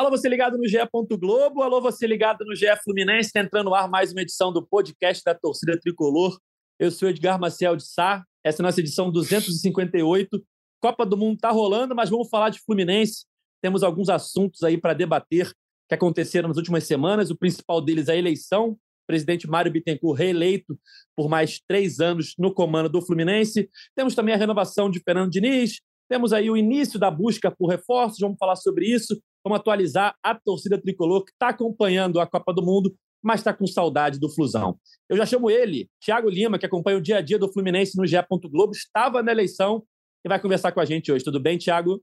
Alô, 0.00 0.08
você 0.08 0.30
ligado 0.30 0.56
no 0.56 0.66
GE. 0.66 0.78
Globo, 1.18 1.60
alô, 1.60 1.78
você 1.78 2.06
ligado 2.06 2.42
no 2.46 2.56
GE 2.56 2.64
Fluminense, 2.82 3.26
está 3.26 3.40
entrando 3.40 3.66
no 3.66 3.74
ar 3.74 3.86
mais 3.86 4.12
uma 4.12 4.22
edição 4.22 4.50
do 4.50 4.66
podcast 4.66 5.22
da 5.22 5.34
torcida 5.34 5.78
tricolor. 5.78 6.40
Eu 6.78 6.90
sou 6.90 7.10
Edgar 7.10 7.38
Maciel 7.38 7.76
de 7.76 7.84
Sá, 7.84 8.24
essa 8.42 8.62
é 8.62 8.64
a 8.64 8.66
nossa 8.68 8.80
edição 8.80 9.12
258. 9.12 10.42
Copa 10.80 11.04
do 11.04 11.18
Mundo 11.18 11.34
está 11.34 11.50
rolando, 11.50 11.94
mas 11.94 12.08
vamos 12.08 12.30
falar 12.30 12.48
de 12.48 12.60
Fluminense. 12.60 13.26
Temos 13.60 13.82
alguns 13.82 14.08
assuntos 14.08 14.62
aí 14.62 14.78
para 14.78 14.94
debater 14.94 15.52
que 15.86 15.94
aconteceram 15.94 16.48
nas 16.48 16.56
últimas 16.56 16.84
semanas. 16.84 17.28
O 17.28 17.36
principal 17.36 17.82
deles 17.82 18.08
é 18.08 18.12
a 18.12 18.16
eleição. 18.16 18.70
O 18.70 18.78
presidente 19.06 19.46
Mário 19.46 19.70
Bittencourt 19.70 20.18
reeleito 20.18 20.80
por 21.14 21.28
mais 21.28 21.60
três 21.68 22.00
anos 22.00 22.34
no 22.38 22.54
comando 22.54 22.88
do 22.88 23.02
Fluminense. 23.02 23.68
Temos 23.94 24.14
também 24.14 24.34
a 24.34 24.38
renovação 24.38 24.90
de 24.90 24.98
Fernando 25.00 25.30
Diniz. 25.30 25.82
Temos 26.10 26.32
aí 26.32 26.50
o 26.50 26.56
início 26.56 26.98
da 26.98 27.08
busca 27.08 27.52
por 27.52 27.68
reforços, 27.68 28.18
vamos 28.18 28.36
falar 28.36 28.56
sobre 28.56 28.84
isso. 28.84 29.22
Vamos 29.44 29.60
atualizar 29.60 30.16
a 30.20 30.34
torcida 30.34 30.76
tricolor 30.76 31.24
que 31.24 31.30
está 31.30 31.50
acompanhando 31.50 32.18
a 32.18 32.26
Copa 32.26 32.52
do 32.52 32.64
Mundo, 32.64 32.92
mas 33.22 33.40
está 33.40 33.54
com 33.54 33.64
saudade 33.64 34.18
do 34.18 34.28
Flusão. 34.28 34.76
Eu 35.08 35.16
já 35.16 35.24
chamo 35.24 35.48
ele, 35.48 35.88
Thiago 36.04 36.28
Lima, 36.28 36.58
que 36.58 36.66
acompanha 36.66 36.98
o 36.98 37.00
dia 37.00 37.18
a 37.18 37.20
dia 37.20 37.38
do 37.38 37.50
Fluminense 37.52 37.96
no 37.96 38.04
GE. 38.04 38.16
Globo, 38.50 38.72
estava 38.72 39.22
na 39.22 39.30
eleição 39.30 39.84
e 40.24 40.28
vai 40.28 40.40
conversar 40.40 40.72
com 40.72 40.80
a 40.80 40.84
gente 40.84 41.12
hoje. 41.12 41.24
Tudo 41.24 41.38
bem, 41.38 41.56
Thiago? 41.56 42.02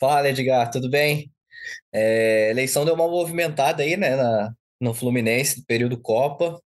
Fala, 0.00 0.28
Edgar, 0.28 0.70
tudo 0.70 0.88
bem? 0.88 1.32
É, 1.92 2.50
eleição 2.50 2.84
deu 2.84 2.94
uma 2.94 3.08
movimentada 3.08 3.82
aí, 3.82 3.96
né, 3.96 4.14
na, 4.14 4.54
no 4.80 4.94
Fluminense, 4.94 5.64
período 5.66 6.00
Copa. 6.00 6.60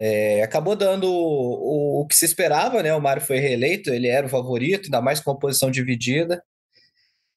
É, 0.00 0.42
acabou 0.42 0.74
dando 0.74 1.04
o, 1.12 2.00
o, 2.00 2.06
que 2.06 2.16
se 2.16 2.24
esperava, 2.24 2.82
né? 2.82 2.94
O 2.94 3.00
Mário 3.00 3.22
foi 3.22 3.38
reeleito, 3.38 3.90
ele 3.90 4.08
era 4.08 4.26
o 4.26 4.30
favorito, 4.30 4.86
ainda 4.86 5.02
mais 5.02 5.20
com 5.20 5.30
a 5.30 5.38
posição 5.38 5.70
dividida. 5.70 6.42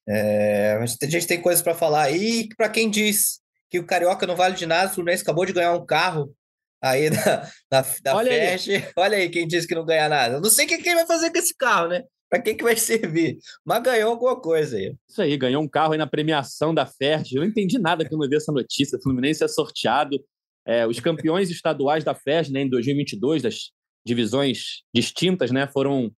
É, 0.08 0.78
a 0.80 1.06
gente 1.06 1.26
tem 1.26 1.40
coisas 1.40 1.62
para 1.62 1.74
falar 1.74 2.04
aí. 2.04 2.48
Para 2.56 2.70
quem 2.70 2.88
diz 2.88 3.40
que 3.70 3.78
o 3.78 3.86
Carioca 3.86 4.26
não 4.26 4.34
vale 4.34 4.54
de 4.54 4.64
nada, 4.64 4.90
o 4.90 4.94
Fluminense 4.94 5.22
acabou 5.22 5.44
de 5.44 5.52
ganhar 5.52 5.74
um 5.74 5.84
carro 5.84 6.34
aí 6.80 7.10
da, 7.10 7.50
da, 7.70 7.86
da 8.02 8.16
Olha 8.16 8.30
Fest. 8.30 8.68
Aí. 8.68 8.84
Olha 8.96 9.18
aí 9.18 9.28
quem 9.28 9.46
disse 9.46 9.66
que 9.66 9.74
não 9.74 9.84
ganha 9.84 10.08
nada. 10.08 10.36
Eu 10.36 10.40
não 10.40 10.50
sei 10.50 10.64
o 10.64 10.68
que 10.68 10.78
quem 10.78 10.94
vai 10.94 11.06
fazer 11.06 11.30
com 11.30 11.38
esse 11.38 11.54
carro, 11.54 11.88
né? 11.88 12.02
Para 12.30 12.42
quem 12.42 12.56
que 12.56 12.64
vai 12.64 12.76
servir? 12.76 13.38
Mas 13.64 13.82
ganhou 13.82 14.10
alguma 14.10 14.40
coisa 14.40 14.76
aí. 14.76 14.94
Isso 15.08 15.22
aí, 15.22 15.36
ganhou 15.36 15.62
um 15.62 15.68
carro 15.68 15.92
aí 15.92 15.98
na 15.98 16.06
premiação 16.06 16.74
da 16.74 16.86
Fert. 16.86 17.30
Eu 17.32 17.42
não 17.42 17.48
entendi 17.48 17.78
nada 17.78 18.08
quando 18.08 18.24
eu 18.24 18.30
vi 18.30 18.36
essa 18.36 18.50
notícia. 18.50 18.98
O 18.98 19.02
Fluminense 19.02 19.44
é 19.44 19.48
sorteado. 19.48 20.18
É, 20.66 20.86
os 20.86 20.98
campeões 21.00 21.50
estaduais 21.50 22.04
da 22.04 22.14
Fert, 22.14 22.48
né, 22.50 22.62
em 22.62 22.68
2022, 22.68 23.42
das 23.42 23.70
divisões 24.06 24.82
distintas, 24.94 25.50
né, 25.50 25.66
foram 25.66 26.10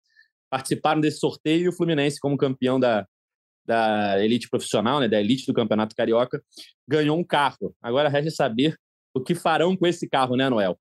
participaram 0.48 1.00
desse 1.00 1.18
sorteio 1.18 1.64
e 1.64 1.68
o 1.68 1.72
Fluminense, 1.72 2.20
como 2.20 2.36
campeão 2.36 2.78
da, 2.78 3.06
da 3.66 4.22
elite 4.24 4.48
profissional, 4.48 5.00
né, 5.00 5.08
da 5.08 5.20
elite 5.20 5.44
do 5.46 5.52
Campeonato 5.52 5.94
Carioca, 5.94 6.42
ganhou 6.88 7.18
um 7.18 7.24
carro. 7.24 7.74
Agora 7.82 8.08
resta 8.08 8.30
saber 8.30 8.76
o 9.12 9.20
que 9.20 9.34
farão 9.34 9.76
com 9.76 9.86
esse 9.86 10.08
carro, 10.08 10.36
né, 10.36 10.48
Noel? 10.48 10.78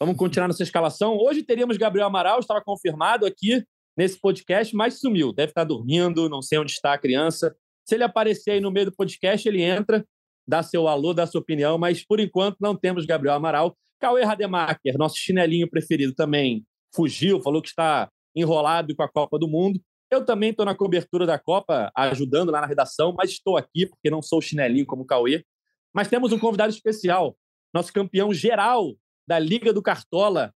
Vamos 0.00 0.16
continuar 0.16 0.48
nessa 0.48 0.62
escalação. 0.62 1.16
Hoje 1.16 1.42
teríamos 1.42 1.76
Gabriel 1.76 2.06
Amaral, 2.06 2.40
estava 2.40 2.62
confirmado 2.62 3.26
aqui 3.26 3.62
nesse 3.96 4.18
podcast, 4.18 4.74
mas 4.74 4.98
sumiu. 4.98 5.32
Deve 5.32 5.50
estar 5.50 5.64
dormindo, 5.64 6.28
não 6.28 6.42
sei 6.42 6.58
onde 6.58 6.72
está 6.72 6.94
a 6.94 6.98
criança. 6.98 7.54
Se 7.84 7.94
ele 7.94 8.04
aparecer 8.04 8.52
aí 8.52 8.60
no 8.60 8.70
meio 8.70 8.86
do 8.86 8.96
podcast, 8.96 9.46
ele 9.46 9.62
entra, 9.62 10.04
dá 10.46 10.62
seu 10.62 10.88
alô, 10.88 11.12
dá 11.12 11.26
sua 11.26 11.40
opinião, 11.40 11.78
mas 11.78 12.04
por 12.04 12.20
enquanto 12.20 12.56
não 12.60 12.76
temos 12.76 13.06
Gabriel 13.06 13.34
Amaral. 13.34 13.76
Cauê 14.00 14.24
Rademacher, 14.24 14.98
nosso 14.98 15.16
chinelinho 15.16 15.70
preferido, 15.70 16.12
também 16.14 16.64
fugiu, 16.94 17.40
falou 17.40 17.62
que 17.62 17.68
está 17.68 18.10
enrolado 18.34 18.94
com 18.96 19.02
a 19.02 19.08
Copa 19.08 19.38
do 19.38 19.48
Mundo. 19.48 19.80
Eu 20.10 20.24
também 20.24 20.50
estou 20.50 20.66
na 20.66 20.74
cobertura 20.74 21.24
da 21.24 21.38
Copa, 21.38 21.90
ajudando 21.96 22.50
lá 22.50 22.60
na 22.60 22.66
redação, 22.66 23.14
mas 23.16 23.30
estou 23.30 23.56
aqui 23.56 23.86
porque 23.86 24.10
não 24.10 24.20
sou 24.20 24.40
chinelinho 24.40 24.84
como 24.84 25.06
Cauê. 25.06 25.44
Mas 25.94 26.08
temos 26.08 26.32
um 26.32 26.38
convidado 26.38 26.72
especial, 26.72 27.36
nosso 27.72 27.92
campeão 27.92 28.32
geral 28.32 28.94
da 29.26 29.38
Liga 29.38 29.72
do 29.72 29.82
Cartola, 29.82 30.52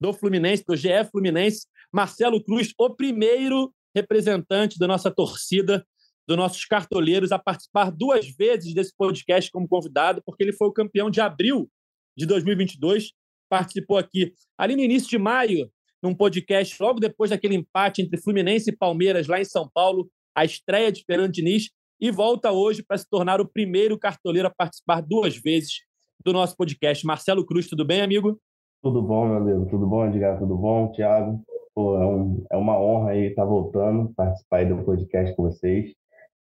do 0.00 0.12
Fluminense, 0.12 0.64
do 0.66 0.76
GE 0.76 1.04
Fluminense, 1.10 1.66
Marcelo 1.92 2.42
Cruz, 2.42 2.72
o 2.78 2.90
primeiro 2.90 3.72
representante 3.94 4.78
da 4.78 4.86
nossa 4.86 5.10
torcida, 5.10 5.84
dos 6.26 6.36
nossos 6.36 6.64
cartoleiros, 6.64 7.32
a 7.32 7.38
participar 7.38 7.90
duas 7.90 8.28
vezes 8.28 8.72
desse 8.74 8.94
podcast 8.96 9.50
como 9.50 9.68
convidado, 9.68 10.22
porque 10.24 10.44
ele 10.44 10.52
foi 10.52 10.68
o 10.68 10.72
campeão 10.72 11.10
de 11.10 11.20
abril 11.20 11.68
de 12.16 12.26
2022, 12.26 13.12
participou 13.48 13.98
aqui 13.98 14.32
ali 14.56 14.76
no 14.76 14.82
início 14.82 15.08
de 15.08 15.18
maio 15.18 15.70
num 16.02 16.14
podcast 16.14 16.80
logo 16.82 16.98
depois 16.98 17.30
daquele 17.30 17.54
empate 17.54 18.02
entre 18.02 18.20
Fluminense 18.20 18.70
e 18.70 18.76
Palmeiras 18.76 19.26
lá 19.26 19.40
em 19.40 19.44
São 19.44 19.68
Paulo, 19.72 20.08
a 20.34 20.44
estreia 20.44 20.90
de 20.90 21.04
Fernando 21.04 21.32
Diniz, 21.32 21.70
e 22.00 22.10
volta 22.10 22.50
hoje 22.50 22.82
para 22.82 22.96
se 22.96 23.08
tornar 23.08 23.40
o 23.40 23.48
primeiro 23.48 23.98
cartoleiro 23.98 24.48
a 24.48 24.50
participar 24.50 25.02
duas 25.02 25.36
vezes 25.36 25.80
do 26.24 26.32
nosso 26.32 26.56
podcast. 26.56 27.04
Marcelo 27.04 27.44
Cruz, 27.44 27.68
tudo 27.68 27.84
bem, 27.84 28.00
amigo? 28.00 28.40
Tudo 28.82 29.02
bom, 29.02 29.26
meu 29.26 29.36
amigo? 29.36 29.66
Tudo 29.68 29.86
bom, 29.86 30.06
Edgar? 30.06 30.38
Tudo 30.38 30.56
bom, 30.56 30.90
Thiago? 30.92 31.44
Pô, 31.74 31.96
é, 31.96 32.06
um, 32.06 32.44
é 32.50 32.56
uma 32.56 32.80
honra 32.80 33.10
aí 33.10 33.26
estar 33.26 33.44
voltando, 33.44 34.12
participar 34.14 34.58
aí 34.58 34.66
do 34.66 34.82
podcast 34.82 35.36
com 35.36 35.42
vocês. 35.42 35.94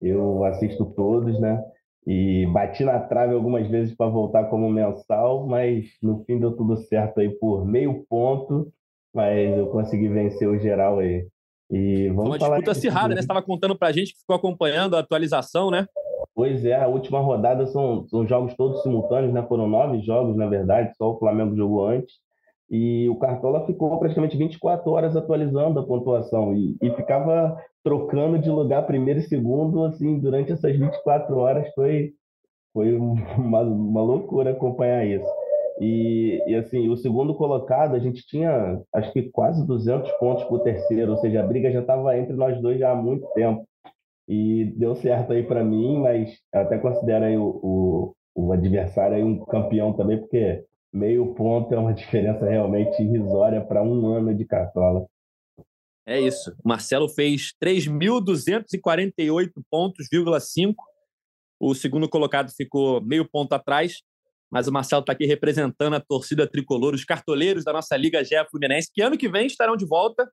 Eu 0.01 0.43
assisto 0.45 0.85
todos, 0.85 1.39
né? 1.39 1.61
E 2.05 2.45
bati 2.47 2.83
na 2.83 2.99
trave 2.99 3.33
algumas 3.33 3.67
vezes 3.67 3.95
para 3.95 4.09
voltar 4.09 4.45
como 4.45 4.69
mensal, 4.69 5.45
mas 5.45 5.85
no 6.01 6.23
fim 6.23 6.39
deu 6.39 6.55
tudo 6.55 6.77
certo 6.77 7.19
aí 7.19 7.29
por 7.29 7.65
meio 7.65 8.05
ponto 8.09 8.71
mas 9.17 9.57
eu 9.57 9.65
consegui 9.67 10.07
vencer 10.07 10.47
o 10.47 10.59
geral 10.59 10.99
aí. 10.99 11.25
E 11.71 12.07
vamos 12.09 12.29
uma 12.29 12.37
disputa 12.37 12.71
acirrada, 12.71 13.09
né? 13.09 13.15
Você 13.15 13.21
estava 13.21 13.41
contando 13.41 13.75
para 13.75 13.87
a 13.87 13.91
gente 13.91 14.13
que 14.13 14.19
ficou 14.19 14.35
acompanhando 14.35 14.95
a 14.95 14.99
atualização, 14.99 15.71
né? 15.71 15.87
Pois 16.35 16.63
é, 16.63 16.75
a 16.75 16.87
última 16.87 17.19
rodada 17.19 17.65
são, 17.65 18.07
são 18.07 18.27
jogos 18.27 18.53
todos 18.53 18.83
simultâneos, 18.83 19.33
né? 19.33 19.43
Foram 19.49 19.67
nove 19.67 20.01
jogos, 20.01 20.35
na 20.35 20.45
verdade, 20.45 20.95
só 20.95 21.11
o 21.11 21.17
Flamengo 21.17 21.55
jogou 21.55 21.87
antes. 21.87 22.13
E 22.69 23.09
o 23.09 23.15
Cartola 23.15 23.65
ficou 23.65 23.97
praticamente 23.97 24.37
24 24.37 24.89
horas 24.91 25.15
atualizando 25.15 25.79
a 25.79 25.85
pontuação 25.85 26.53
e, 26.53 26.77
e 26.79 26.91
ficava 26.91 27.57
trocando 27.87 28.37
de 28.37 28.49
lugar 28.49 28.85
primeiro 28.85 29.21
e 29.21 29.23
segundo, 29.23 29.85
assim, 29.85 30.19
durante 30.19 30.51
essas 30.51 30.77
24 30.77 31.37
horas 31.37 31.73
foi, 31.73 32.11
foi 32.73 32.93
uma, 33.37 33.61
uma 33.61 34.01
loucura 34.01 34.51
acompanhar 34.51 35.07
isso. 35.07 35.25
E, 35.79 36.43
e, 36.47 36.55
assim, 36.55 36.89
o 36.89 36.97
segundo 36.97 37.33
colocado, 37.33 37.95
a 37.95 37.99
gente 37.99 38.25
tinha 38.27 38.81
acho 38.93 39.13
que 39.13 39.29
quase 39.29 39.65
200 39.65 40.11
pontos 40.13 40.43
para 40.43 40.55
o 40.55 40.59
terceiro, 40.59 41.11
ou 41.11 41.17
seja, 41.19 41.39
a 41.39 41.47
briga 41.47 41.71
já 41.71 41.79
estava 41.79 42.17
entre 42.17 42.33
nós 42.33 42.59
dois 42.61 42.77
já 42.77 42.91
há 42.91 42.95
muito 42.95 43.25
tempo. 43.33 43.63
E 44.27 44.65
deu 44.75 44.93
certo 44.95 45.31
aí 45.31 45.43
para 45.43 45.63
mim, 45.63 45.99
mas 45.99 46.37
até 46.53 46.77
considero 46.77 47.23
aí 47.23 47.37
o, 47.37 47.47
o, 47.63 48.13
o, 48.35 48.51
adversário 48.51 49.15
aí 49.15 49.23
um 49.23 49.45
campeão 49.45 49.93
também, 49.93 50.17
porque 50.17 50.65
meio 50.91 51.33
ponto 51.35 51.73
é 51.73 51.77
uma 51.77 51.93
diferença 51.95 52.45
realmente 52.45 53.01
irrisória 53.01 53.61
para 53.61 53.81
um 53.81 54.07
ano 54.07 54.35
de 54.35 54.43
cartola. 54.43 55.05
É 56.07 56.21
isso. 56.21 56.51
O 56.63 56.69
Marcelo 56.69 57.09
fez 57.09 57.53
3.248 57.61 59.51
pontos, 59.69 60.07
5. 60.09 60.83
O 61.59 61.75
segundo 61.75 62.07
colocado 62.07 62.51
ficou 62.55 63.01
meio 63.01 63.27
ponto 63.29 63.53
atrás 63.53 63.97
mas 64.51 64.67
o 64.67 64.71
Marcelo 64.71 65.01
está 65.01 65.13
aqui 65.13 65.25
representando 65.25 65.95
a 65.95 65.99
torcida 65.99 66.47
tricolor, 66.47 66.93
os 66.93 67.03
cartoleiros 67.03 67.63
da 67.63 67.73
nossa 67.73 67.95
Liga 67.97 68.23
GE 68.23 68.35
Fluminense, 68.49 68.89
que 68.93 69.01
ano 69.01 69.17
que 69.17 69.27
vem 69.27 69.45
estarão 69.45 69.75
de 69.75 69.85
volta. 69.85 70.29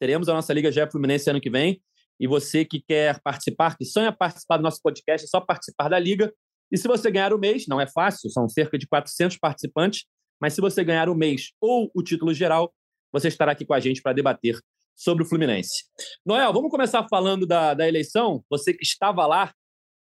Teremos 0.00 0.28
a 0.28 0.34
nossa 0.34 0.52
Liga 0.52 0.72
GE 0.72 0.90
Fluminense 0.90 1.28
ano 1.28 1.40
que 1.40 1.50
vem. 1.50 1.80
E 2.18 2.26
você 2.26 2.64
que 2.64 2.80
quer 2.80 3.20
participar, 3.20 3.76
que 3.76 3.84
sonha 3.84 4.10
participar 4.10 4.56
do 4.56 4.62
nosso 4.62 4.80
podcast, 4.82 5.24
é 5.24 5.28
só 5.28 5.40
participar 5.40 5.88
da 5.88 5.98
Liga. 5.98 6.32
E 6.72 6.76
se 6.76 6.88
você 6.88 7.10
ganhar 7.10 7.32
o 7.32 7.38
mês, 7.38 7.66
não 7.68 7.80
é 7.80 7.86
fácil, 7.86 8.30
são 8.30 8.48
cerca 8.48 8.78
de 8.78 8.86
400 8.86 9.36
participantes, 9.38 10.04
mas 10.40 10.54
se 10.54 10.60
você 10.60 10.82
ganhar 10.82 11.08
o 11.08 11.14
mês 11.14 11.52
ou 11.60 11.90
o 11.94 12.02
título 12.02 12.32
geral, 12.32 12.72
você 13.12 13.28
estará 13.28 13.52
aqui 13.52 13.64
com 13.64 13.74
a 13.74 13.80
gente 13.80 14.02
para 14.02 14.12
debater 14.12 14.58
sobre 14.98 15.22
o 15.22 15.26
Fluminense. 15.26 15.84
Noel, 16.26 16.52
vamos 16.52 16.70
começar 16.70 17.06
falando 17.08 17.46
da, 17.46 17.72
da 17.72 17.86
eleição. 17.86 18.44
Você 18.50 18.74
que 18.74 18.82
estava 18.82 19.24
lá 19.26 19.54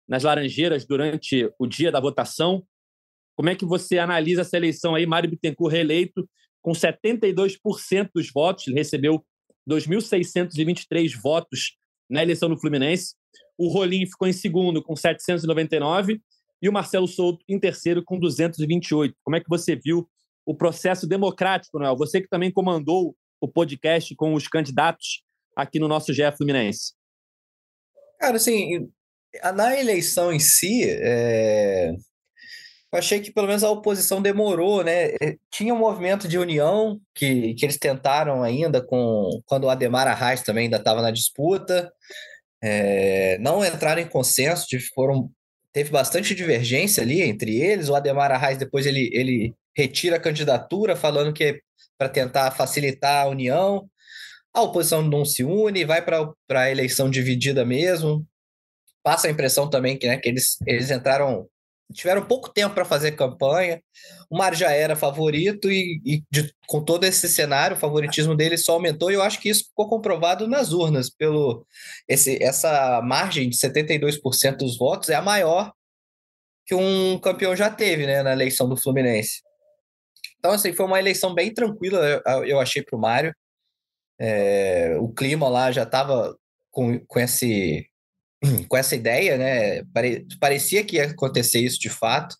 nas 0.10 0.24
Laranjeiras 0.24 0.86
durante 0.86 1.50
o 1.60 1.68
dia 1.68 1.92
da 1.92 2.00
votação, 2.00 2.66
como 3.36 3.50
é 3.50 3.56
que 3.56 3.64
você 3.64 4.00
analisa 4.00 4.42
essa 4.42 4.58
eleição 4.58 4.96
aí? 4.96 5.06
Mário 5.06 5.30
Bittencourt 5.30 5.72
reeleito 5.72 6.28
com 6.62 6.72
72% 6.72 8.10
dos 8.14 8.32
votos, 8.32 8.68
ele 8.68 8.78
recebeu 8.78 9.24
2.623 9.70 11.20
votos 11.22 11.78
na 12.10 12.22
eleição 12.22 12.50
do 12.50 12.60
Fluminense. 12.60 13.16
O 13.58 13.68
Rolim 13.68 14.06
ficou 14.06 14.28
em 14.28 14.34
segundo 14.34 14.84
com 14.84 14.96
799 14.96 16.20
e 16.62 16.70
o 16.70 16.74
Marcelo 16.74 17.08
Souto 17.08 17.44
em 17.48 17.60
terceiro 17.60 18.04
com 18.04 18.20
228. 18.20 19.16
Como 19.24 19.36
é 19.36 19.40
que 19.40 19.50
você 19.50 19.76
viu 19.76 20.08
o 20.46 20.56
processo 20.56 21.08
democrático, 21.08 21.80
Noel? 21.80 21.96
Você 21.98 22.22
que 22.22 22.28
também 22.28 22.52
comandou 22.52 23.16
o 23.42 23.48
podcast 23.48 24.16
com 24.16 24.34
os 24.34 24.48
candidatos 24.48 25.24
aqui 25.56 25.80
no 25.80 25.88
nosso 25.88 26.14
GE 26.14 26.32
Fluminense. 26.38 26.94
Cara, 28.20 28.38
assim, 28.38 28.88
na 29.56 29.78
eleição 29.78 30.32
em 30.32 30.40
si, 30.40 30.84
é... 30.88 31.92
Eu 32.94 33.00
achei 33.00 33.22
que 33.22 33.32
pelo 33.32 33.48
menos 33.48 33.64
a 33.64 33.70
oposição 33.70 34.22
demorou, 34.22 34.84
né? 34.84 35.12
É, 35.22 35.38
tinha 35.50 35.74
um 35.74 35.78
movimento 35.78 36.28
de 36.28 36.38
união 36.38 37.00
que, 37.16 37.54
que 37.54 37.66
eles 37.66 37.78
tentaram 37.78 38.44
ainda 38.44 38.82
com 38.86 39.30
quando 39.46 39.64
o 39.64 39.70
Ademar 39.70 40.08
Arraes 40.08 40.42
também 40.42 40.66
ainda 40.66 40.76
estava 40.76 41.02
na 41.02 41.10
disputa. 41.10 41.90
É, 42.62 43.38
não 43.40 43.64
entraram 43.66 44.02
em 44.02 44.08
consenso, 44.08 44.68
foram 44.94 45.32
teve 45.72 45.90
bastante 45.90 46.36
divergência 46.36 47.02
ali 47.02 47.22
entre 47.22 47.56
eles. 47.62 47.88
O 47.88 47.96
Ademar 47.96 48.30
Arraes 48.30 48.58
depois 48.58 48.86
ele, 48.86 49.10
ele 49.14 49.56
retira 49.76 50.18
a 50.18 50.20
candidatura, 50.20 50.94
falando 50.94 51.34
que 51.34 51.44
é 51.46 51.60
para 52.02 52.10
tentar 52.10 52.50
facilitar 52.50 53.22
a 53.22 53.30
união. 53.30 53.88
A 54.52 54.64
oposição 54.64 55.04
não 55.04 55.24
se 55.24 55.44
une, 55.44 55.86
vai 55.86 56.04
para 56.04 56.34
a 56.50 56.72
eleição 56.72 57.12
dividida 57.12 57.64
mesmo. 57.64 58.26
Passa 59.04 59.28
a 59.28 59.30
impressão 59.30 59.70
também 59.70 59.96
que, 60.00 60.08
né, 60.08 60.18
que 60.18 60.28
eles, 60.28 60.58
eles 60.66 60.90
entraram 60.90 61.48
tiveram 61.94 62.26
pouco 62.26 62.52
tempo 62.52 62.74
para 62.74 62.86
fazer 62.86 63.12
campanha. 63.12 63.84
O 64.32 64.38
Mário 64.38 64.58
já 64.58 64.72
era 64.72 64.96
favorito 64.96 65.70
e, 65.70 66.02
e 66.04 66.24
de, 66.32 66.52
com 66.66 66.84
todo 66.84 67.04
esse 67.04 67.30
cenário, 67.30 67.78
o 67.78 67.80
favoritismo 67.80 68.36
dele 68.36 68.58
só 68.58 68.74
aumentou. 68.74 69.12
E 69.12 69.14
eu 69.14 69.22
acho 69.22 69.40
que 69.40 69.50
isso 69.50 69.66
ficou 69.66 69.88
comprovado 69.88 70.48
nas 70.48 70.72
urnas. 70.72 71.08
pelo 71.08 71.68
esse, 72.08 72.42
Essa 72.42 73.00
margem 73.04 73.48
de 73.48 73.58
72% 73.58 74.58
dos 74.58 74.76
votos 74.76 75.10
é 75.10 75.16
a 75.16 75.22
maior 75.22 75.72
que 76.66 76.74
um 76.74 77.20
campeão 77.20 77.56
já 77.56 77.70
teve 77.70 78.08
né, 78.08 78.24
na 78.24 78.34
eleição 78.34 78.68
do 78.68 78.78
Fluminense. 78.78 79.42
Então, 80.42 80.54
assim, 80.54 80.74
foi 80.74 80.88
uma 80.88 80.98
eleição 80.98 81.36
bem 81.36 81.54
tranquila, 81.54 82.20
eu 82.48 82.60
achei, 82.60 82.82
para 82.82 82.98
o 82.98 83.00
Mário. 83.00 83.32
É, 84.20 84.98
o 85.00 85.08
clima 85.08 85.48
lá 85.48 85.72
já 85.72 85.84
estava 85.84 86.36
com, 86.72 87.00
com 87.06 87.20
esse 87.20 87.86
com 88.68 88.76
essa 88.76 88.96
ideia, 88.96 89.38
né? 89.38 89.84
parecia 90.40 90.84
que 90.84 90.96
ia 90.96 91.06
acontecer 91.06 91.60
isso 91.60 91.80
de 91.80 91.90
fato. 91.90 92.36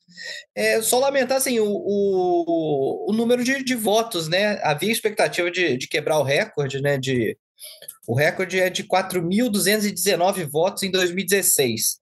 É 0.56 0.82
só 0.82 0.98
lamentar 0.98 1.38
assim, 1.38 1.60
o, 1.60 1.68
o, 1.68 3.12
o 3.12 3.14
número 3.14 3.44
de, 3.44 3.64
de, 3.64 3.76
votos, 3.76 4.28
né? 4.28 4.60
Havia 4.64 4.92
expectativa 4.92 5.52
de, 5.52 5.78
de 5.78 5.88
quebrar 5.88 6.18
o 6.18 6.24
recorde, 6.24 6.82
né? 6.82 6.98
De, 6.98 7.38
o 8.08 8.16
recorde 8.16 8.60
é 8.60 8.70
de 8.72 8.84
4.219 8.84 10.50
votos 10.50 10.82
em 10.82 10.90
2016. 10.90 12.00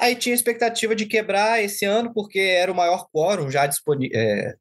Aí 0.00 0.16
tinha 0.16 0.34
expectativa 0.34 0.96
de 0.96 1.04
quebrar 1.04 1.62
esse 1.62 1.84
ano, 1.84 2.14
porque 2.14 2.40
era 2.40 2.72
o 2.72 2.74
maior 2.74 3.06
quórum 3.12 3.50
já 3.50 3.66
disponível. 3.66 4.18
É, 4.18 4.54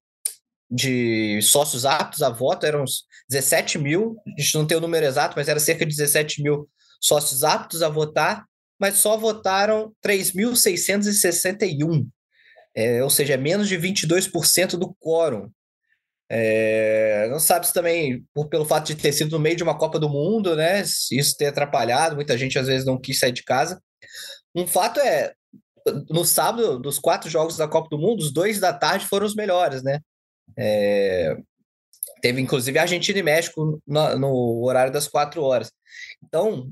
de 0.71 1.41
sócios 1.41 1.85
aptos 1.85 2.21
a 2.21 2.29
voto, 2.29 2.65
eram 2.65 2.83
uns 2.83 3.03
17 3.29 3.77
mil, 3.77 4.15
a 4.25 4.41
gente 4.41 4.55
não 4.55 4.65
tem 4.65 4.77
o 4.77 4.81
número 4.81 5.05
exato, 5.05 5.33
mas 5.35 5.49
era 5.49 5.59
cerca 5.59 5.85
de 5.85 5.95
17 5.95 6.41
mil 6.41 6.69
sócios 7.01 7.43
aptos 7.43 7.83
a 7.83 7.89
votar, 7.89 8.45
mas 8.79 8.95
só 8.95 9.17
votaram 9.17 9.93
3.661, 10.05 12.07
é, 12.73 13.03
ou 13.03 13.09
seja, 13.09 13.33
é 13.33 13.37
menos 13.37 13.67
de 13.67 13.77
22% 13.77 14.77
do 14.77 14.95
quórum. 14.99 15.51
É, 16.33 17.27
não 17.29 17.39
sabe 17.39 17.67
se 17.67 17.73
também, 17.73 18.25
por, 18.33 18.47
pelo 18.47 18.63
fato 18.63 18.87
de 18.87 18.95
ter 18.95 19.11
sido 19.11 19.31
no 19.31 19.39
meio 19.39 19.57
de 19.57 19.63
uma 19.63 19.77
Copa 19.77 19.99
do 19.99 20.07
Mundo, 20.07 20.55
né? 20.55 20.81
Isso 20.81 21.35
ter 21.37 21.47
atrapalhado, 21.47 22.15
muita 22.15 22.37
gente 22.37 22.57
às 22.57 22.67
vezes 22.67 22.85
não 22.85 22.97
quis 22.97 23.19
sair 23.19 23.33
de 23.33 23.43
casa. 23.43 23.81
Um 24.55 24.65
fato 24.65 25.01
é, 25.01 25.33
no 26.09 26.23
sábado, 26.23 26.79
dos 26.79 26.97
quatro 26.97 27.29
jogos 27.29 27.57
da 27.57 27.67
Copa 27.67 27.89
do 27.89 27.97
Mundo, 27.97 28.21
os 28.21 28.31
dois 28.31 28.61
da 28.61 28.71
tarde 28.71 29.07
foram 29.07 29.25
os 29.25 29.35
melhores, 29.35 29.83
né? 29.83 29.99
É, 30.57 31.35
teve 32.21 32.41
inclusive 32.41 32.77
Argentina 32.77 33.19
e 33.19 33.23
México 33.23 33.81
no, 33.85 34.17
no 34.17 34.63
horário 34.63 34.91
das 34.91 35.07
quatro 35.07 35.41
horas. 35.43 35.71
Então, 36.23 36.71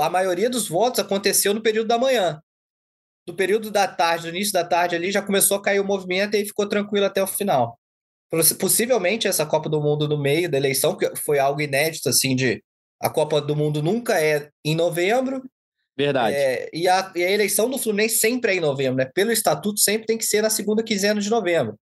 a 0.00 0.08
maioria 0.08 0.48
dos 0.48 0.68
votos 0.68 1.00
aconteceu 1.00 1.52
no 1.52 1.62
período 1.62 1.88
da 1.88 1.98
manhã. 1.98 2.40
No 3.26 3.34
período 3.34 3.70
da 3.70 3.88
tarde, 3.88 4.24
no 4.24 4.36
início 4.36 4.52
da 4.52 4.64
tarde 4.64 4.94
ali, 4.94 5.10
já 5.10 5.22
começou 5.22 5.56
a 5.56 5.62
cair 5.62 5.80
o 5.80 5.84
movimento 5.84 6.36
e 6.36 6.46
ficou 6.46 6.68
tranquilo 6.68 7.06
até 7.06 7.22
o 7.22 7.26
final. 7.26 7.78
Possivelmente 8.58 9.28
essa 9.28 9.46
Copa 9.46 9.68
do 9.68 9.80
Mundo 9.80 10.08
no 10.08 10.18
meio 10.18 10.50
da 10.50 10.56
eleição, 10.56 10.96
que 10.96 11.14
foi 11.16 11.38
algo 11.38 11.60
inédito, 11.60 12.08
assim, 12.08 12.34
de 12.34 12.62
a 13.00 13.08
Copa 13.08 13.40
do 13.40 13.54
Mundo 13.54 13.82
nunca 13.82 14.20
é 14.20 14.50
em 14.64 14.74
novembro. 14.74 15.42
Verdade. 15.96 16.34
É, 16.34 16.68
e, 16.72 16.88
a, 16.88 17.12
e, 17.14 17.22
a, 17.22 17.30
eleição 17.30 17.70
do 17.70 17.78
Fluminense 17.78 18.16
sempre 18.16 18.52
é 18.52 18.56
em 18.56 18.60
novembro, 18.60 18.96
né? 18.96 19.10
Pelo 19.14 19.30
estatuto, 19.30 19.78
sempre 19.78 20.06
tem 20.06 20.18
que 20.18 20.24
ser 20.24 20.42
na 20.42 20.50
segunda 20.50 20.82
quinzena 20.82 21.20
de 21.20 21.30
novembro. 21.30 21.78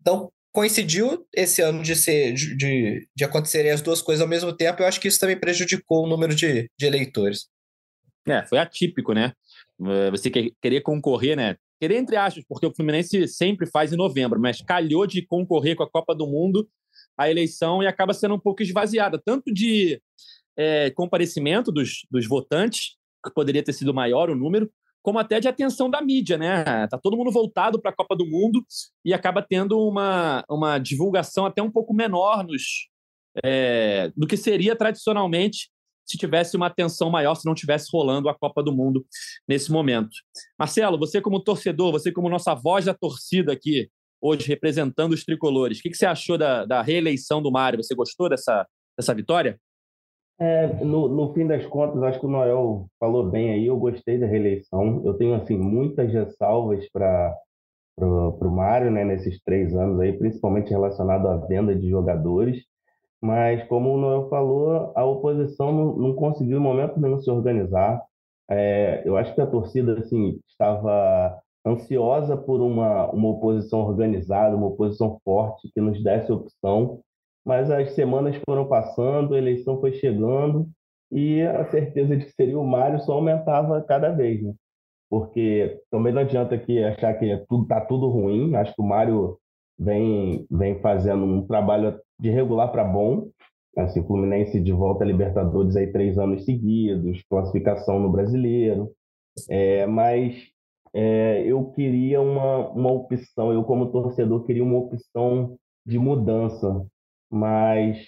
Então, 0.00 0.30
coincidiu 0.54 1.26
esse 1.34 1.60
ano 1.60 1.82
de 1.82 1.96
ser 1.96 2.32
de, 2.32 3.08
de 3.14 3.24
acontecerem 3.24 3.72
as 3.72 3.82
duas 3.82 4.00
coisas 4.00 4.22
ao 4.22 4.28
mesmo 4.28 4.56
tempo, 4.56 4.80
eu 4.80 4.86
acho 4.86 5.00
que 5.00 5.08
isso 5.08 5.18
também 5.18 5.36
prejudicou 5.36 6.04
o 6.04 6.08
número 6.08 6.32
de, 6.32 6.70
de 6.78 6.86
eleitores. 6.86 7.48
É, 8.26 8.46
foi 8.46 8.58
atípico, 8.58 9.12
né? 9.12 9.32
É, 9.84 10.10
você 10.12 10.30
querer 10.30 10.80
concorrer, 10.82 11.36
né? 11.36 11.56
Querer 11.80 11.96
entre 11.96 12.16
aspas, 12.16 12.44
porque 12.48 12.66
o 12.66 12.72
Fluminense 12.72 13.26
sempre 13.26 13.66
faz 13.66 13.92
em 13.92 13.96
novembro, 13.96 14.40
mas 14.40 14.62
calhou 14.62 15.08
de 15.08 15.26
concorrer 15.26 15.74
com 15.74 15.82
a 15.82 15.90
Copa 15.90 16.14
do 16.14 16.24
Mundo 16.24 16.68
a 17.18 17.28
eleição 17.28 17.82
e 17.82 17.88
acaba 17.88 18.14
sendo 18.14 18.36
um 18.36 18.40
pouco 18.40 18.62
esvaziada, 18.62 19.20
tanto 19.22 19.52
de 19.52 20.00
é, 20.56 20.88
comparecimento 20.92 21.72
dos, 21.72 22.06
dos 22.08 22.28
votantes, 22.28 22.94
que 23.24 23.34
poderia 23.34 23.62
ter 23.62 23.72
sido 23.72 23.92
maior 23.92 24.30
o 24.30 24.36
número, 24.36 24.70
como 25.04 25.18
até 25.18 25.38
de 25.38 25.46
atenção 25.46 25.90
da 25.90 26.00
mídia, 26.00 26.38
né? 26.38 26.64
Tá 26.88 26.98
todo 26.98 27.16
mundo 27.16 27.30
voltado 27.30 27.78
para 27.78 27.90
a 27.90 27.94
Copa 27.94 28.16
do 28.16 28.26
Mundo 28.26 28.64
e 29.04 29.12
acaba 29.12 29.42
tendo 29.42 29.78
uma, 29.78 30.42
uma 30.48 30.78
divulgação 30.78 31.44
até 31.44 31.62
um 31.62 31.70
pouco 31.70 31.92
menor 31.92 32.42
nos, 32.42 32.88
é, 33.44 34.10
do 34.16 34.26
que 34.26 34.34
seria 34.34 34.74
tradicionalmente 34.74 35.68
se 36.06 36.16
tivesse 36.16 36.56
uma 36.56 36.68
atenção 36.68 37.10
maior, 37.10 37.34
se 37.34 37.44
não 37.44 37.54
tivesse 37.54 37.88
rolando 37.92 38.30
a 38.30 38.34
Copa 38.34 38.62
do 38.62 38.74
Mundo 38.74 39.04
nesse 39.46 39.70
momento. 39.70 40.16
Marcelo, 40.58 40.98
você 40.98 41.20
como 41.20 41.38
torcedor, 41.38 41.92
você 41.92 42.10
como 42.10 42.30
nossa 42.30 42.54
voz 42.54 42.86
da 42.86 42.94
torcida 42.94 43.52
aqui, 43.52 43.90
hoje 44.22 44.48
representando 44.48 45.12
os 45.12 45.22
tricolores, 45.22 45.78
o 45.78 45.82
que, 45.82 45.90
que 45.90 45.96
você 45.98 46.06
achou 46.06 46.38
da, 46.38 46.64
da 46.64 46.80
reeleição 46.80 47.42
do 47.42 47.52
Mário? 47.52 47.82
Você 47.82 47.94
gostou 47.94 48.30
dessa, 48.30 48.66
dessa 48.98 49.14
vitória? 49.14 49.60
É, 50.38 50.66
no, 50.84 51.08
no 51.08 51.32
fim 51.32 51.46
das 51.46 51.64
contas, 51.66 52.02
acho 52.02 52.20
que 52.20 52.26
o 52.26 52.28
Noel 52.28 52.86
falou 52.98 53.30
bem 53.30 53.50
aí. 53.52 53.66
Eu 53.66 53.76
gostei 53.78 54.18
da 54.18 54.26
reeleição. 54.26 55.02
Eu 55.04 55.14
tenho 55.14 55.34
assim 55.34 55.56
muitas 55.56 56.12
ressalvas 56.12 56.88
para 56.90 57.36
o 57.98 58.50
Mário, 58.50 58.90
né, 58.90 59.04
nesses 59.04 59.40
três 59.44 59.74
anos 59.74 60.00
aí, 60.00 60.12
principalmente 60.12 60.70
relacionado 60.70 61.28
à 61.28 61.36
venda 61.36 61.74
de 61.74 61.88
jogadores. 61.88 62.64
Mas 63.20 63.66
como 63.68 63.94
o 63.94 63.98
Noel 63.98 64.28
falou, 64.28 64.92
a 64.94 65.04
oposição 65.04 65.72
não, 65.72 65.96
não 65.96 66.14
conseguiu 66.14 66.58
em 66.58 66.60
momento 66.60 67.00
nenhum 67.00 67.20
se 67.20 67.30
organizar. 67.30 68.02
É, 68.50 69.02
eu 69.06 69.16
acho 69.16 69.34
que 69.34 69.40
a 69.40 69.46
torcida 69.46 69.98
assim 69.98 70.38
estava 70.46 71.40
ansiosa 71.66 72.36
por 72.36 72.60
uma, 72.60 73.10
uma 73.10 73.30
oposição 73.30 73.80
organizada, 73.80 74.56
uma 74.56 74.66
oposição 74.66 75.18
forte 75.24 75.70
que 75.72 75.80
nos 75.80 76.02
desse 76.02 76.30
opção 76.30 77.00
mas 77.44 77.70
as 77.70 77.92
semanas 77.94 78.36
foram 78.46 78.66
passando, 78.66 79.34
a 79.34 79.38
eleição 79.38 79.80
foi 79.80 79.92
chegando 79.92 80.68
e 81.12 81.42
a 81.42 81.64
certeza 81.70 82.16
de 82.16 82.24
que 82.24 82.32
seria 82.32 82.58
o 82.58 82.66
Mário 82.66 83.00
só 83.00 83.12
aumentava 83.12 83.80
cada 83.82 84.10
vez, 84.10 84.42
né? 84.42 84.54
Porque 85.10 85.80
também 85.90 86.12
não 86.12 86.22
adianta 86.22 86.54
aqui 86.54 86.82
achar 86.82 87.14
que 87.14 87.30
é 87.30 87.44
tudo 87.48 87.66
tá 87.66 87.80
tudo 87.80 88.08
ruim. 88.08 88.56
Acho 88.56 88.74
que 88.74 88.82
o 88.82 88.86
Mário 88.86 89.38
vem 89.78 90.46
vem 90.50 90.80
fazendo 90.80 91.24
um 91.24 91.46
trabalho 91.46 92.00
de 92.18 92.30
regular 92.30 92.72
para 92.72 92.82
bom. 92.82 93.28
Assim, 93.76 94.04
Fluminense 94.04 94.60
de 94.60 94.72
volta 94.72 95.04
a 95.04 95.06
Libertadores 95.06 95.76
aí 95.76 95.92
três 95.92 96.18
anos 96.18 96.44
seguidos, 96.44 97.22
classificação 97.28 98.00
no 98.00 98.10
Brasileiro. 98.10 98.90
É, 99.50 99.84
mas 99.86 100.34
é, 100.94 101.42
eu 101.44 101.70
queria 101.72 102.20
uma, 102.20 102.70
uma 102.70 102.92
opção, 102.92 103.52
eu 103.52 103.64
como 103.64 103.90
torcedor 103.90 104.44
queria 104.44 104.62
uma 104.62 104.78
opção 104.78 105.56
de 105.84 105.98
mudança 105.98 106.86
mas 107.30 108.06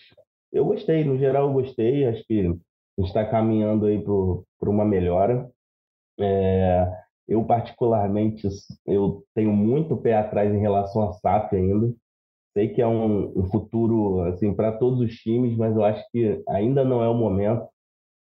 eu 0.53 0.65
gostei, 0.65 1.05
no 1.05 1.19
geral 1.19 1.49
eu 1.49 1.53
gostei, 1.53 2.07
acho 2.07 2.25
que 2.27 2.41
a 2.41 3.01
gente 3.01 3.09
está 3.09 3.25
caminhando 3.25 3.87
aí 3.87 4.03
para 4.03 4.71
uma 4.71 4.85
melhora. 4.85 5.51
É, 6.19 6.87
eu 7.29 7.45
particularmente 7.45 8.49
eu 8.87 9.25
tenho 9.35 9.53
muito 9.53 9.97
pé 9.97 10.15
atrás 10.17 10.53
em 10.55 10.61
relação 10.61 11.09
a 11.09 11.13
SAF 11.15 11.55
ainda. 11.55 11.93
Sei 12.55 12.69
que 12.69 12.81
é 12.81 12.87
um, 12.87 13.39
um 13.39 13.45
futuro 13.51 14.23
assim 14.23 14.55
para 14.55 14.73
todos 14.73 15.01
os 15.01 15.15
times, 15.17 15.57
mas 15.57 15.77
eu 15.77 15.85
acho 15.85 16.03
que 16.11 16.43
ainda 16.49 16.85
não 16.85 17.03
é 17.03 17.09
o 17.09 17.15
momento, 17.15 17.69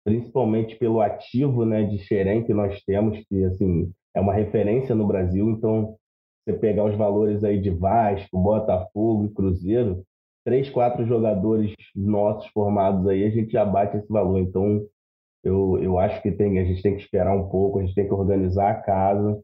principalmente 0.05 0.77
pelo 0.77 1.01
ativo, 1.01 1.65
né, 1.65 1.83
de 1.83 1.99
Xerém 1.99 2.43
que 2.45 2.53
nós 2.53 2.81
temos, 2.85 3.19
que 3.27 3.43
assim 3.43 3.91
é 4.15 4.21
uma 4.21 4.33
referência 4.33 4.95
no 4.95 5.05
Brasil. 5.07 5.49
Então, 5.49 5.97
você 6.45 6.53
pegar 6.57 6.85
os 6.85 6.95
valores 6.95 7.43
aí 7.43 7.61
de 7.61 7.69
Vasco, 7.69 8.41
Botafogo 8.41 9.25
e 9.25 9.33
Cruzeiro, 9.33 10.03
três, 10.43 10.69
quatro 10.69 11.05
jogadores 11.05 11.73
nossos 11.95 12.47
formados 12.51 13.07
aí, 13.07 13.23
a 13.23 13.29
gente 13.29 13.51
já 13.51 13.65
bate 13.65 13.97
esse 13.97 14.07
valor. 14.11 14.39
Então, 14.39 14.85
eu, 15.43 15.79
eu 15.81 15.97
acho 15.99 16.21
que 16.21 16.31
tem, 16.31 16.59
a 16.59 16.65
gente 16.65 16.81
tem 16.81 16.95
que 16.95 17.01
esperar 17.01 17.35
um 17.35 17.49
pouco, 17.49 17.79
a 17.79 17.81
gente 17.81 17.95
tem 17.95 18.07
que 18.07 18.13
organizar 18.13 18.71
a 18.71 18.81
casa. 18.81 19.39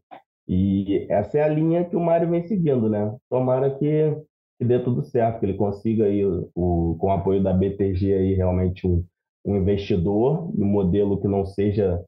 E 0.48 1.06
essa 1.10 1.38
é 1.38 1.44
a 1.44 1.48
linha 1.48 1.86
que 1.86 1.96
o 1.96 2.00
Mário 2.00 2.30
vem 2.30 2.44
seguindo, 2.48 2.90
né? 2.90 3.16
Tomara 3.30 3.72
que, 3.72 4.16
que 4.58 4.66
dê 4.66 4.80
tudo 4.80 5.04
certo, 5.04 5.40
que 5.40 5.46
ele 5.46 5.56
consiga 5.56 6.06
aí, 6.06 6.24
o, 6.26 6.96
com 7.00 7.08
o 7.08 7.12
apoio 7.12 7.44
da 7.44 7.54
BTG 7.54 8.14
aí, 8.14 8.34
realmente 8.34 8.88
um, 8.88 9.04
um 9.46 9.58
investidor, 9.58 10.50
um 10.58 10.66
modelo 10.66 11.20
que 11.20 11.28
não 11.28 11.46
seja 11.46 12.04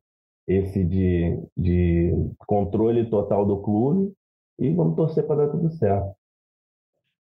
esse 0.48 0.84
de, 0.84 1.38
de 1.58 2.12
controle 2.48 3.10
total 3.10 3.46
do 3.46 3.62
clube. 3.62 4.13
E 4.58 4.69
vamos 4.72 4.96
torcer 4.96 5.25
para 5.25 5.48
dar 5.48 5.51
tudo 5.51 5.72
certo 5.72 6.18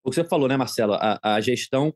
o 0.07 0.09
que 0.09 0.15
você 0.15 0.23
falou, 0.23 0.47
né, 0.47 0.55
Marcelo? 0.55 0.93
A, 0.93 1.19
a 1.21 1.41
gestão, 1.41 1.93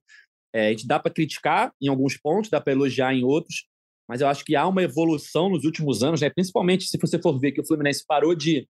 é, 0.53 0.67
a 0.67 0.69
gente 0.71 0.85
dá 0.85 0.99
para 0.99 1.13
criticar 1.13 1.71
em 1.81 1.87
alguns 1.87 2.17
pontos, 2.17 2.49
dá 2.49 2.59
para 2.59 2.73
elogiar 2.73 3.13
em 3.13 3.23
outros, 3.23 3.67
mas 4.05 4.19
eu 4.19 4.27
acho 4.27 4.43
que 4.43 4.53
há 4.53 4.67
uma 4.67 4.83
evolução 4.83 5.49
nos 5.49 5.63
últimos 5.63 6.03
anos, 6.03 6.19
né? 6.19 6.29
principalmente 6.29 6.83
se 6.83 6.97
você 6.97 7.17
for 7.17 7.39
ver 7.39 7.53
que 7.53 7.61
o 7.61 7.65
Fluminense 7.65 8.03
parou 8.05 8.35
de 8.35 8.67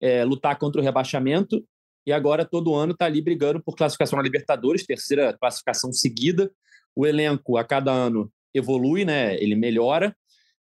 é, 0.00 0.24
lutar 0.24 0.58
contra 0.58 0.80
o 0.80 0.84
rebaixamento 0.84 1.62
e 2.06 2.12
agora 2.12 2.46
todo 2.46 2.74
ano 2.74 2.92
está 2.92 3.04
ali 3.04 3.20
brigando 3.20 3.62
por 3.62 3.76
classificação 3.76 4.16
na 4.16 4.22
Libertadores, 4.22 4.86
terceira 4.86 5.36
classificação 5.38 5.92
seguida. 5.92 6.50
O 6.96 7.06
elenco 7.06 7.58
a 7.58 7.64
cada 7.64 7.92
ano 7.92 8.32
evolui, 8.54 9.04
né? 9.04 9.34
ele 9.34 9.54
melhora, 9.54 10.16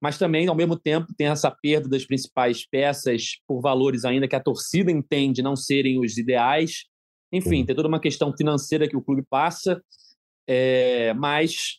mas 0.02 0.18
também, 0.18 0.46
ao 0.46 0.54
mesmo 0.54 0.76
tempo, 0.76 1.14
tem 1.16 1.28
essa 1.28 1.50
perda 1.50 1.88
das 1.88 2.04
principais 2.04 2.68
peças 2.68 3.38
por 3.48 3.62
valores 3.62 4.04
ainda 4.04 4.28
que 4.28 4.36
a 4.36 4.40
torcida 4.40 4.90
entende 4.90 5.40
não 5.40 5.56
serem 5.56 5.98
os 5.98 6.18
ideais. 6.18 6.89
Enfim, 7.32 7.64
tem 7.64 7.76
toda 7.76 7.88
uma 7.88 8.00
questão 8.00 8.34
financeira 8.36 8.88
que 8.88 8.96
o 8.96 9.02
clube 9.02 9.22
passa, 9.28 9.82
é, 10.46 11.14
mas 11.14 11.78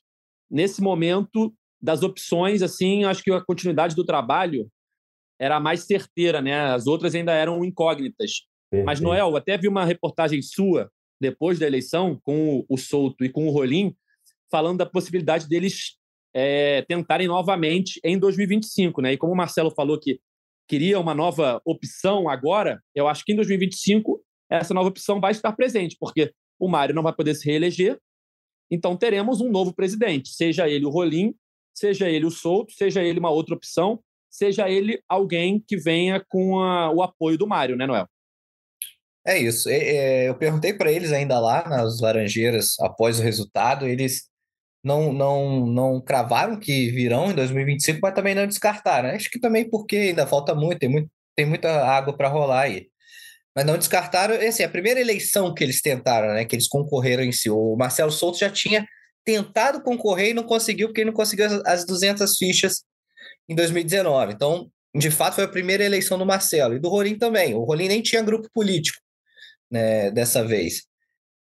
nesse 0.49 0.81
momento 0.81 1.53
das 1.81 2.03
opções, 2.03 2.61
assim, 2.61 3.03
acho 3.03 3.23
que 3.23 3.31
a 3.31 3.41
continuidade 3.41 3.95
do 3.95 4.05
trabalho 4.05 4.69
era 5.39 5.55
a 5.57 5.59
mais 5.59 5.85
certeira, 5.85 6.41
né? 6.41 6.53
As 6.53 6.85
outras 6.85 7.15
ainda 7.15 7.33
eram 7.33 7.65
incógnitas. 7.65 8.43
Perfeito. 8.69 8.85
Mas, 8.85 9.01
Noel, 9.01 9.35
até 9.35 9.57
vi 9.57 9.67
uma 9.67 9.83
reportagem 9.83 10.41
sua, 10.41 10.91
depois 11.19 11.57
da 11.57 11.65
eleição, 11.65 12.19
com 12.23 12.63
o 12.69 12.77
Souto 12.77 13.25
e 13.25 13.29
com 13.29 13.47
o 13.47 13.51
Rolim, 13.51 13.95
falando 14.51 14.77
da 14.77 14.85
possibilidade 14.85 15.47
deles 15.47 15.97
é, 16.33 16.83
tentarem 16.83 17.27
novamente 17.27 17.99
em 18.03 18.17
2025, 18.17 19.01
né? 19.01 19.13
E 19.13 19.17
como 19.17 19.33
o 19.33 19.35
Marcelo 19.35 19.71
falou 19.71 19.99
que 19.99 20.19
queria 20.67 20.99
uma 20.99 21.13
nova 21.13 21.61
opção 21.65 22.29
agora, 22.29 22.81
eu 22.95 23.07
acho 23.07 23.25
que 23.25 23.33
em 23.33 23.35
2025 23.35 24.23
essa 24.51 24.73
nova 24.73 24.89
opção 24.89 25.19
vai 25.19 25.31
estar 25.31 25.51
presente, 25.53 25.95
porque 25.99 26.33
o 26.59 26.67
Mário 26.67 26.93
não 26.93 27.03
vai 27.03 27.13
poder 27.13 27.35
se 27.35 27.45
reeleger, 27.45 27.97
então 28.69 28.95
teremos 28.95 29.41
um 29.41 29.49
novo 29.49 29.73
presidente, 29.73 30.29
seja 30.29 30.67
ele 30.67 30.85
o 30.85 30.89
Rolim, 30.89 31.33
seja 31.73 32.09
ele 32.09 32.25
o 32.25 32.31
Souto, 32.31 32.73
seja 32.73 33.03
ele 33.03 33.19
uma 33.19 33.29
outra 33.29 33.55
opção, 33.55 33.99
seja 34.29 34.69
ele 34.69 35.01
alguém 35.07 35.63
que 35.65 35.77
venha 35.77 36.23
com 36.29 36.59
a, 36.59 36.91
o 36.91 37.01
apoio 37.01 37.37
do 37.37 37.47
Mário, 37.47 37.75
né, 37.75 37.85
Noel? 37.85 38.07
É 39.25 39.37
isso. 39.37 39.69
É, 39.69 40.29
eu 40.29 40.35
perguntei 40.35 40.73
para 40.73 40.91
eles 40.91 41.11
ainda 41.11 41.39
lá 41.39 41.67
nas 41.67 41.99
Laranjeiras, 41.99 42.79
após 42.79 43.19
o 43.19 43.23
resultado, 43.23 43.87
eles 43.87 44.29
não, 44.83 45.13
não, 45.13 45.65
não 45.65 46.01
cravaram 46.01 46.59
que 46.59 46.89
virão 46.89 47.31
em 47.31 47.35
2025, 47.35 47.99
mas 48.01 48.15
também 48.15 48.33
não 48.33 48.47
descartaram. 48.47 49.09
Acho 49.09 49.29
que 49.29 49.39
também 49.39 49.69
porque 49.69 49.95
ainda 49.95 50.25
falta 50.25 50.55
muito, 50.55 50.79
tem, 50.79 50.89
muito, 50.89 51.09
tem 51.35 51.45
muita 51.45 51.69
água 51.85 52.15
para 52.15 52.29
rolar 52.29 52.61
aí. 52.61 52.90
Mas 53.55 53.65
não 53.65 53.77
descartaram, 53.77 54.35
assim, 54.35 54.63
a 54.63 54.69
primeira 54.69 54.99
eleição 54.99 55.53
que 55.53 55.63
eles 55.63 55.81
tentaram, 55.81 56.33
né, 56.33 56.45
que 56.45 56.55
eles 56.55 56.67
concorreram 56.67 57.23
em 57.23 57.31
si, 57.31 57.49
o 57.49 57.75
Marcelo 57.75 58.11
Souto 58.11 58.37
já 58.37 58.49
tinha 58.49 58.87
tentado 59.25 59.81
concorrer 59.81 60.29
e 60.29 60.33
não 60.33 60.43
conseguiu, 60.43 60.87
porque 60.87 61.01
ele 61.01 61.09
não 61.09 61.15
conseguiu 61.15 61.45
as 61.65 61.85
200 61.85 62.37
fichas 62.37 62.83
em 63.47 63.55
2019. 63.55 64.33
Então, 64.33 64.71
de 64.95 65.11
fato, 65.11 65.35
foi 65.35 65.43
a 65.43 65.49
primeira 65.49 65.83
eleição 65.83 66.17
do 66.17 66.25
Marcelo 66.25 66.75
e 66.75 66.79
do 66.79 66.89
Rolim 66.89 67.17
também. 67.17 67.53
O 67.53 67.63
Rolim 67.63 67.87
nem 67.87 68.01
tinha 68.01 68.21
grupo 68.21 68.49
político 68.53 68.99
né, 69.69 70.11
dessa 70.11 70.43
vez. 70.45 70.83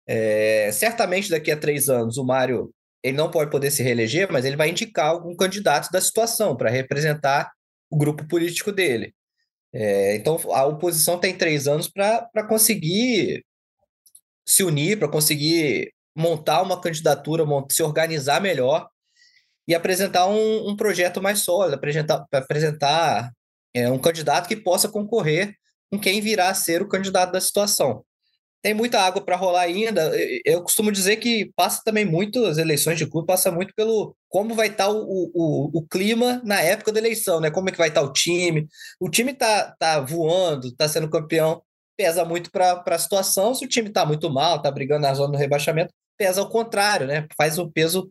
É, 0.06 0.70
certamente 0.72 1.30
daqui 1.30 1.50
a 1.50 1.56
três 1.56 1.88
anos 1.88 2.16
o 2.16 2.24
Mário 2.24 2.72
ele 3.02 3.16
não 3.16 3.30
pode 3.30 3.50
poder 3.50 3.70
se 3.70 3.82
reeleger, 3.82 4.30
mas 4.30 4.44
ele 4.44 4.56
vai 4.56 4.70
indicar 4.70 5.06
algum 5.06 5.34
candidato 5.36 5.90
da 5.90 6.00
situação 6.00 6.56
para 6.56 6.70
representar 6.70 7.52
o 7.90 7.96
grupo 7.96 8.26
político 8.26 8.72
dele. 8.72 9.14
É, 9.72 10.16
então, 10.16 10.38
a 10.52 10.64
oposição 10.64 11.18
tem 11.18 11.36
três 11.36 11.68
anos 11.68 11.88
para 11.88 12.46
conseguir 12.48 13.44
se 14.46 14.64
unir, 14.64 14.98
para 14.98 15.08
conseguir 15.08 15.92
montar 16.16 16.62
uma 16.62 16.80
candidatura, 16.80 17.44
se 17.70 17.82
organizar 17.82 18.40
melhor 18.40 18.88
e 19.66 19.74
apresentar 19.74 20.26
um, 20.26 20.70
um 20.70 20.76
projeto 20.76 21.20
mais 21.20 21.40
sólido, 21.40 21.74
apresentar, 21.74 22.24
apresentar 22.32 23.30
é, 23.74 23.90
um 23.90 23.98
candidato 23.98 24.48
que 24.48 24.56
possa 24.56 24.88
concorrer 24.88 25.54
com 25.90 25.98
quem 25.98 26.20
virá 26.20 26.48
a 26.48 26.54
ser 26.54 26.82
o 26.82 26.88
candidato 26.88 27.32
da 27.32 27.40
situação 27.40 28.04
tem 28.62 28.74
muita 28.74 29.00
água 29.00 29.22
para 29.22 29.36
rolar 29.36 29.62
ainda. 29.62 30.10
Eu 30.44 30.62
costumo 30.62 30.90
dizer 30.90 31.16
que 31.16 31.50
passa 31.54 31.82
também 31.84 32.04
muito, 32.04 32.44
as 32.44 32.58
eleições 32.58 32.98
de 32.98 33.06
clube 33.06 33.26
passa 33.26 33.50
muito 33.50 33.72
pelo 33.74 34.16
como 34.28 34.54
vai 34.54 34.68
estar 34.68 34.86
tá 34.86 34.90
o, 34.90 35.30
o, 35.34 35.70
o, 35.78 35.86
clima 35.86 36.42
na 36.44 36.60
época 36.60 36.92
da 36.92 36.98
eleição, 36.98 37.40
né? 37.40 37.50
Como 37.50 37.68
é 37.68 37.72
que 37.72 37.78
vai 37.78 37.88
estar 37.88 38.02
tá 38.02 38.06
o 38.06 38.12
time. 38.12 38.66
O 39.00 39.08
time 39.08 39.32
tá, 39.32 39.74
tá 39.78 40.00
voando, 40.00 40.74
tá 40.74 40.88
sendo 40.88 41.08
campeão, 41.08 41.62
pesa 41.96 42.24
muito 42.24 42.50
para 42.50 42.82
a 42.86 42.98
situação. 42.98 43.54
Se 43.54 43.64
o 43.64 43.68
time 43.68 43.90
tá 43.90 44.04
muito 44.04 44.30
mal, 44.30 44.60
tá 44.60 44.70
brigando 44.70 45.02
na 45.02 45.14
zona 45.14 45.32
do 45.32 45.38
rebaixamento, 45.38 45.92
pesa 46.16 46.40
ao 46.40 46.50
contrário, 46.50 47.06
né? 47.06 47.26
Faz 47.36 47.58
o 47.58 47.70
peso 47.70 48.10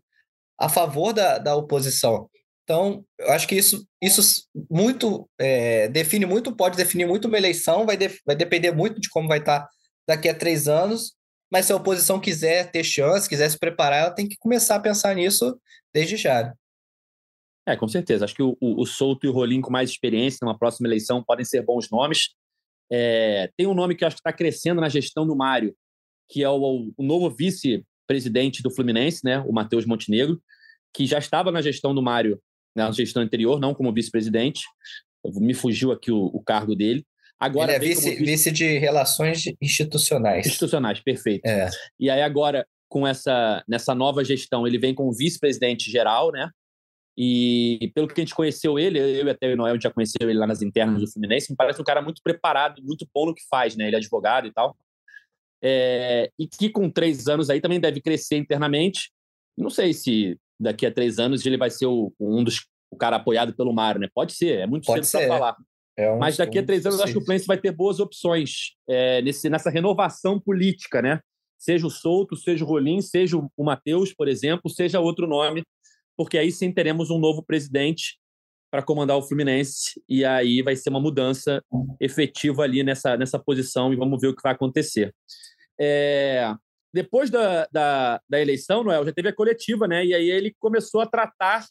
a 0.59 0.69
favor 0.69 1.13
da, 1.13 1.37
da 1.37 1.55
oposição. 1.55 2.29
Então, 2.63 3.05
eu 3.17 3.31
acho 3.31 3.47
que 3.47 3.55
isso, 3.55 3.85
isso 4.01 4.45
muito 4.69 5.29
é, 5.39 5.87
define 5.87 6.25
muito, 6.25 6.53
pode 6.55 6.75
definir 6.75 7.07
muito 7.07 7.27
uma 7.27 7.37
eleição, 7.37 7.85
vai, 7.85 7.95
de, 7.95 8.09
vai 8.25 8.35
depender 8.35 8.71
muito 8.71 8.99
de 8.99 9.09
como 9.09 9.27
vai 9.27 9.39
estar 9.39 9.61
tá 9.61 9.69
daqui 10.07 10.29
a 10.29 10.35
três 10.35 10.67
anos, 10.67 11.13
mas 11.51 11.65
se 11.65 11.73
a 11.73 11.75
oposição 11.75 12.19
quiser 12.19 12.71
ter 12.71 12.83
chance, 12.83 13.27
quiser 13.27 13.49
se 13.49 13.57
preparar, 13.57 14.03
ela 14.03 14.11
tem 14.11 14.27
que 14.27 14.37
começar 14.37 14.75
a 14.75 14.79
pensar 14.79 15.15
nisso 15.15 15.59
desde 15.93 16.17
já. 16.17 16.53
É, 17.67 17.75
com 17.75 17.87
certeza. 17.87 18.25
Acho 18.25 18.33
que 18.35 18.43
o, 18.43 18.57
o, 18.61 18.81
o 18.81 18.85
Souto 18.85 19.25
e 19.25 19.29
o 19.29 19.33
Rolim 19.33 19.59
com 19.59 19.71
mais 19.71 19.89
experiência 19.89 20.39
numa 20.41 20.57
próxima 20.57 20.87
eleição 20.87 21.23
podem 21.23 21.43
ser 21.43 21.61
bons 21.63 21.89
nomes. 21.89 22.29
É, 22.89 23.51
tem 23.57 23.67
um 23.67 23.73
nome 23.73 23.95
que 23.95 24.05
acho 24.05 24.15
que 24.15 24.21
está 24.21 24.31
crescendo 24.31 24.79
na 24.79 24.87
gestão 24.87 25.27
do 25.27 25.35
Mário, 25.35 25.75
que 26.29 26.43
é 26.43 26.49
o, 26.49 26.91
o 26.95 27.03
novo 27.03 27.29
vice-presidente 27.29 28.63
do 28.63 28.71
Fluminense, 28.71 29.21
né, 29.23 29.39
o 29.41 29.51
Matheus 29.51 29.85
Montenegro, 29.85 30.41
que 30.93 31.05
já 31.05 31.17
estava 31.17 31.51
na 31.51 31.61
gestão 31.61 31.93
do 31.93 32.01
Mário, 32.01 32.41
na 32.73 32.89
gestão 32.91 33.21
anterior, 33.21 33.59
não 33.59 33.73
como 33.73 33.93
vice-presidente. 33.93 34.63
Me 35.35 35.53
fugiu 35.53 35.91
aqui 35.91 36.11
o, 36.11 36.25
o 36.25 36.41
cargo 36.41 36.73
dele. 36.73 37.05
Agora 37.39 37.75
Ele 37.75 37.85
é 37.85 37.87
vice, 37.89 38.09
vice... 38.09 38.23
vice 38.23 38.51
de 38.51 38.77
relações 38.79 39.43
institucionais. 39.61 40.45
Institucionais, 40.45 40.99
perfeito. 40.99 41.45
É. 41.45 41.69
E 41.99 42.09
aí 42.09 42.21
agora, 42.21 42.65
com 42.89 43.05
essa 43.05 43.63
nessa 43.67 43.93
nova 43.93 44.23
gestão, 44.23 44.65
ele 44.65 44.79
vem 44.79 44.93
com 44.93 45.11
vice-presidente 45.11 45.91
geral, 45.91 46.31
né? 46.31 46.49
E 47.17 47.91
pelo 47.95 48.07
que 48.07 48.19
a 48.19 48.23
gente 48.23 48.35
conheceu 48.35 48.77
ele, 48.77 48.99
eu 48.99 49.25
e 49.25 49.29
até 49.29 49.51
o 49.51 49.57
Noel 49.57 49.81
já 49.81 49.91
conheceu 49.91 50.29
ele 50.29 50.37
lá 50.37 50.45
nas 50.45 50.61
internas 50.61 51.01
do 51.01 51.11
Fluminense, 51.11 51.49
me 51.49 51.55
parece 51.55 51.81
um 51.81 51.83
cara 51.85 52.01
muito 52.01 52.21
preparado, 52.23 52.81
muito 52.83 53.07
bom 53.13 53.25
no 53.25 53.33
que 53.33 53.41
faz, 53.49 53.75
né? 53.75 53.87
Ele 53.87 53.95
é 53.95 53.99
advogado 53.99 54.47
e 54.47 54.53
tal. 54.53 54.77
É, 55.61 56.29
e 56.37 56.47
que 56.47 56.69
com 56.69 56.89
três 56.89 57.27
anos 57.27 57.49
aí 57.49 57.59
também 57.59 57.79
deve 57.79 58.01
crescer 58.01 58.37
internamente. 58.37 59.11
Não 59.57 59.71
sei 59.71 59.93
se 59.93 60.37
daqui 60.59 60.85
a 60.85 60.91
três 60.91 61.17
anos 61.17 61.43
ele 61.43 61.57
vai 61.57 61.71
ser 61.71 61.87
o, 61.87 62.13
um 62.19 62.43
dos 62.43 62.67
o 62.89 62.95
cara 62.95 63.17
apoiado 63.17 63.53
pelo 63.55 63.73
Mário, 63.73 63.99
né? 63.99 64.07
Pode 64.13 64.33
ser, 64.33 64.59
é 64.59 64.67
muito 64.67 64.85
Pode 64.85 65.05
cedo 65.05 65.27
para 65.27 65.37
falar. 65.37 65.57
É 65.97 66.11
um, 66.11 66.19
Mas 66.19 66.37
daqui 66.37 66.59
a 66.59 66.63
três 66.63 66.85
anos, 66.85 67.01
acho 67.01 67.11
que 67.11 67.17
o 67.17 67.21
Fluminense 67.21 67.47
vai 67.47 67.57
ter 67.57 67.71
boas 67.71 67.99
opções 67.99 68.75
é, 68.87 69.21
nesse, 69.23 69.49
nessa 69.49 69.71
renovação 69.71 70.39
política, 70.39 71.01
né? 71.01 71.19
Seja 71.57 71.87
o 71.87 71.89
Souto, 71.89 72.35
seja 72.35 72.63
o 72.63 72.67
Rolim, 72.67 73.01
seja 73.01 73.35
o 73.35 73.63
Matheus, 73.63 74.13
por 74.13 74.27
exemplo, 74.27 74.69
seja 74.69 74.99
outro 74.99 75.25
nome, 75.25 75.63
porque 76.15 76.37
aí 76.37 76.51
sim 76.51 76.71
teremos 76.71 77.09
um 77.09 77.17
novo 77.17 77.43
presidente 77.43 78.19
para 78.69 78.83
comandar 78.83 79.17
o 79.17 79.23
Fluminense 79.23 79.99
e 80.07 80.23
aí 80.23 80.61
vai 80.61 80.75
ser 80.75 80.89
uma 80.89 80.99
mudança 80.99 81.63
efetiva 81.99 82.63
ali 82.63 82.83
nessa, 82.83 83.17
nessa 83.17 83.39
posição 83.39 83.91
e 83.91 83.95
vamos 83.95 84.21
ver 84.21 84.27
o 84.27 84.35
que 84.35 84.43
vai 84.43 84.51
acontecer. 84.51 85.13
É, 85.79 86.53
depois 86.93 87.29
da, 87.29 87.67
da, 87.71 88.21
da, 88.29 88.41
eleição, 88.41 88.83
Noel, 88.83 89.05
já 89.05 89.11
teve 89.11 89.29
a 89.29 89.35
coletiva, 89.35 89.87
né? 89.87 90.05
E 90.05 90.13
aí 90.13 90.29
ele 90.29 90.55
começou 90.59 91.01
a 91.01 91.07
tratar 91.07 91.65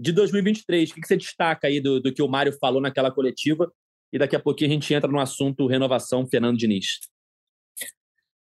de 0.00 0.12
2023. 0.12 0.90
O 0.90 0.94
que 0.94 1.06
você 1.06 1.16
destaca 1.16 1.68
aí 1.68 1.80
do, 1.80 2.00
do 2.00 2.12
que 2.12 2.22
o 2.22 2.28
Mário 2.28 2.56
falou 2.58 2.80
naquela 2.80 3.10
coletiva? 3.10 3.70
E 4.12 4.18
daqui 4.18 4.34
a 4.34 4.40
pouquinho 4.40 4.70
a 4.70 4.74
gente 4.74 4.92
entra 4.92 5.10
no 5.10 5.20
assunto 5.20 5.66
renovação 5.66 6.26
Fernando 6.26 6.56
Diniz. 6.56 6.98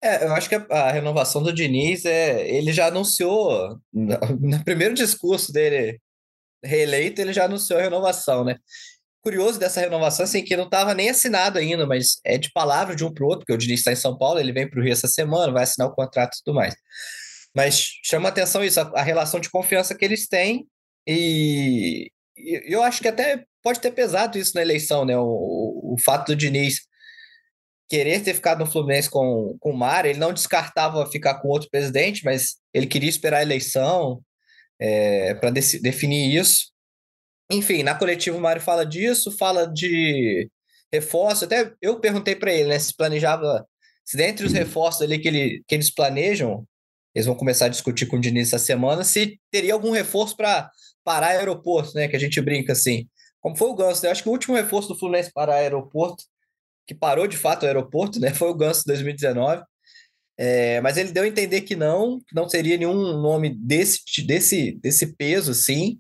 É, 0.02 0.26
eu 0.26 0.34
acho 0.34 0.48
que 0.48 0.56
a, 0.56 0.66
a 0.70 0.92
renovação 0.92 1.44
do 1.44 1.52
Diniz, 1.52 2.06
é, 2.06 2.48
ele 2.50 2.72
já 2.72 2.88
anunciou, 2.88 3.78
no, 3.92 4.18
no 4.40 4.64
primeiro 4.64 4.94
discurso 4.94 5.52
dele 5.52 6.00
reeleito, 6.64 7.20
ele 7.20 7.34
já 7.34 7.46
anunciou 7.46 7.80
a 7.80 7.84
renovação, 7.84 8.46
né? 8.46 8.58
Curioso 9.22 9.60
dessa 9.60 9.82
renovação, 9.82 10.24
assim, 10.24 10.44
que 10.44 10.56
não 10.56 10.66
estava 10.66 10.94
nem 10.94 11.10
assinado 11.10 11.60
ainda, 11.60 11.86
mas 11.86 12.22
é 12.24 12.38
de 12.38 12.50
palavra 12.54 12.96
de 12.96 13.04
um 13.04 13.14
para 13.14 13.26
o 13.26 13.28
outro, 13.28 13.40
porque 13.40 13.54
o 13.54 13.58
Diniz 13.58 13.82
está 13.82 13.92
em 13.92 13.98
São 13.98 14.18
Paulo, 14.18 14.40
ele 14.40 14.54
vem 14.54 14.70
para 14.70 14.80
o 14.80 14.84
Rio 14.84 14.94
essa 14.94 15.08
semana, 15.08 15.52
vai 15.52 15.64
assinar 15.64 15.90
o 15.90 15.96
contrato 15.96 16.36
e 16.36 16.44
tudo 16.46 16.56
mais. 16.56 16.74
Mas 17.54 17.90
chama 18.06 18.30
atenção 18.30 18.64
isso, 18.64 18.80
a, 18.80 18.84
a 18.96 19.02
relação 19.02 19.42
de 19.42 19.50
confiança 19.50 19.94
que 19.94 20.06
eles 20.06 20.28
têm 20.28 20.66
e, 21.10 22.12
eu 22.38 22.84
acho 22.84 23.02
que 23.02 23.08
até 23.08 23.44
pode 23.64 23.80
ter 23.80 23.92
pesado 23.92 24.38
isso 24.38 24.54
na 24.56 24.62
eleição, 24.62 25.06
né? 25.06 25.18
O, 25.18 25.94
o 25.94 25.96
fato 26.04 26.28
do 26.28 26.36
Diniz 26.36 26.82
querer 27.90 28.24
ter 28.24 28.36
ficado 28.36 28.60
no 28.60 28.72
Fluminense 28.72 29.10
com, 29.10 29.58
com 29.60 29.72
o 29.72 29.78
Mário, 29.78 30.10
ele 30.10 30.20
não 30.20 30.32
descartava 30.32 31.10
ficar 31.10 31.42
com 31.42 31.48
outro 31.48 31.70
presidente, 31.72 32.24
mas 32.24 32.58
ele 32.72 32.86
queria 32.86 33.10
esperar 33.10 33.40
a 33.40 33.42
eleição 33.42 34.22
é, 34.80 35.34
para 35.34 35.50
definir 35.50 36.40
isso. 36.40 36.72
Enfim, 37.52 37.82
na 37.82 37.96
coletiva 37.96 38.38
o 38.38 38.42
Mário 38.42 38.62
fala 38.62 38.86
disso, 38.86 39.36
fala 39.36 39.66
de 39.66 40.48
reforço. 40.94 41.46
Até 41.46 41.74
eu 41.82 42.00
perguntei 42.00 42.36
para 42.36 42.54
ele, 42.54 42.70
né, 42.70 42.78
se 42.78 42.96
planejava, 42.96 43.68
se 44.06 44.16
dentre 44.16 44.46
os 44.46 44.54
reforços 44.54 45.02
ali 45.02 45.18
que, 45.18 45.28
ele, 45.28 45.64
que 45.68 45.74
eles 45.74 45.90
planejam, 45.90 46.64
eles 47.16 47.26
vão 47.26 47.36
começar 47.36 47.66
a 47.66 47.70
discutir 47.70 48.06
com 48.06 48.18
o 48.18 48.22
Diniz 48.22 48.50
essa 48.50 48.64
semana, 48.64 49.04
se 49.04 49.40
teria 49.52 49.74
algum 49.74 49.90
reforço 49.92 50.38
para 50.38 50.70
parar 51.10 51.30
aeroporto, 51.30 51.96
né? 51.96 52.08
Que 52.08 52.16
a 52.16 52.20
gente 52.20 52.40
brinca 52.40 52.74
assim. 52.74 53.08
Como 53.42 53.58
foi 53.58 53.68
o 53.70 53.76
Ganso, 53.76 54.04
né? 54.04 54.12
Acho 54.12 54.22
que 54.22 54.30
o 54.30 54.32
último 54.32 54.56
reforço 54.56 54.90
do 54.90 54.96
Fluminense 54.96 55.34
parar 55.34 55.56
aeroporto, 55.56 56.24
que 56.86 56.94
parou 56.94 57.26
de 57.26 57.36
fato 57.36 57.64
o 57.64 57.66
aeroporto, 57.66 58.20
né? 58.20 58.32
Foi 58.36 58.48
o 58.48 58.54
Ganso 58.54 58.84
2019. 58.86 59.64
É, 60.38 60.80
mas 60.82 60.98
ele 60.98 61.12
deu 61.12 61.24
a 61.24 61.28
entender 61.28 61.62
que 61.62 61.76
não, 61.76 62.20
que 62.20 62.36
não 62.36 62.48
seria 62.48 62.78
nenhum 62.78 62.94
nome 62.94 63.50
desse, 63.50 64.00
desse, 64.24 64.74
desse 64.74 65.16
peso, 65.16 65.52
assim, 65.52 66.00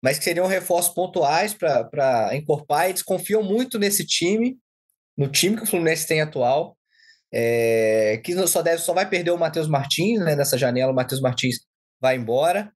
mas 0.00 0.18
que 0.18 0.24
seriam 0.24 0.46
reforços 0.46 0.94
pontuais 0.94 1.52
para 1.52 2.30
encorpar. 2.32 2.88
Eles 2.88 3.02
confiam 3.02 3.42
muito 3.42 3.76
nesse 3.76 4.06
time, 4.06 4.56
no 5.16 5.28
time 5.28 5.56
que 5.56 5.64
o 5.64 5.66
Fluminense 5.66 6.06
tem 6.06 6.20
atual, 6.20 6.78
é, 7.34 8.20
que 8.24 8.34
só, 8.46 8.62
deve, 8.62 8.78
só 8.78 8.94
vai 8.94 9.08
perder 9.10 9.32
o 9.32 9.38
Matheus 9.38 9.66
Martins, 9.68 10.20
né? 10.20 10.36
Nessa 10.36 10.56
janela, 10.56 10.92
o 10.92 10.94
Matheus 10.94 11.20
Martins 11.20 11.56
vai 12.00 12.16
embora, 12.16 12.72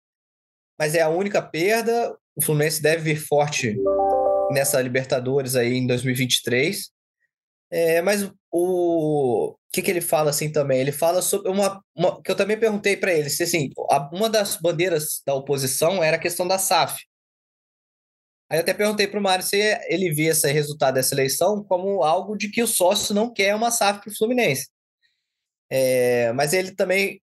mas 0.81 0.95
é 0.95 1.03
a 1.03 1.11
única 1.11 1.43
perda. 1.43 2.17
O 2.35 2.41
Fluminense 2.41 2.81
deve 2.81 3.13
vir 3.13 3.21
forte 3.21 3.77
nessa 4.51 4.81
Libertadores 4.81 5.55
aí 5.55 5.75
em 5.75 5.87
2023. 5.87 6.91
É, 7.71 8.01
mas 8.01 8.25
o, 8.51 9.51
o 9.51 9.57
que, 9.71 9.83
que 9.83 9.91
ele 9.91 10.01
fala 10.01 10.31
assim 10.31 10.51
também? 10.51 10.81
Ele 10.81 10.91
fala 10.91 11.21
sobre 11.21 11.51
uma, 11.51 11.85
uma 11.95 12.23
que 12.23 12.31
eu 12.31 12.35
também 12.35 12.59
perguntei 12.59 12.97
para 12.97 13.13
ele 13.13 13.29
se 13.29 13.43
assim, 13.43 13.69
a, 13.91 14.09
uma 14.11 14.31
das 14.31 14.57
bandeiras 14.57 15.21
da 15.27 15.35
oposição 15.35 16.03
era 16.03 16.17
a 16.17 16.21
questão 16.21 16.49
da 16.49 16.59
SAF. 16.59 16.99
Aí 18.49 18.57
eu 18.59 18.63
até 18.63 18.73
perguntei 18.73 19.07
para 19.07 19.21
o 19.21 19.23
Mário 19.23 19.45
se 19.45 19.59
ele 19.87 20.11
via 20.11 20.31
esse 20.31 20.51
resultado 20.51 20.95
dessa 20.95 21.15
eleição 21.15 21.63
como 21.63 22.03
algo 22.03 22.37
de 22.37 22.49
que 22.49 22.63
o 22.63 22.67
sócio 22.67 23.15
não 23.15 23.31
quer 23.31 23.55
uma 23.55 23.71
SAF 23.71 24.01
para 24.01 24.11
o 24.11 24.17
Fluminense. 24.17 24.71
É, 25.71 26.33
mas 26.33 26.55
ele 26.55 26.75
também 26.75 27.21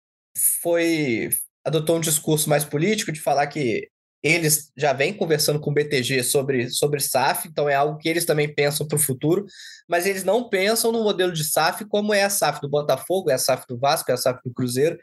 foi 0.62 1.30
adotou 1.65 1.98
um 1.98 2.01
discurso 2.01 2.50
mais 2.50 2.63
político 2.63 3.12
de 3.12 3.22
falar 3.22 3.48
que 3.48 3.88
eles 4.24 4.72
já 4.77 4.93
vêm 4.93 5.13
conversando 5.13 5.60
com 5.60 5.70
o 5.70 5.74
BTG 5.74 6.24
sobre, 6.24 6.70
sobre 6.70 7.01
SAF, 7.01 7.48
então 7.48 7.67
é 7.67 7.75
algo 7.75 7.98
que 7.98 8.08
eles 8.08 8.25
também 8.25 8.53
pensam 8.53 8.88
para 8.88 8.96
o 8.96 9.01
futuro, 9.01 9.46
mas 9.88 10.05
eles 10.05 10.24
não 10.24 10.48
pensam 10.48 10.93
no 10.93 11.03
modelo 11.03 11.34
de 11.34 11.43
SAF 11.43 11.84
como 11.86 12.13
é 12.13 12.24
a 12.24 12.29
SAF 12.29 12.62
do 12.62 12.70
Botafogo, 12.70 13.29
é 13.29 13.34
a 13.34 13.38
SAF 13.38 13.65
do 13.67 13.77
Vasco, 13.77 14.10
é 14.10 14.13
a 14.13 14.17
SAF 14.17 14.39
do 14.46 14.53
Cruzeiro, 14.53 14.98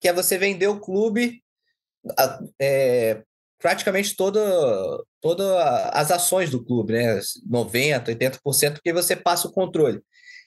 que 0.00 0.08
é 0.08 0.12
você 0.12 0.38
vender 0.38 0.68
o 0.68 0.80
clube 0.80 1.42
é, 2.58 3.22
praticamente 3.58 4.16
toda, 4.16 4.40
toda 5.20 5.90
as 5.90 6.10
ações 6.10 6.50
do 6.50 6.64
clube, 6.64 6.94
né? 6.94 7.20
90%, 7.48 8.06
80%, 8.06 8.72
porque 8.72 8.92
você 8.92 9.14
passa 9.14 9.46
o 9.46 9.52
controle. 9.52 10.00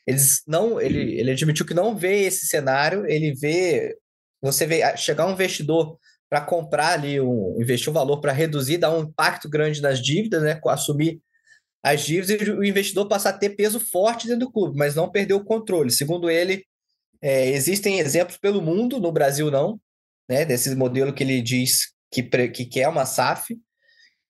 Eles 0.06 0.42
não, 0.48 0.80
ele, 0.80 1.20
ele 1.20 1.32
admitiu 1.32 1.66
que 1.66 1.74
não 1.74 1.96
vê 1.96 2.24
esse 2.24 2.48
cenário, 2.48 3.06
ele 3.08 3.34
vê 3.34 3.96
você 4.42 4.66
vê 4.66 4.96
chegar 4.98 5.26
um 5.28 5.32
investidor 5.32 5.98
para 6.30 6.42
comprar 6.42 6.94
ali, 6.94 7.20
um, 7.20 7.56
investir 7.62 7.90
um 7.90 7.94
valor 7.94 8.20
para 8.20 8.32
reduzir, 8.32 8.78
dar 8.78 8.92
um 8.92 9.04
impacto 9.04 9.50
grande 9.50 9.82
nas 9.82 10.02
dívidas, 10.02 10.42
né? 10.44 10.60
Assumir 10.68 11.22
as 11.84 12.02
dívidas 12.02 12.48
e 12.48 12.52
o 12.52 12.64
investidor 12.64 13.08
passar 13.08 13.30
a 13.30 13.38
ter 13.38 13.52
peso 13.52 13.80
forte 13.80 14.28
dentro 14.28 14.48
do 14.48 14.52
clube, 14.52 14.78
mas 14.78 14.96
não 14.96 15.12
perder 15.12 15.36
o 15.36 15.44
controle. 15.44 15.92
Segundo 15.92 16.30
ele, 16.30 16.66
é, 17.22 17.50
existem 17.50 18.00
exemplos 18.00 18.38
pelo 18.38 18.62
mundo, 18.62 19.00
no 19.00 19.12
Brasil 19.12 19.52
não, 19.52 19.80
né? 20.28 20.46
Desse 20.46 20.74
modelo 20.76 21.14
que 21.14 21.24
ele 21.24 21.42
diz 21.42 21.94
que, 22.12 22.24
que 22.50 22.66
quer 22.66 22.88
uma 22.88 23.06
SAF, 23.06 23.56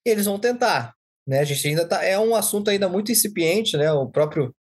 eles 0.03 0.25
vão 0.25 0.38
tentar. 0.38 0.93
Né? 1.25 1.39
A 1.39 1.43
gente 1.43 1.67
ainda 1.67 1.88
tá. 1.88 2.03
É 2.03 2.19
um 2.19 2.35
assunto 2.35 2.69
ainda 2.69 2.88
muito 2.88 3.12
incipiente, 3.12 3.77
né? 3.77 3.91
O 3.91 4.09
próprio 4.09 4.55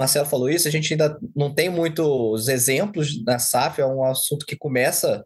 Marcelo 0.00 0.24
falou 0.24 0.48
isso, 0.48 0.66
a 0.66 0.70
gente 0.70 0.94
ainda 0.94 1.20
não 1.36 1.52
tem 1.52 1.68
muitos 1.68 2.48
exemplos 2.48 3.22
na 3.22 3.38
SAF, 3.38 3.82
é 3.82 3.86
um 3.86 4.02
assunto 4.02 4.46
que 4.46 4.56
começa 4.56 5.22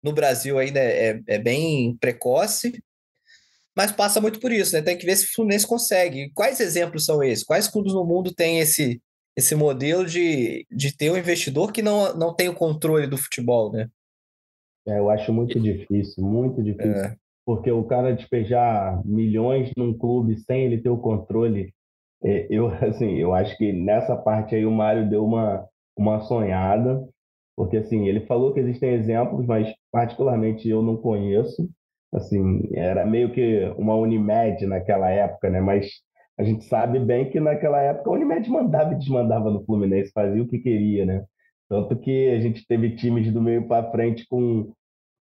no 0.00 0.12
Brasil 0.12 0.60
ainda 0.60 0.78
é, 0.78 1.20
é 1.26 1.38
bem 1.40 1.96
precoce, 1.96 2.80
mas 3.76 3.90
passa 3.90 4.20
muito 4.20 4.38
por 4.38 4.52
isso, 4.52 4.74
né? 4.74 4.80
Tem 4.80 4.96
que 4.96 5.04
ver 5.04 5.16
se 5.16 5.24
o 5.24 5.34
Fluminense 5.34 5.66
consegue. 5.66 6.30
Quais 6.34 6.60
exemplos 6.60 7.04
são 7.04 7.20
esses? 7.20 7.42
Quais 7.42 7.66
clubes 7.66 7.94
no 7.94 8.04
mundo 8.04 8.32
têm 8.32 8.60
esse, 8.60 9.02
esse 9.36 9.56
modelo 9.56 10.06
de, 10.06 10.64
de 10.70 10.96
ter 10.96 11.10
um 11.10 11.16
investidor 11.16 11.72
que 11.72 11.82
não, 11.82 12.16
não 12.16 12.32
tem 12.32 12.48
o 12.48 12.54
controle 12.54 13.08
do 13.08 13.18
futebol, 13.18 13.72
né? 13.72 13.88
É, 14.86 15.00
eu 15.00 15.10
acho 15.10 15.32
muito 15.32 15.58
difícil, 15.58 16.22
muito 16.22 16.62
difícil. 16.62 16.92
É. 16.92 17.16
Porque 17.44 17.72
o 17.72 17.82
cara 17.82 18.14
despejar 18.14 19.04
milhões 19.04 19.72
num 19.76 19.92
clube 19.98 20.38
sem 20.38 20.66
ele 20.66 20.80
ter 20.80 20.90
o 20.90 20.96
controle, 20.96 21.62
é, 21.64 21.81
eu 22.22 22.68
assim, 22.84 23.16
eu 23.16 23.34
acho 23.34 23.56
que 23.56 23.72
nessa 23.72 24.16
parte 24.16 24.54
aí 24.54 24.64
o 24.64 24.70
Mário 24.70 25.08
deu 25.08 25.24
uma, 25.24 25.66
uma 25.96 26.20
sonhada, 26.20 27.06
porque 27.56 27.76
assim, 27.78 28.06
ele 28.08 28.26
falou 28.26 28.52
que 28.52 28.60
existem 28.60 28.94
exemplos, 28.94 29.46
mas 29.46 29.72
particularmente 29.90 30.68
eu 30.68 30.82
não 30.82 30.96
conheço. 30.96 31.68
Assim, 32.14 32.68
era 32.74 33.06
meio 33.06 33.32
que 33.32 33.64
uma 33.78 33.94
Unimed 33.94 34.66
naquela 34.66 35.10
época, 35.10 35.48
né? 35.48 35.60
Mas 35.60 35.90
a 36.38 36.44
gente 36.44 36.64
sabe 36.64 36.98
bem 36.98 37.30
que 37.30 37.40
naquela 37.40 37.80
época 37.80 38.10
a 38.10 38.12
Unimed 38.12 38.48
mandava 38.50 38.92
e 38.92 38.98
desmandava 38.98 39.50
no 39.50 39.64
Fluminense, 39.64 40.12
fazia 40.12 40.42
o 40.42 40.48
que 40.48 40.58
queria, 40.58 41.06
né? 41.06 41.24
Tanto 41.68 41.96
que 41.96 42.28
a 42.30 42.40
gente 42.40 42.66
teve 42.66 42.96
times 42.96 43.32
do 43.32 43.40
meio 43.40 43.66
para 43.66 43.90
frente 43.90 44.26
com 44.28 44.72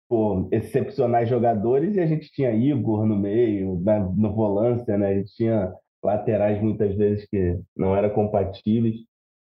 pô, 0.09 0.47
excepcionais 0.51 1.29
jogadores 1.29 1.95
e 1.95 1.99
a 1.99 2.07
gente 2.07 2.31
tinha 2.31 2.51
Igor 2.51 3.05
no 3.05 3.15
meio, 3.15 3.79
na, 3.81 3.99
no 3.99 4.33
volância, 4.33 4.97
né? 4.97 5.09
A 5.09 5.13
gente 5.15 5.35
tinha 5.35 5.71
laterais 6.03 6.62
muitas 6.62 6.95
vezes 6.95 7.27
que 7.29 7.59
não 7.75 7.95
eram 7.95 8.09
compatíveis 8.09 8.95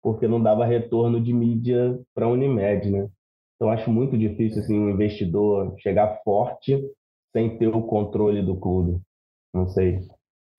porque 0.02 0.28
não 0.28 0.42
dava 0.42 0.64
retorno 0.64 1.20
de 1.20 1.32
mídia 1.32 1.98
para 2.14 2.26
a 2.26 2.28
Unimed, 2.28 2.90
né? 2.90 3.08
Então 3.56 3.70
acho 3.70 3.90
muito 3.90 4.16
difícil 4.16 4.62
assim 4.62 4.78
um 4.78 4.90
investidor 4.90 5.74
chegar 5.80 6.20
forte 6.22 6.80
sem 7.32 7.58
ter 7.58 7.68
o 7.68 7.82
controle 7.82 8.40
do 8.40 8.56
clube. 8.56 9.00
Não 9.52 9.68
sei. 9.68 10.00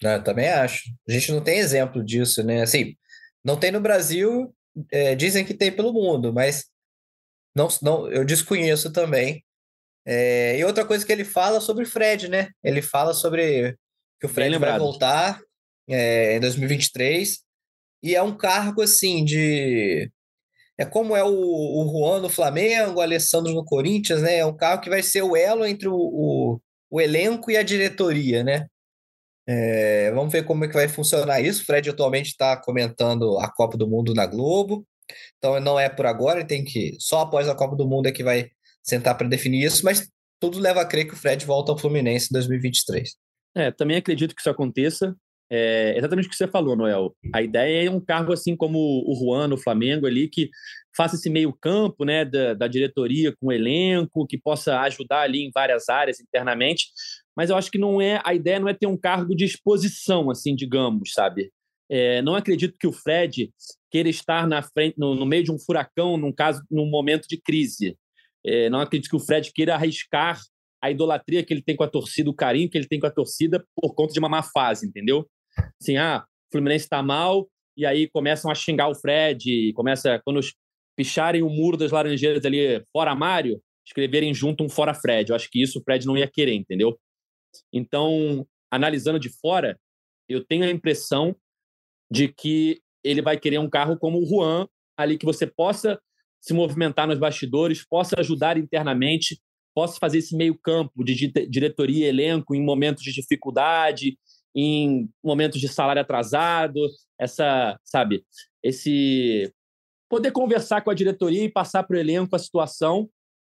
É, 0.04 0.20
também 0.20 0.50
acho. 0.50 0.92
A 1.08 1.12
gente 1.12 1.32
não 1.32 1.42
tem 1.42 1.60
exemplo 1.60 2.04
disso, 2.04 2.44
né? 2.44 2.62
Assim, 2.62 2.96
não 3.44 3.58
tem 3.58 3.72
no 3.72 3.80
Brasil 3.80 4.54
é, 4.92 5.16
dizem 5.16 5.46
que 5.46 5.54
tem 5.54 5.72
pelo 5.72 5.94
mundo, 5.94 6.34
mas 6.34 6.66
não, 7.56 7.68
não, 7.82 8.12
eu 8.12 8.24
desconheço 8.24 8.92
também. 8.92 9.44
É, 10.06 10.58
e 10.58 10.64
outra 10.64 10.86
coisa 10.86 11.06
que 11.06 11.12
ele 11.12 11.26
fala 11.26 11.60
sobre 11.60 11.84
o 11.84 11.88
Fred, 11.88 12.30
né? 12.30 12.50
Ele 12.64 12.82
fala 12.82 13.14
sobre 13.14 13.76
que 14.20 14.26
o 14.26 14.30
Fred 14.30 14.58
vai 14.58 14.78
voltar 14.78 15.42
é, 15.88 16.36
em 16.36 16.40
2023 16.40 17.40
e 18.04 18.16
é 18.16 18.22
um 18.22 18.36
cargo 18.36 18.82
assim 18.82 19.24
de 19.26 20.12
é 20.78 20.86
como 20.86 21.16
é 21.16 21.24
o, 21.24 21.30
o 21.30 21.90
Juan 21.92 22.22
no 22.22 22.30
Flamengo, 22.30 23.00
o 23.00 23.02
Alessandro 23.02 23.54
no 23.54 23.66
Corinthians, 23.66 24.22
né? 24.22 24.38
É 24.38 24.46
um 24.46 24.56
cargo 24.56 24.84
que 24.84 24.90
vai 24.90 25.02
ser 25.02 25.24
o 25.24 25.36
elo 25.36 25.66
entre 25.66 25.88
o, 25.88 25.96
o, 25.96 26.62
o 26.92 27.02
elenco 27.02 27.50
e 27.50 27.58
a 27.58 27.64
diretoria, 27.64 28.44
né? 28.44 28.68
É, 29.50 30.12
vamos 30.12 30.32
ver 30.32 30.44
como 30.44 30.66
é 30.66 30.68
que 30.68 30.76
vai 30.76 30.88
funcionar 30.88 31.42
isso. 31.42 31.64
O 31.64 31.66
Fred 31.66 31.90
atualmente 31.90 32.28
está 32.28 32.56
comentando 32.58 33.40
a 33.40 33.52
Copa 33.52 33.76
do 33.76 33.88
Mundo 33.88 34.14
na 34.14 34.28
Globo. 34.28 34.86
Então 35.38 35.60
não 35.60 35.80
é 35.80 35.90
por 35.90 36.06
agora, 36.06 36.46
tem 36.46 36.64
que. 36.64 36.96
Só 37.00 37.22
após 37.22 37.50
a 37.50 37.56
Copa 37.56 37.76
do 37.76 37.88
Mundo 37.88 38.08
é 38.08 38.12
que 38.12 38.24
vai 38.24 38.50
sentar 38.84 39.18
para 39.18 39.28
definir 39.28 39.66
isso, 39.66 39.84
mas 39.84 40.08
tudo 40.40 40.60
leva 40.60 40.82
a 40.82 40.86
crer 40.86 41.08
que 41.08 41.14
o 41.14 41.18
Fred 41.18 41.44
volta 41.46 41.72
ao 41.72 41.78
Fluminense 41.78 42.28
em 42.30 42.34
2023. 42.34 43.16
É, 43.56 43.72
também 43.72 43.98
acredito 43.98 44.36
que 44.36 44.42
isso 44.42 44.50
aconteça. 44.50 45.16
É 45.50 45.98
exatamente 45.98 46.28
o 46.28 46.30
que 46.30 46.36
você 46.36 46.48
falou, 46.48 46.76
Noel. 46.76 47.16
A 47.34 47.42
ideia 47.42 47.88
é 47.88 47.92
um 47.92 48.02
cargo 48.02 48.34
assim 48.34 48.56
como 48.56 48.78
o 48.78 49.16
Juan 49.16 49.48
no 49.48 49.58
Flamengo 49.58 50.06
ali, 50.06 50.28
que 50.28 50.50
faça 50.96 51.16
esse 51.16 51.30
meio 51.30 51.54
campo 51.54 52.04
né, 52.04 52.26
da, 52.26 52.54
da 52.54 52.68
diretoria 52.68 53.34
com 53.40 53.48
o 53.48 53.52
elenco, 53.52 54.28
que 54.28 54.38
possa 54.38 54.82
ajudar 54.82 55.22
ali 55.22 55.46
em 55.46 55.52
várias 55.54 55.88
áreas 55.88 56.20
internamente, 56.20 56.88
mas 57.36 57.50
eu 57.50 57.56
acho 57.56 57.72
que 57.72 57.78
não 57.78 58.02
é 58.02 58.20
a 58.26 58.34
ideia 58.34 58.60
não 58.60 58.68
é 58.68 58.74
ter 58.74 58.88
um 58.88 58.98
cargo 58.98 59.36
de 59.36 59.46
exposição, 59.46 60.30
assim, 60.30 60.56
digamos, 60.56 61.14
sabe? 61.14 61.52
É, 61.90 62.22
não 62.22 62.36
acredito 62.36 62.76
que 62.78 62.88
o 62.88 62.92
Fred 62.92 63.50
queira 63.90 64.10
estar 64.10 64.46
na 64.48 64.62
frente, 64.62 64.96
no, 64.98 65.16
no, 65.16 65.26
meio 65.26 65.44
de 65.44 65.52
um 65.52 65.60
furacão, 65.60 66.18
num 66.18 66.34
caso, 66.34 66.62
num 66.70 66.90
momento 66.90 67.28
de 67.28 67.40
crise. 67.40 67.98
É, 68.46 68.70
não 68.70 68.80
acredito 68.80 69.10
que 69.10 69.16
o 69.16 69.20
Fred 69.20 69.54
queira 69.54 69.76
arriscar 69.76 70.42
a 70.82 70.92
idolatria 70.92 71.44
que 71.44 71.54
ele 71.54 71.62
tem 71.62 71.76
com 71.76 71.84
a 71.84 71.88
torcida, 71.88 72.30
o 72.30 72.34
carinho 72.34 72.70
que 72.70 72.78
ele 72.78 72.88
tem 72.88 73.00
com 73.00 73.08
a 73.08 73.12
torcida 73.12 73.66
por 73.76 73.96
conta 73.96 74.14
de 74.14 74.20
uma 74.20 74.30
má 74.30 74.44
fase, 74.44 74.86
entendeu? 74.86 75.28
Assim, 75.82 75.98
ah, 75.98 76.26
o 76.48 76.52
Fluminense 76.52 76.86
está 76.86 77.02
mal, 77.04 77.48
e 77.76 77.86
aí 77.86 78.10
começam 78.10 78.50
a 78.50 78.56
xingar 78.56 78.88
o 78.90 78.96
Fred, 78.96 79.72
começa, 79.74 80.20
quando 80.26 80.40
picharem 80.96 81.44
o 81.44 81.50
muro 81.50 81.78
das 81.78 81.92
Laranjeiras 81.92 82.44
ali 82.44 82.84
fora 82.92 83.14
Mário, 83.14 83.62
escreverem 83.86 84.34
junto 84.34 84.64
um 84.64 84.70
fora 84.70 84.94
Fred. 84.94 85.30
Eu 85.30 85.36
acho 85.36 85.50
que 85.50 85.62
isso 85.62 85.80
o 85.80 85.84
Fred 85.84 86.06
não 86.06 86.18
ia 86.18 86.28
querer, 86.28 86.56
entendeu? 86.56 87.00
Então, 87.72 88.46
analisando 88.72 89.20
de 89.20 89.30
fora, 89.30 89.80
eu 90.28 90.44
tenho 90.44 90.64
a 90.64 90.72
impressão 90.72 91.36
de 92.12 92.28
que 92.28 92.82
ele 93.04 93.22
vai 93.22 93.40
querer 93.40 93.60
um 93.60 93.70
carro 93.70 93.98
como 93.98 94.20
o 94.20 94.26
Juan, 94.26 94.68
ali 94.98 95.18
que 95.18 95.26
você 95.26 95.46
possa 95.46 96.00
se 96.42 96.54
movimentar 96.54 97.08
nos 97.08 97.20
bastidores, 97.20 97.86
possa 97.86 98.20
ajudar 98.20 98.58
internamente, 98.58 99.40
possa 99.74 99.98
fazer 100.00 100.20
esse 100.20 100.36
meio 100.36 100.58
campo 100.58 101.04
de 101.04 101.32
diretoria 101.48 102.08
elenco 102.08 102.56
em 102.56 102.64
momentos 102.64 103.04
de 103.04 103.14
dificuldade, 103.14 104.18
em 104.60 105.08
momentos 105.24 105.62
de 105.62 105.68
salário 105.68 106.02
atrasado, 106.02 106.80
essa, 107.20 107.80
sabe, 107.86 108.26
esse 108.64 109.54
poder 110.10 110.32
conversar 110.32 110.82
com 110.82 110.90
a 110.90 110.96
diretoria 110.96 111.44
e 111.44 111.50
passar 111.50 111.84
para 111.84 111.96
o 111.96 112.00
elenco 112.00 112.36
a 112.36 112.40
situação, 112.40 113.08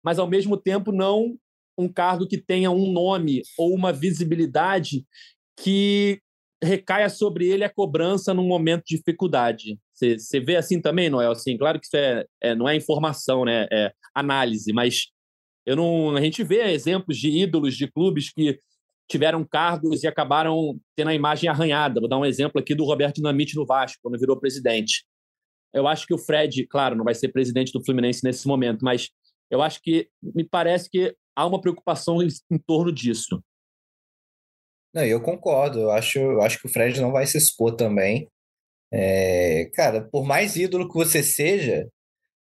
mas 0.04 0.18
ao 0.18 0.28
mesmo 0.28 0.58
tempo 0.58 0.92
não 0.92 1.38
um 1.78 1.88
cargo 1.88 2.28
que 2.28 2.36
tenha 2.36 2.70
um 2.70 2.92
nome 2.92 3.40
ou 3.56 3.74
uma 3.74 3.94
visibilidade 3.94 5.06
que 5.58 6.20
recaia 6.62 7.08
sobre 7.08 7.48
ele 7.48 7.64
a 7.64 7.72
cobrança 7.72 8.34
num 8.34 8.46
momento 8.46 8.84
de 8.84 8.98
dificuldade. 8.98 9.78
Você 9.94 10.38
vê 10.38 10.56
assim 10.56 10.82
também, 10.82 11.08
Noel? 11.08 11.30
Assim, 11.30 11.56
claro 11.56 11.80
que 11.80 11.86
isso 11.86 11.96
é, 11.96 12.26
é, 12.42 12.54
não 12.54 12.68
é 12.68 12.76
informação, 12.76 13.46
né? 13.46 13.66
É 13.72 13.90
análise, 14.14 14.70
mas 14.70 15.06
eu 15.64 15.76
não, 15.76 16.14
a 16.14 16.20
gente 16.20 16.44
vê 16.44 16.70
exemplos 16.70 17.16
de 17.16 17.30
ídolos 17.30 17.74
de 17.74 17.90
clubes 17.90 18.30
que 18.30 18.60
tiveram 19.10 19.44
cargos 19.44 20.04
e 20.04 20.06
acabaram 20.06 20.80
tendo 20.94 21.10
a 21.10 21.14
imagem 21.14 21.50
arranhada. 21.50 22.00
Vou 22.00 22.08
dar 22.08 22.18
um 22.18 22.24
exemplo 22.24 22.60
aqui 22.60 22.74
do 22.74 22.84
Roberto 22.84 23.16
Dinamite 23.16 23.56
no 23.56 23.66
Vasco, 23.66 23.98
quando 24.02 24.18
virou 24.18 24.38
presidente. 24.38 25.04
Eu 25.74 25.88
acho 25.88 26.06
que 26.06 26.14
o 26.14 26.18
Fred, 26.18 26.66
claro, 26.66 26.94
não 26.94 27.04
vai 27.04 27.14
ser 27.14 27.28
presidente 27.28 27.72
do 27.72 27.84
Fluminense 27.84 28.22
nesse 28.22 28.46
momento, 28.46 28.84
mas 28.84 29.10
eu 29.50 29.60
acho 29.62 29.82
que 29.82 30.08
me 30.22 30.44
parece 30.44 30.88
que 30.88 31.14
há 31.34 31.44
uma 31.44 31.60
preocupação 31.60 32.22
em, 32.22 32.28
em 32.50 32.58
torno 32.58 32.92
disso. 32.92 33.42
Não, 34.94 35.04
eu 35.04 35.20
concordo. 35.20 35.80
Eu 35.80 35.90
acho, 35.90 36.18
eu 36.18 36.42
acho 36.42 36.60
que 36.60 36.66
o 36.66 36.70
Fred 36.70 37.00
não 37.00 37.10
vai 37.10 37.26
se 37.26 37.36
expor 37.36 37.74
também. 37.74 38.28
É, 38.92 39.70
cara, 39.74 40.08
por 40.08 40.24
mais 40.24 40.56
ídolo 40.56 40.88
que 40.88 40.94
você 40.94 41.22
seja, 41.22 41.88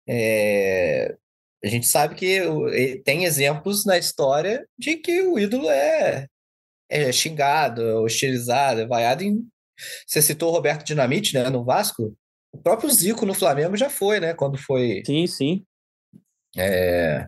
é, 0.08 1.16
a 1.64 1.68
gente 1.68 1.88
sabe 1.88 2.16
que 2.16 3.02
tem 3.04 3.26
exemplos 3.26 3.86
na 3.86 3.98
história 3.98 4.66
de 4.78 4.98
que 4.98 5.22
o 5.22 5.40
ídolo 5.40 5.70
é, 5.70 6.28
é 7.04 7.12
xingado, 7.12 7.82
é 7.82 7.96
hostilizado, 7.96 8.82
é 8.82 8.88
vaiado 8.88 9.24
em. 9.24 9.46
Você 10.08 10.22
citou 10.22 10.50
o 10.50 10.54
Roberto 10.54 10.86
Dinamite, 10.86 11.34
né, 11.34 11.50
no 11.50 11.64
Vasco? 11.64 12.16
O 12.52 12.58
próprio 12.58 12.90
Zico 12.90 13.26
no 13.26 13.34
Flamengo 13.34 13.76
já 13.76 13.90
foi, 13.90 14.20
né? 14.20 14.34
Quando 14.34 14.58
foi. 14.58 15.04
Sim, 15.06 15.28
sim. 15.28 15.66
É... 16.58 17.28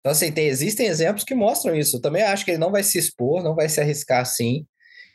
Então, 0.00 0.12
assim, 0.12 0.32
tem, 0.32 0.46
existem 0.46 0.86
exemplos 0.86 1.24
que 1.24 1.34
mostram 1.34 1.74
isso. 1.74 1.96
Eu 1.96 2.00
também 2.00 2.22
acho 2.22 2.44
que 2.44 2.52
ele 2.52 2.58
não 2.58 2.70
vai 2.70 2.82
se 2.82 2.98
expor, 2.98 3.42
não 3.42 3.54
vai 3.54 3.68
se 3.68 3.80
arriscar 3.80 4.20
assim. 4.20 4.64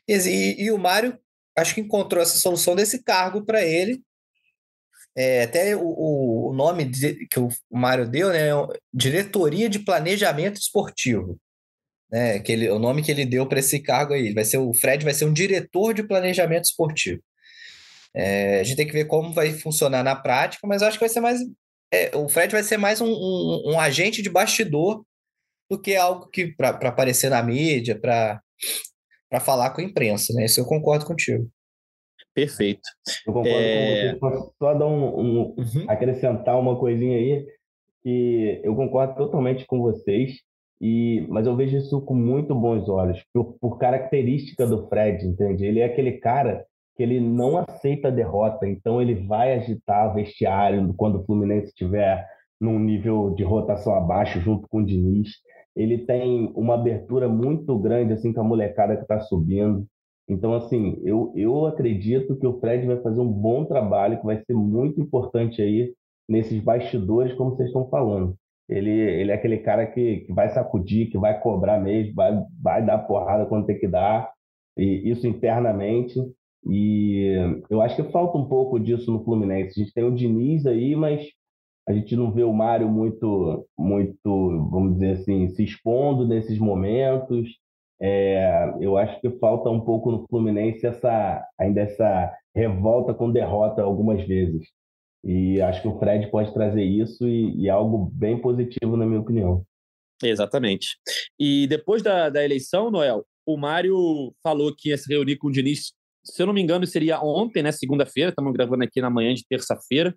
E, 0.07 0.13
e, 0.13 0.63
e 0.65 0.71
o 0.71 0.77
Mário, 0.77 1.17
acho 1.57 1.73
que 1.73 1.81
encontrou 1.81 2.21
essa 2.21 2.37
solução 2.37 2.75
desse 2.75 3.01
cargo 3.01 3.43
para 3.45 3.63
ele. 3.63 4.01
É, 5.17 5.43
até 5.43 5.75
o, 5.75 6.49
o 6.49 6.53
nome 6.53 6.83
de, 6.83 7.25
que 7.27 7.39
o 7.39 7.49
Mário 7.71 8.07
deu, 8.07 8.29
né? 8.33 8.49
Diretoria 8.93 9.69
de 9.69 9.79
Planejamento 9.79 10.59
Esportivo. 10.59 11.39
Né, 12.15 12.39
que 12.39 12.49
ele, 12.53 12.69
o 12.69 12.79
nome 12.79 13.03
que 13.03 13.11
ele 13.11 13.25
deu 13.25 13.45
para 13.45 13.59
esse 13.59 13.77
cargo 13.81 14.13
aí. 14.13 14.33
Vai 14.33 14.45
ser, 14.45 14.57
o 14.57 14.73
Fred 14.73 15.03
vai 15.03 15.13
ser 15.13 15.25
um 15.25 15.33
diretor 15.33 15.93
de 15.93 16.07
planejamento 16.07 16.63
esportivo. 16.63 17.21
É, 18.13 18.61
a 18.61 18.63
gente 18.63 18.77
tem 18.77 18.87
que 18.87 18.93
ver 18.93 19.03
como 19.03 19.33
vai 19.33 19.51
funcionar 19.51 20.01
na 20.01 20.15
prática, 20.15 20.65
mas 20.65 20.81
acho 20.81 20.97
que 20.97 21.03
vai 21.03 21.09
ser 21.09 21.19
mais 21.19 21.41
é, 21.91 22.15
o 22.15 22.29
Fred 22.29 22.53
vai 22.53 22.63
ser 22.63 22.77
mais 22.77 23.01
um, 23.01 23.07
um, 23.07 23.73
um, 23.73 23.79
agente 23.79 24.21
de 24.21 24.29
bastidor 24.29 25.03
do 25.69 25.77
que 25.77 25.93
algo 25.93 26.27
que 26.29 26.47
para 26.55 26.69
aparecer 26.69 27.29
na 27.29 27.43
mídia, 27.43 27.99
para 27.99 28.41
falar 29.41 29.71
com 29.71 29.81
a 29.81 29.83
imprensa, 29.83 30.33
né? 30.33 30.45
Isso 30.45 30.61
eu 30.61 30.65
concordo 30.65 31.05
contigo. 31.05 31.49
Perfeito. 32.33 32.87
Eu 33.27 33.33
concordo 33.33 33.59
é... 33.59 34.15
com 34.15 34.29
você. 34.29 34.51
Só 34.57 34.73
dar 34.73 34.87
um, 34.87 35.19
um 35.19 35.39
uhum. 35.57 35.85
acrescentar 35.89 36.57
uma 36.57 36.79
coisinha 36.79 37.17
aí 37.17 37.45
que 38.01 38.61
eu 38.63 38.73
concordo 38.73 39.15
totalmente 39.15 39.65
com 39.65 39.81
vocês. 39.81 40.39
E, 40.81 41.25
mas 41.29 41.47
eu 41.47 41.55
vejo 41.55 41.77
isso 41.77 42.01
com 42.01 42.13
muito 42.13 42.53
bons 42.53 42.89
olhos, 42.89 43.23
por, 43.33 43.55
por 43.59 43.77
característica 43.77 44.67
do 44.67 44.87
Fred, 44.87 45.25
entende? 45.25 45.65
Ele 45.65 45.79
é 45.79 45.85
aquele 45.85 46.13
cara 46.13 46.65
que 46.95 47.03
ele 47.03 47.19
não 47.19 47.57
aceita 47.57 48.07
a 48.07 48.11
derrota, 48.11 48.67
então 48.67 49.01
ele 49.01 49.15
vai 49.15 49.53
agitar 49.53 50.13
vestiário 50.13 50.93
quando 50.95 51.19
o 51.19 51.25
Fluminense 51.25 51.67
estiver 51.67 52.25
num 52.59 52.79
nível 52.79 53.31
de 53.31 53.43
rotação 53.43 53.93
abaixo, 53.95 54.39
junto 54.39 54.67
com 54.67 54.79
o 54.79 54.85
Diniz. 54.85 55.29
Ele 55.75 55.97
tem 55.97 56.51
uma 56.55 56.75
abertura 56.75 57.27
muito 57.27 57.77
grande 57.77 58.13
assim 58.13 58.31
com 58.31 58.41
a 58.41 58.45
molecada 58.45 58.95
que 58.95 59.01
está 59.01 59.19
subindo. 59.19 59.85
Então, 60.27 60.53
assim, 60.53 60.99
eu, 61.03 61.31
eu 61.35 61.65
acredito 61.65 62.35
que 62.37 62.47
o 62.47 62.59
Fred 62.59 62.87
vai 62.87 62.99
fazer 63.01 63.19
um 63.19 63.31
bom 63.31 63.65
trabalho, 63.65 64.17
que 64.17 64.25
vai 64.25 64.41
ser 64.43 64.53
muito 64.53 64.99
importante 64.99 65.61
aí 65.61 65.93
nesses 66.27 66.63
bastidores, 66.63 67.33
como 67.33 67.51
vocês 67.51 67.67
estão 67.67 67.87
falando. 67.89 68.35
Ele, 68.67 68.89
ele 68.89 69.31
é 69.31 69.35
aquele 69.35 69.57
cara 69.59 69.85
que, 69.85 70.21
que 70.21 70.33
vai 70.33 70.49
sacudir, 70.49 71.11
que 71.11 71.17
vai 71.17 71.39
cobrar 71.39 71.79
mesmo, 71.79 72.15
vai, 72.15 72.43
vai 72.61 72.85
dar 72.85 72.99
porrada 72.99 73.45
quando 73.45 73.67
tem 73.67 73.77
que 73.77 73.87
dar, 73.87 74.31
e 74.77 75.09
isso 75.09 75.27
internamente. 75.27 76.19
E 76.67 77.61
eu 77.69 77.81
acho 77.81 77.95
que 77.95 78.11
falta 78.11 78.37
um 78.37 78.47
pouco 78.47 78.79
disso 78.79 79.11
no 79.11 79.23
Fluminense. 79.23 79.79
A 79.79 79.83
gente 79.83 79.93
tem 79.93 80.03
o 80.03 80.15
Diniz 80.15 80.65
aí, 80.65 80.95
mas 80.95 81.27
a 81.87 81.93
gente 81.93 82.15
não 82.15 82.31
vê 82.31 82.43
o 82.43 82.53
Mário 82.53 82.89
muito, 82.89 83.67
muito, 83.77 84.67
vamos 84.71 84.93
dizer 84.95 85.11
assim, 85.11 85.47
se 85.49 85.63
expondo 85.63 86.27
nesses 86.27 86.57
momentos. 86.57 87.49
É, 88.01 88.73
eu 88.79 88.97
acho 88.97 89.21
que 89.21 89.29
falta 89.39 89.69
um 89.69 89.79
pouco 89.79 90.11
no 90.11 90.27
Fluminense 90.27 90.85
essa, 90.85 91.45
ainda 91.57 91.81
essa 91.81 92.33
revolta 92.55 93.13
com 93.13 93.31
derrota 93.31 93.83
algumas 93.83 94.25
vezes. 94.25 94.67
E 95.25 95.59
acho 95.61 95.81
que 95.81 95.87
o 95.87 95.97
Fred 95.97 96.29
pode 96.29 96.53
trazer 96.53 96.83
isso 96.83 97.27
e, 97.27 97.63
e 97.63 97.69
algo 97.69 98.11
bem 98.13 98.39
positivo, 98.39 98.95
na 98.95 99.05
minha 99.05 99.19
opinião. 99.19 99.65
Exatamente. 100.23 100.97
E 101.39 101.67
depois 101.67 102.03
da, 102.03 102.29
da 102.29 102.43
eleição, 102.43 102.91
Noel, 102.91 103.25
o 103.45 103.57
Mário 103.57 104.33
falou 104.43 104.73
que 104.75 104.89
ia 104.89 104.97
se 104.97 105.11
reunir 105.11 105.37
com 105.37 105.47
o 105.47 105.51
Diniz 105.51 105.93
se 106.25 106.41
eu 106.41 106.47
não 106.47 106.53
me 106.53 106.61
engano, 106.61 106.87
seria 106.87 107.21
ontem, 107.21 107.61
né? 107.61 107.71
Segunda-feira, 107.71 108.29
estamos 108.29 108.51
gravando 108.51 108.83
aqui 108.83 108.99
na 108.99 109.09
manhã 109.09 109.33
de 109.33 109.45
terça-feira. 109.47 110.15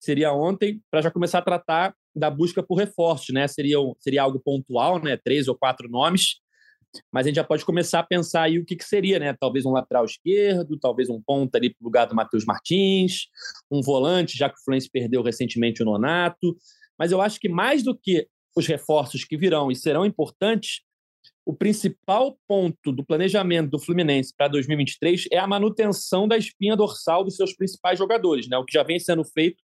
Seria 0.00 0.32
ontem, 0.32 0.80
para 0.90 1.02
já 1.02 1.10
começar 1.10 1.38
a 1.38 1.42
tratar 1.42 1.94
da 2.14 2.30
busca 2.30 2.62
por 2.62 2.76
reforços, 2.76 3.34
né? 3.34 3.48
Seria, 3.48 3.76
seria 3.98 4.22
algo 4.22 4.40
pontual, 4.40 5.02
né? 5.02 5.16
Três 5.16 5.48
ou 5.48 5.58
quatro 5.58 5.88
nomes. 5.88 6.40
Mas 7.10 7.26
a 7.26 7.28
gente 7.28 7.36
já 7.36 7.44
pode 7.44 7.64
começar 7.64 8.00
a 8.00 8.02
pensar 8.02 8.42
aí 8.42 8.58
o 8.58 8.64
que, 8.64 8.76
que 8.76 8.84
seria, 8.84 9.18
né? 9.18 9.34
Talvez 9.38 9.64
um 9.64 9.72
lateral 9.72 10.04
esquerdo, 10.04 10.78
talvez 10.78 11.08
um 11.08 11.20
ponta 11.20 11.58
ali 11.58 11.70
para 11.70 11.82
o 11.82 11.84
lugar 11.84 12.06
do 12.06 12.14
Matheus 12.14 12.44
Martins, 12.44 13.28
um 13.70 13.80
volante, 13.80 14.36
já 14.36 14.48
que 14.48 14.58
o 14.58 14.64
Fluminense 14.64 14.90
perdeu 14.90 15.22
recentemente 15.22 15.82
o 15.82 15.86
Nonato. 15.86 16.56
Mas 16.98 17.12
eu 17.12 17.20
acho 17.20 17.40
que 17.40 17.48
mais 17.48 17.82
do 17.82 17.96
que 17.96 18.28
os 18.56 18.66
reforços 18.66 19.24
que 19.24 19.36
virão 19.36 19.70
e 19.70 19.76
serão 19.76 20.04
importantes, 20.04 20.82
o 21.44 21.54
principal 21.54 22.38
ponto 22.46 22.92
do 22.92 23.04
planejamento 23.04 23.70
do 23.70 23.78
Fluminense 23.78 24.32
para 24.36 24.48
2023 24.48 25.26
é 25.32 25.38
a 25.38 25.46
manutenção 25.46 26.28
da 26.28 26.36
espinha 26.36 26.76
dorsal 26.76 27.24
dos 27.24 27.36
seus 27.36 27.54
principais 27.54 27.98
jogadores, 27.98 28.48
né? 28.48 28.56
O 28.58 28.64
que 28.64 28.72
já 28.74 28.82
vem 28.82 28.98
sendo 28.98 29.24
feito 29.24 29.62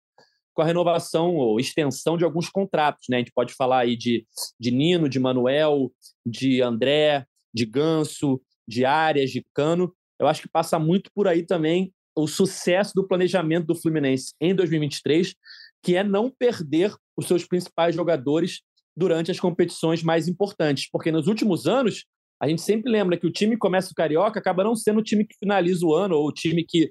com 0.58 0.64
a 0.64 0.66
renovação 0.66 1.36
ou 1.36 1.60
extensão 1.60 2.18
de 2.18 2.26
alguns 2.26 2.50
contratos, 2.50 3.06
né? 3.08 3.18
A 3.18 3.20
gente 3.20 3.32
pode 3.32 3.54
falar 3.54 3.82
aí 3.82 3.96
de, 3.96 4.26
de 4.60 4.72
Nino, 4.72 5.08
de 5.08 5.20
Manuel, 5.20 5.92
de 6.26 6.64
André, 6.64 7.28
de 7.54 7.64
Ganso, 7.64 8.42
de 8.68 8.84
Arias, 8.84 9.30
de 9.30 9.46
Cano. 9.54 9.94
Eu 10.20 10.28
acho 10.28 10.42
que 10.42 10.50
passa 10.50 10.80
muito 10.80 11.12
por 11.14 11.28
aí 11.28 11.46
também 11.46 11.94
o 12.16 12.28
sucesso 12.28 12.94
do 12.96 13.08
planejamento 13.08 13.68
do 13.68 13.76
Fluminense 13.76 14.34
em 14.42 14.56
2023, 14.56 15.36
que 15.84 15.96
é 15.96 16.04
não 16.04 16.32
perder 16.32 16.92
os 17.16 17.28
seus 17.28 17.46
principais 17.46 17.94
jogadores 17.94 18.62
durante 18.98 19.30
as 19.30 19.40
competições 19.40 20.02
mais 20.02 20.28
importantes. 20.28 20.90
Porque 20.92 21.12
nos 21.12 21.28
últimos 21.28 21.68
anos, 21.68 22.04
a 22.42 22.48
gente 22.48 22.64
sempre 22.64 22.92
lembra 22.92 23.16
que 23.16 23.28
o 23.28 23.32
time 23.32 23.56
começa 23.56 23.92
o 23.92 23.96
Carioca 23.96 24.40
acaba 24.40 24.64
não 24.64 24.76
sendo 24.76 25.02
o 25.02 25.04
time 25.04 25.24
que 25.24 25.38
finaliza 25.38 25.86
o 25.86 25.94
ano 25.94 26.16
ou 26.16 26.28
o 26.28 26.34
time 26.34 26.66
que 26.68 26.90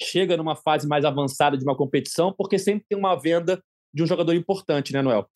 chega 0.00 0.36
numa 0.36 0.56
fase 0.56 0.86
mais 0.86 1.04
avançada 1.04 1.56
de 1.56 1.64
uma 1.64 1.76
competição, 1.76 2.32
porque 2.36 2.58
sempre 2.58 2.86
tem 2.88 2.98
uma 2.98 3.16
venda 3.16 3.62
de 3.92 4.02
um 4.02 4.06
jogador 4.06 4.34
importante, 4.34 4.92
né, 4.92 5.02
Noel? 5.02 5.28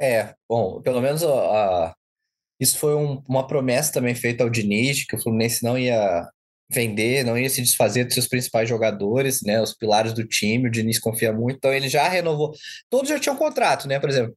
É, 0.00 0.34
bom, 0.48 0.80
pelo 0.80 1.00
menos 1.00 1.22
a, 1.24 1.28
a 1.28 1.94
isso 2.60 2.78
foi 2.78 2.94
um, 2.94 3.22
uma 3.28 3.46
promessa 3.46 3.92
também 3.92 4.14
feita 4.14 4.42
ao 4.42 4.50
Diniz, 4.50 5.04
que 5.04 5.14
o 5.14 5.20
Fluminense 5.20 5.62
não 5.62 5.78
ia 5.78 6.28
vender, 6.70 7.24
não 7.24 7.38
ia 7.38 7.48
se 7.48 7.62
desfazer 7.62 8.04
dos 8.04 8.14
seus 8.14 8.28
principais 8.28 8.68
jogadores, 8.68 9.42
né, 9.42 9.60
os 9.60 9.74
pilares 9.74 10.12
do 10.12 10.26
time, 10.26 10.68
o 10.68 10.70
Diniz 10.70 10.98
confia 10.98 11.32
muito, 11.32 11.56
então 11.56 11.72
ele 11.72 11.88
já 11.88 12.06
renovou, 12.08 12.52
todos 12.90 13.08
já 13.08 13.18
tinham 13.18 13.36
contrato, 13.36 13.88
né, 13.88 13.98
por 13.98 14.10
exemplo, 14.10 14.36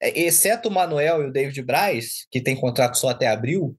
é, 0.00 0.20
exceto 0.20 0.68
o 0.68 0.72
Manuel 0.72 1.22
e 1.22 1.26
o 1.28 1.32
David 1.32 1.62
Braz, 1.62 2.26
que 2.30 2.42
tem 2.42 2.56
contrato 2.56 2.98
só 2.98 3.08
até 3.08 3.28
abril, 3.28 3.76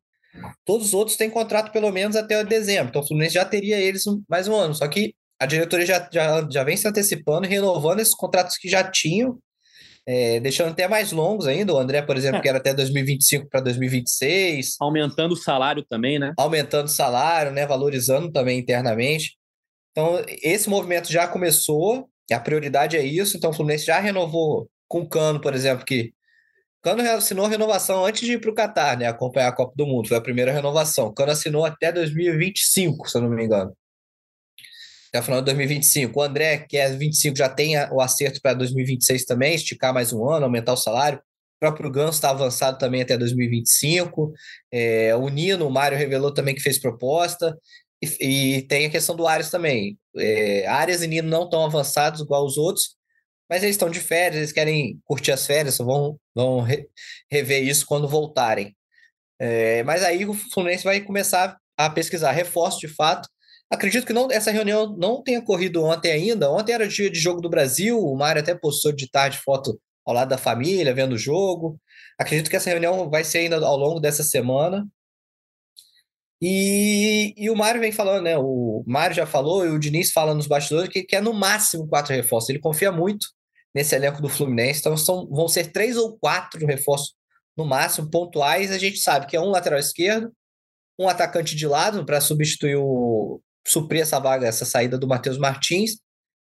todos 0.65 0.88
os 0.88 0.93
outros 0.93 1.17
têm 1.17 1.30
contrato 1.30 1.72
pelo 1.72 1.91
menos 1.91 2.15
até 2.15 2.43
dezembro. 2.43 2.89
Então 2.89 3.02
o 3.02 3.08
Fluminense 3.08 3.36
já 3.36 3.46
teria 3.46 3.78
eles 3.78 4.04
mais 4.28 4.48
um 4.48 4.56
ano. 4.56 4.74
Só 4.74 4.88
que 4.88 5.15
a 5.39 5.46
diretoria 5.46 5.86
já, 5.86 6.10
já, 6.12 6.48
já 6.50 6.63
vem 6.63 6.78
se 6.78 6.88
antecipando 6.88 7.48
renovando 7.48 8.00
esses 8.00 8.15
contratos 8.15 8.58
que 8.58 8.69
já 8.69 8.84
tinham, 8.84 9.38
é, 10.06 10.39
deixando 10.39 10.72
até 10.72 10.88
mais 10.88 11.12
longos 11.12 11.48
ainda. 11.48 11.74
O 11.74 11.78
André, 11.78 12.02
por 12.02 12.17
exemplo, 12.17 12.38
é. 12.38 12.41
que 12.41 12.50
era 12.50 12.58
até 12.58 12.74
2025 12.74 13.50
para 13.50 13.62
2026. 13.62 14.76
Aumentando 14.80 15.34
o 15.34 15.38
salário 15.38 15.84
também, 15.89 16.19
né? 16.19 16.34
Aumentando 16.38 16.86
o 16.86 16.91
salário, 16.91 17.52
né? 17.52 17.65
Valorizando 17.65 18.32
também 18.32 18.60
internamente. 18.60 19.38
Então, 19.91 20.24
esse 20.41 20.69
movimento 20.69 21.12
já 21.12 21.28
começou, 21.28 22.10
a 22.32 22.39
prioridade 22.39 22.98
é 22.98 23.06
isso. 23.06 23.38
Então, 23.38 23.52
o 23.52 23.54
Fluminense 23.54 23.86
já 23.86 24.00
renovou 24.00 24.67
com 24.88 25.02
o 25.02 25.10
Cano, 25.10 25.39
por 25.39 25.54
exemplo, 25.54 25.86
que 25.86 26.13
Cano 26.84 27.02
assinou 27.02 27.48
renovação 27.48 28.06
antes 28.06 28.22
de 28.22 28.34
ir 28.34 28.41
para 28.41 28.52
o 28.52 28.54
Catar, 28.54 28.98
né? 28.98 29.08
Acompanhar 29.08 29.48
a 29.48 29.54
Copa 29.54 29.74
do 29.78 29.88
Mundo. 29.88 30.10
Foi 30.10 30.17
a 30.17 30.22
primeira 30.22 30.52
renovação. 30.52 31.13
Cano 31.13 31.32
assinou 31.32 31.65
até 31.65 31.93
2025, 31.93 33.10
se 33.10 33.17
eu 33.17 33.22
não 33.22 33.30
me 33.30 33.46
engano. 33.46 33.74
Até 35.08 35.22
o 35.22 35.24
final 35.24 35.39
de 35.39 35.46
2025. 35.46 36.19
O 36.19 36.22
André, 36.22 36.58
que 36.58 36.76
é 36.76 36.89
25, 36.89 37.38
já 37.38 37.48
tem 37.48 37.78
o 37.89 38.02
acerto 38.02 38.41
para 38.41 38.54
2026 38.54 39.24
também, 39.24 39.56
esticar 39.56 39.93
mais 39.93 40.12
um 40.12 40.30
ano, 40.30 40.43
aumentar 40.46 40.74
o 40.74 40.78
salário. 40.78 41.22
próprio 41.58 41.89
Ganso 41.89 42.17
está 42.17 42.32
avançado 42.32 42.78
também 42.78 43.02
até 43.02 43.17
2025. 43.17 44.34
É, 44.69 45.15
o 45.15 45.30
Nino, 45.30 45.65
o 45.65 45.72
Mário 45.72 45.98
revelou 45.98 46.34
também 46.34 46.54
que 46.54 46.62
fez 46.62 46.78
proposta. 46.78 47.58
E, 48.02 48.58
e 48.58 48.62
tem 48.63 48.88
a 48.88 48.89
questão 48.89 49.15
do 49.15 49.26
Arias 49.26 49.50
também. 49.50 49.98
É, 50.17 50.65
e 50.67 51.08
Nino 51.08 51.30
não 51.30 51.46
estão 51.46 51.63
avançados 51.63 52.19
igual 52.19 52.46
os 52.46 52.58
outros, 52.58 52.98
mas 53.50 53.64
eles 53.64 53.76
estão 53.76 53.90
de 53.90 54.00
férias, 54.00 54.38
eles 54.38 54.52
querem 54.52 55.00
curtir 55.06 55.32
as 55.32 55.46
férias, 55.46 55.78
vão, 55.78 56.18
vão 56.36 56.62
re, 56.62 56.88
rever 57.32 57.64
isso 57.64 57.86
quando 57.86 58.08
voltarem. 58.08 58.76
É, 59.40 59.84
mas 59.84 60.04
aí 60.04 60.26
o 60.26 60.34
Fluminense 60.34 60.84
vai 60.84 61.02
começar 61.02 61.58
a 61.78 61.90
pesquisar 61.90 62.32
reforço 62.32 62.80
de 62.80 62.88
fato. 62.88 63.28
Acredito 63.70 64.06
que 64.06 64.14
não, 64.14 64.32
essa 64.32 64.52
reunião 64.52 64.96
não 64.98 65.24
tenha 65.24 65.42
corrido 65.42 65.84
ontem 65.84 66.12
ainda. 66.12 66.52
Ontem 66.52 66.74
era 66.74 66.88
dia 66.88 67.10
de 67.10 67.20
jogo 67.20 67.42
do 67.42 67.50
Brasil, 67.50 68.00
o 68.00 68.16
Mário 68.16 68.42
até 68.42 68.56
postou 68.56 68.92
de 68.92 69.10
tarde 69.10 69.38
foto 69.40 69.80
ao 70.06 70.14
lado 70.14 70.30
da 70.30 70.38
família, 70.38 70.94
vendo 70.94 71.14
o 71.14 71.18
jogo. 71.18 71.80
Acredito 72.20 72.50
que 72.50 72.56
essa 72.56 72.70
reunião 72.70 73.10
vai 73.10 73.24
ser 73.24 73.40
ainda 73.40 73.58
ao 73.66 73.78
longo 73.78 74.00
dessa 74.00 74.24
semana. 74.24 74.86
E, 76.46 77.34
e 77.38 77.50
o 77.50 77.56
Mário 77.56 77.80
vem 77.80 77.94
falando, 77.94 78.26
né? 78.26 78.38
O 78.38 78.84
Mário 78.86 79.16
já 79.16 79.26
falou 79.26 79.66
e 79.66 79.70
o 79.70 79.80
Diniz 79.80 80.12
fala 80.12 80.34
nos 80.34 80.46
bastidores 80.46 80.90
que 80.90 81.02
quer 81.02 81.22
no 81.22 81.32
máximo 81.32 81.88
quatro 81.88 82.14
reforços. 82.14 82.50
Ele 82.50 82.60
confia 82.60 82.92
muito 82.92 83.28
nesse 83.74 83.96
elenco 83.96 84.22
do 84.22 84.28
Fluminense, 84.28 84.82
então 84.82 84.98
são, 84.98 85.26
vão 85.30 85.48
ser 85.48 85.72
três 85.72 85.96
ou 85.96 86.18
quatro 86.18 86.66
reforços 86.66 87.16
no 87.56 87.64
máximo, 87.64 88.12
pontuais. 88.12 88.72
A 88.74 88.78
gente 88.78 88.98
sabe 88.98 89.26
que 89.26 89.38
é 89.38 89.40
um 89.40 89.52
lateral 89.52 89.80
esquerdo, 89.80 90.34
um 91.00 91.08
atacante 91.08 91.56
de 91.56 91.66
lado 91.66 92.06
para 92.06 92.20
substituir 92.20 92.76
o. 92.76 93.42
suprir 93.66 94.02
essa 94.02 94.20
vaga, 94.20 94.46
essa 94.46 94.66
saída 94.66 94.98
do 94.98 95.08
Matheus 95.08 95.38
Martins, 95.38 95.98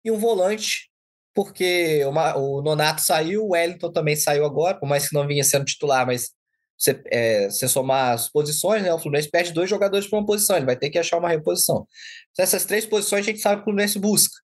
e 0.05 0.11
um 0.11 0.19
volante 0.19 0.91
porque 1.33 2.03
o, 2.05 2.61
Nonato 2.61 3.01
saiu, 3.01 3.45
o 3.45 3.51
Wellington 3.53 3.91
também 3.91 4.15
saiu 4.15 4.45
agora, 4.45 4.79
por 4.79 4.87
mais 4.87 5.09
que 5.09 5.15
não 5.15 5.27
vinha 5.27 5.43
sendo 5.43 5.65
titular, 5.65 6.05
mas 6.05 6.31
você, 6.77 7.01
é, 7.07 7.49
você 7.49 7.67
somar 7.67 8.13
as 8.13 8.29
posições, 8.29 8.83
né? 8.83 8.93
O 8.93 8.99
Fluminense 8.99 9.29
perde 9.29 9.53
dois 9.53 9.69
jogadores 9.69 10.07
para 10.07 10.19
uma 10.19 10.25
posição, 10.25 10.55
ele 10.55 10.65
vai 10.65 10.77
ter 10.77 10.89
que 10.89 10.99
achar 10.99 11.17
uma 11.17 11.29
reposição. 11.29 11.87
Então, 12.31 12.43
essas 12.43 12.65
três 12.65 12.85
posições 12.85 13.21
a 13.25 13.29
gente 13.31 13.39
sabe 13.39 13.57
que 13.57 13.61
o 13.61 13.65
Fluminense 13.65 13.99
busca. 13.99 14.35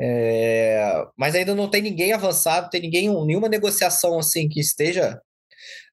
É, 0.00 1.04
mas 1.16 1.34
ainda 1.34 1.54
não 1.54 1.68
tem 1.68 1.82
ninguém 1.82 2.12
avançado, 2.12 2.70
tem 2.70 2.80
ninguém, 2.80 3.08
nenhuma 3.26 3.48
negociação 3.48 4.18
assim 4.18 4.48
que 4.48 4.60
esteja. 4.60 5.20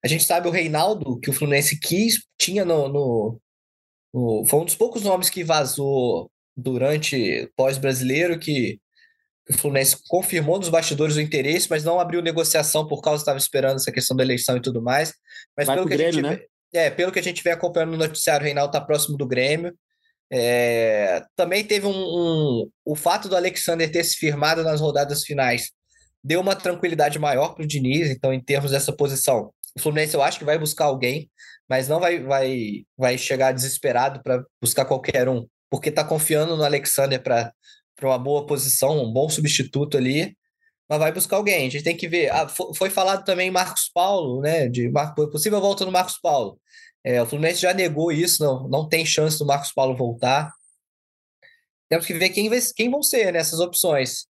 A 0.04 0.08
gente 0.08 0.24
sabe 0.24 0.48
o 0.48 0.52
Reinaldo, 0.52 1.18
que 1.20 1.30
o 1.30 1.32
Fluminense 1.32 1.78
quis, 1.80 2.24
tinha 2.38 2.64
no, 2.64 2.88
no, 2.88 3.40
no 4.14 4.44
foi 4.46 4.60
um 4.60 4.64
dos 4.64 4.76
poucos 4.76 5.02
nomes 5.02 5.28
que 5.28 5.44
vazou 5.44 6.30
durante 6.56 7.50
pós-brasileiro 7.56 8.38
que 8.38 8.78
o 9.48 9.54
Fluminense 9.56 9.96
confirmou 10.08 10.58
nos 10.58 10.68
bastidores 10.68 11.16
o 11.16 11.20
interesse, 11.20 11.68
mas 11.70 11.84
não 11.84 12.00
abriu 12.00 12.20
negociação 12.20 12.86
por 12.86 13.00
causa 13.00 13.22
estava 13.22 13.38
esperando 13.38 13.76
essa 13.76 13.92
questão 13.92 14.16
da 14.16 14.24
eleição 14.24 14.56
e 14.56 14.60
tudo 14.60 14.82
mais. 14.82 15.12
Mas 15.56 15.66
Vai 15.66 15.76
pelo 15.76 15.88
que 15.88 15.96
Grêmio, 15.96 16.26
a 16.26 16.30
gente 16.30 16.40
né? 16.40 16.46
é, 16.74 16.90
pelo 16.90 17.12
que 17.12 17.18
a 17.18 17.22
gente 17.22 17.42
vem 17.42 17.52
acompanhando 17.52 17.92
no 17.92 17.98
noticiário, 17.98 18.42
o 18.42 18.46
Reinaldo 18.46 18.76
está 18.76 18.80
próximo 18.84 19.16
do 19.16 19.26
Grêmio. 19.26 19.72
É, 20.30 21.22
também 21.36 21.64
teve 21.64 21.86
um, 21.86 21.92
um, 21.92 22.70
o 22.84 22.96
fato 22.96 23.28
do 23.28 23.36
Alexander 23.36 23.90
ter 23.90 24.02
se 24.02 24.16
firmado 24.16 24.64
nas 24.64 24.80
rodadas 24.80 25.22
finais 25.22 25.70
deu 26.26 26.40
uma 26.40 26.56
tranquilidade 26.56 27.20
maior 27.20 27.54
para 27.54 27.62
o 27.62 27.66
Diniz. 27.66 28.10
Então, 28.10 28.32
em 28.32 28.40
termos 28.40 28.72
dessa 28.72 28.92
posição, 28.92 29.52
o 29.76 29.80
Fluminense 29.80 30.14
eu 30.14 30.22
acho 30.22 30.40
que 30.40 30.44
vai 30.44 30.58
buscar 30.58 30.86
alguém, 30.86 31.30
mas 31.68 31.88
não 31.88 32.00
vai 32.00 32.20
vai 32.20 32.84
vai 32.98 33.16
chegar 33.16 33.52
desesperado 33.52 34.20
para 34.22 34.44
buscar 34.60 34.84
qualquer 34.84 35.28
um, 35.28 35.46
porque 35.70 35.88
está 35.88 36.02
confiando 36.02 36.56
no 36.56 36.64
Alexander 36.64 37.22
para 37.22 37.52
para 37.96 38.08
uma 38.10 38.18
boa 38.18 38.46
posição, 38.46 39.02
um 39.02 39.12
bom 39.12 39.28
substituto 39.28 39.96
ali, 39.96 40.36
mas 40.88 40.98
vai 40.98 41.12
buscar 41.12 41.36
alguém. 41.36 41.66
A 41.66 41.70
gente 41.70 41.82
tem 41.82 41.96
que 41.96 42.06
ver. 42.06 42.30
Ah, 42.30 42.46
foi 42.48 42.90
falado 42.90 43.24
também 43.24 43.50
Marcos 43.50 43.90
Paulo, 43.92 44.40
né? 44.40 44.68
De 44.68 44.90
possível 45.32 45.60
volta 45.60 45.84
do 45.84 45.90
Marcos 45.90 46.18
Paulo. 46.20 46.60
É, 47.02 47.20
o 47.22 47.26
Fluminense 47.26 47.60
já 47.60 47.72
negou 47.72 48.12
isso, 48.12 48.42
não, 48.42 48.68
não 48.68 48.88
tem 48.88 49.06
chance 49.06 49.38
do 49.38 49.46
Marcos 49.46 49.72
Paulo 49.72 49.96
voltar. 49.96 50.52
Temos 51.88 52.04
que 52.04 52.14
ver 52.14 52.30
quem, 52.30 52.48
vai, 52.48 52.58
quem 52.74 52.90
vão 52.90 53.02
ser 53.02 53.32
nessas 53.32 53.60
opções. 53.60 54.26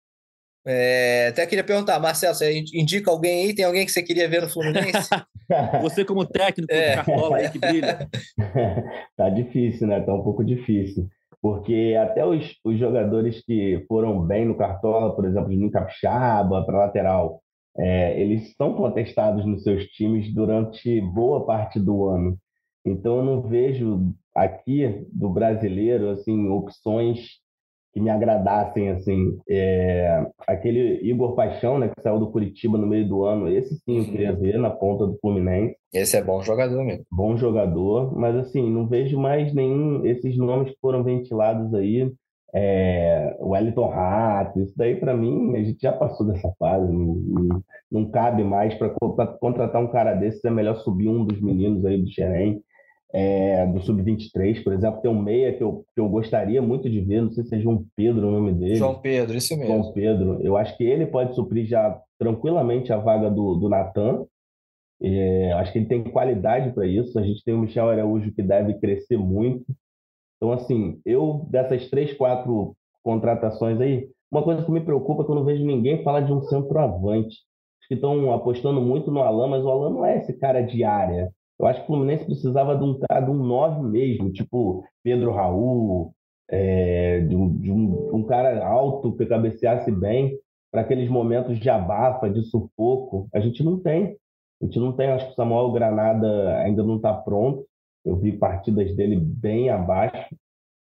É, 0.68 1.28
até 1.30 1.46
queria 1.46 1.64
perguntar, 1.64 2.00
Marcelo, 2.00 2.36
você 2.36 2.60
indica 2.74 3.12
alguém 3.12 3.46
aí? 3.46 3.56
Tem 3.56 3.64
alguém 3.64 3.86
que 3.86 3.92
você 3.92 4.04
queria 4.04 4.28
ver 4.28 4.42
no 4.42 4.50
Fluminense? 4.50 5.10
você 5.82 6.04
como 6.04 6.26
técnico 6.26 6.74
é. 6.74 6.90
do 6.90 6.96
Cartola 6.96 7.38
aí 7.38 7.50
que 7.50 7.60
brilha. 7.60 8.10
tá 9.16 9.30
difícil, 9.30 9.88
né? 9.88 10.02
Tá 10.02 10.14
um 10.14 10.24
pouco 10.24 10.44
difícil 10.44 11.10
porque 11.46 11.96
até 12.02 12.26
os, 12.26 12.60
os 12.64 12.80
jogadores 12.80 13.40
que 13.46 13.86
foram 13.88 14.20
bem 14.26 14.46
no 14.46 14.58
Cartola, 14.58 15.16
por 15.16 15.26
exemplo, 15.26 15.56
de 15.56 15.70
Capixaba 15.70 16.66
para 16.66 16.80
lateral, 16.80 17.40
é, 17.78 18.20
eles 18.20 18.48
estão 18.48 18.74
contestados 18.74 19.46
nos 19.46 19.62
seus 19.62 19.86
times 19.90 20.34
durante 20.34 21.00
boa 21.02 21.46
parte 21.46 21.80
do 21.80 22.06
ano. 22.08 22.36
Então 22.84 23.18
eu 23.18 23.24
não 23.24 23.42
vejo 23.44 24.12
aqui 24.34 25.06
do 25.14 25.30
brasileiro 25.30 26.10
assim 26.10 26.50
opções 26.50 27.28
que 27.94 28.02
me 28.02 28.10
agradassem, 28.10 28.90
assim. 28.90 29.38
É, 29.48 30.26
aquele 30.66 31.00
Igor 31.08 31.36
Paixão, 31.36 31.78
né, 31.78 31.90
que 31.90 32.02
saiu 32.02 32.20
do 32.20 32.32
Curitiba 32.32 32.78
no 32.78 32.88
meio 32.88 33.08
do 33.08 33.24
ano, 33.24 33.48
esse 33.48 33.76
sim 33.86 34.00
eu 34.00 34.06
queria 34.06 34.34
ver 34.34 34.58
na 34.58 34.72
ponta 34.72 35.06
do 35.06 35.18
Fluminense. 35.20 35.76
Esse 35.94 36.18
é 36.18 36.24
bom 36.24 36.42
jogador 36.42 36.84
mesmo. 36.84 37.06
Bom 37.12 37.38
jogador, 37.38 38.18
mas 38.18 38.36
assim, 38.36 38.70
não 38.72 38.88
vejo 38.88 39.20
mais 39.20 39.54
nenhum, 39.54 40.04
esses 40.06 40.36
nomes 40.36 40.72
que 40.72 40.80
foram 40.82 41.04
ventilados 41.04 41.72
aí, 41.76 42.12
é, 42.54 43.36
o 43.40 43.50
Wellington 43.50 43.90
Rato, 43.90 44.60
isso 44.60 44.74
daí 44.76 44.96
para 44.96 45.16
mim, 45.16 45.56
a 45.56 45.64
gente 45.64 45.80
já 45.80 45.92
passou 45.92 46.26
dessa 46.26 46.52
fase, 46.58 46.92
não, 46.92 47.16
não, 47.16 47.64
não 47.92 48.10
cabe 48.10 48.44
mais 48.44 48.74
para 48.74 48.90
contratar 49.40 49.82
um 49.84 49.92
cara 49.92 50.16
desse, 50.16 50.48
é 50.48 50.50
melhor 50.50 50.78
subir 50.78 51.10
um 51.10 51.26
dos 51.26 51.40
meninos 51.40 51.86
aí 51.86 52.02
do 52.02 52.10
Xerém 52.10 52.62
é, 53.14 53.66
do 53.68 53.82
Sub-23, 53.82 54.64
por 54.64 54.74
exemplo, 54.74 55.02
tem 55.02 55.10
um 55.10 55.22
meia 55.22 55.54
que 55.54 55.64
eu, 55.64 55.86
que 55.94 56.02
eu 56.02 56.10
gostaria 56.10 56.62
muito 56.62 56.90
de 56.90 57.00
ver, 57.02 57.22
não 57.22 57.32
sei 57.32 57.44
se 57.44 57.56
é 57.56 57.60
João 57.60 57.86
Pedro 57.96 58.28
o 58.28 58.32
nome 58.32 58.54
dele. 58.54 58.76
João 58.76 59.00
Pedro, 59.00 59.38
isso 59.38 59.56
mesmo. 59.58 59.74
João 59.74 59.94
Pedro, 59.94 60.40
eu 60.42 60.58
acho 60.58 60.76
que 60.78 60.84
ele 60.84 61.06
pode 61.06 61.34
suprir 61.34 61.66
já 61.66 62.02
tranquilamente 62.20 62.92
a 62.92 62.98
vaga 62.98 63.30
do, 63.30 63.56
do 63.56 63.70
Natan. 63.70 64.26
É, 65.02 65.52
acho 65.54 65.72
que 65.72 65.80
ele 65.80 65.88
tem 65.88 66.04
qualidade 66.04 66.74
para 66.74 66.86
isso. 66.86 67.18
A 67.20 67.24
gente 67.24 67.44
tem 67.44 67.54
o 67.54 67.60
Michel 67.60 67.90
Araújo 67.90 68.34
que 68.34 68.42
deve 68.42 68.74
crescer 68.76 69.18
muito. 69.18 69.66
Então, 70.38 70.52
assim, 70.52 71.00
eu, 71.06 71.48
dessas 71.50 71.90
três, 71.90 72.14
quatro 72.14 72.76
contratações 73.04 73.80
aí, 73.80 74.10
uma 74.32 74.44
coisa 74.44 74.64
que 74.64 74.72
me 74.72 74.82
preocupa 74.82 75.22
é 75.22 75.26
que 75.26 75.32
eu 75.32 75.36
não 75.36 75.46
vejo 75.46 75.66
ninguém 75.66 76.04
falar 76.04 76.22
de 76.22 76.34
um 76.34 76.42
centroavante. 76.42 77.38
Acho 77.80 77.88
que 77.88 77.94
estão 77.94 78.34
apostando 78.34 78.82
muito 78.82 79.12
no 79.12 79.22
Alan, 79.22 79.48
mas 79.48 79.64
o 79.64 79.70
Alan 79.70 79.92
não 79.92 80.06
é 80.06 80.18
esse 80.18 80.34
cara 80.34 80.62
de 80.62 80.84
área. 80.84 81.32
Eu 81.60 81.68
acho 81.68 81.80
que 81.80 81.86
o 81.86 81.88
Fluminense 81.88 82.26
precisava 82.26 82.76
de 82.76 82.84
um 82.84 82.94
de 82.94 83.32
um 83.32 83.34
9 83.34 83.82
mesmo, 83.84 84.32
tipo 84.32 84.84
Pedro 85.04 85.32
Raul, 85.32 86.14
é, 86.50 87.22
de, 87.22 87.36
um, 87.36 87.58
de 87.58 87.72
um, 87.72 88.16
um, 88.16 88.24
cara 88.24 88.66
alto 88.66 89.16
que 89.16 89.26
cabeceasse 89.26 89.92
bem 89.92 90.38
para 90.72 90.82
aqueles 90.82 91.10
momentos 91.10 91.58
de 91.58 91.70
abafa, 91.70 92.30
de 92.30 92.44
sufoco. 92.44 93.28
A 93.34 93.40
gente 93.40 93.64
não 93.64 93.80
tem. 93.80 94.18
A 94.62 94.66
gente 94.66 94.80
não 94.80 94.92
tem. 94.92 95.08
Acho 95.08 95.28
que 95.28 95.32
o 95.32 95.36
Samuel 95.36 95.72
Granada 95.72 96.58
ainda 96.60 96.84
não 96.84 96.98
está 96.98 97.14
pronto. 97.14 97.66
Eu 98.04 98.18
vi 98.18 98.38
partidas 98.38 98.96
dele 98.96 99.16
bem 99.16 99.70
abaixo 99.70 100.36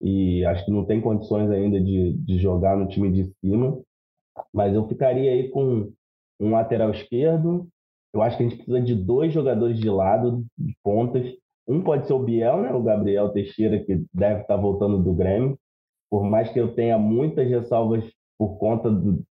e 0.01 0.45
acho 0.45 0.65
que 0.65 0.71
não 0.71 0.85
tem 0.85 1.01
condições 1.01 1.49
ainda 1.49 1.79
de, 1.79 2.13
de 2.13 2.37
jogar 2.37 2.77
no 2.77 2.87
time 2.87 3.11
de 3.11 3.31
cima. 3.39 3.79
Mas 4.53 4.73
eu 4.75 4.87
ficaria 4.87 5.31
aí 5.31 5.49
com 5.49 5.91
um 6.39 6.51
lateral 6.51 6.91
esquerdo, 6.91 7.67
eu 8.13 8.21
acho 8.21 8.37
que 8.37 8.43
a 8.43 8.45
gente 8.47 8.57
precisa 8.57 8.81
de 8.81 8.95
dois 8.95 9.33
jogadores 9.33 9.79
de 9.79 9.89
lado, 9.89 10.45
de 10.57 10.75
pontas. 10.83 11.25
Um 11.67 11.81
pode 11.81 12.07
ser 12.07 12.13
o 12.13 12.19
Biel, 12.19 12.61
né? 12.61 12.73
o 12.73 12.81
Gabriel 12.81 13.29
Teixeira, 13.29 13.79
que 13.83 14.03
deve 14.13 14.41
estar 14.41 14.55
voltando 14.55 14.97
do 14.99 15.13
Grêmio. 15.13 15.57
Por 16.09 16.23
mais 16.23 16.49
que 16.49 16.59
eu 16.59 16.73
tenha 16.73 16.97
muitas 16.97 17.47
ressalvas 17.47 18.03
por 18.37 18.57
conta 18.57 18.89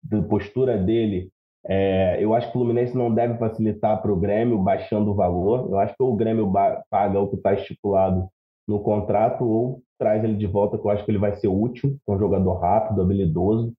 da 0.02 0.22
postura 0.22 0.76
dele, 0.76 1.31
é, 1.66 2.22
eu 2.22 2.35
acho 2.35 2.46
que 2.50 2.57
o 2.57 2.61
Fluminense 2.61 2.96
não 2.96 3.12
deve 3.12 3.38
facilitar 3.38 4.00
para 4.00 4.12
o 4.12 4.18
Grêmio, 4.18 4.59
baixando 4.59 5.11
o 5.11 5.14
valor. 5.14 5.70
Eu 5.70 5.78
acho 5.78 5.94
que 5.94 6.02
o 6.02 6.14
Grêmio 6.14 6.50
paga 6.90 7.20
o 7.20 7.28
que 7.28 7.37
está 7.37 7.54
estipulado 7.54 8.28
no 8.66 8.81
contrato 8.81 9.44
ou 9.44 9.83
traz 9.98 10.22
ele 10.22 10.37
de 10.37 10.46
volta, 10.46 10.78
que 10.78 10.87
eu 10.87 10.90
acho 10.90 11.04
que 11.04 11.11
ele 11.11 11.18
vai 11.18 11.35
ser 11.37 11.48
útil, 11.48 11.98
é 12.07 12.12
um 12.12 12.18
jogador 12.18 12.54
rápido, 12.54 13.02
habilidoso. 13.02 13.72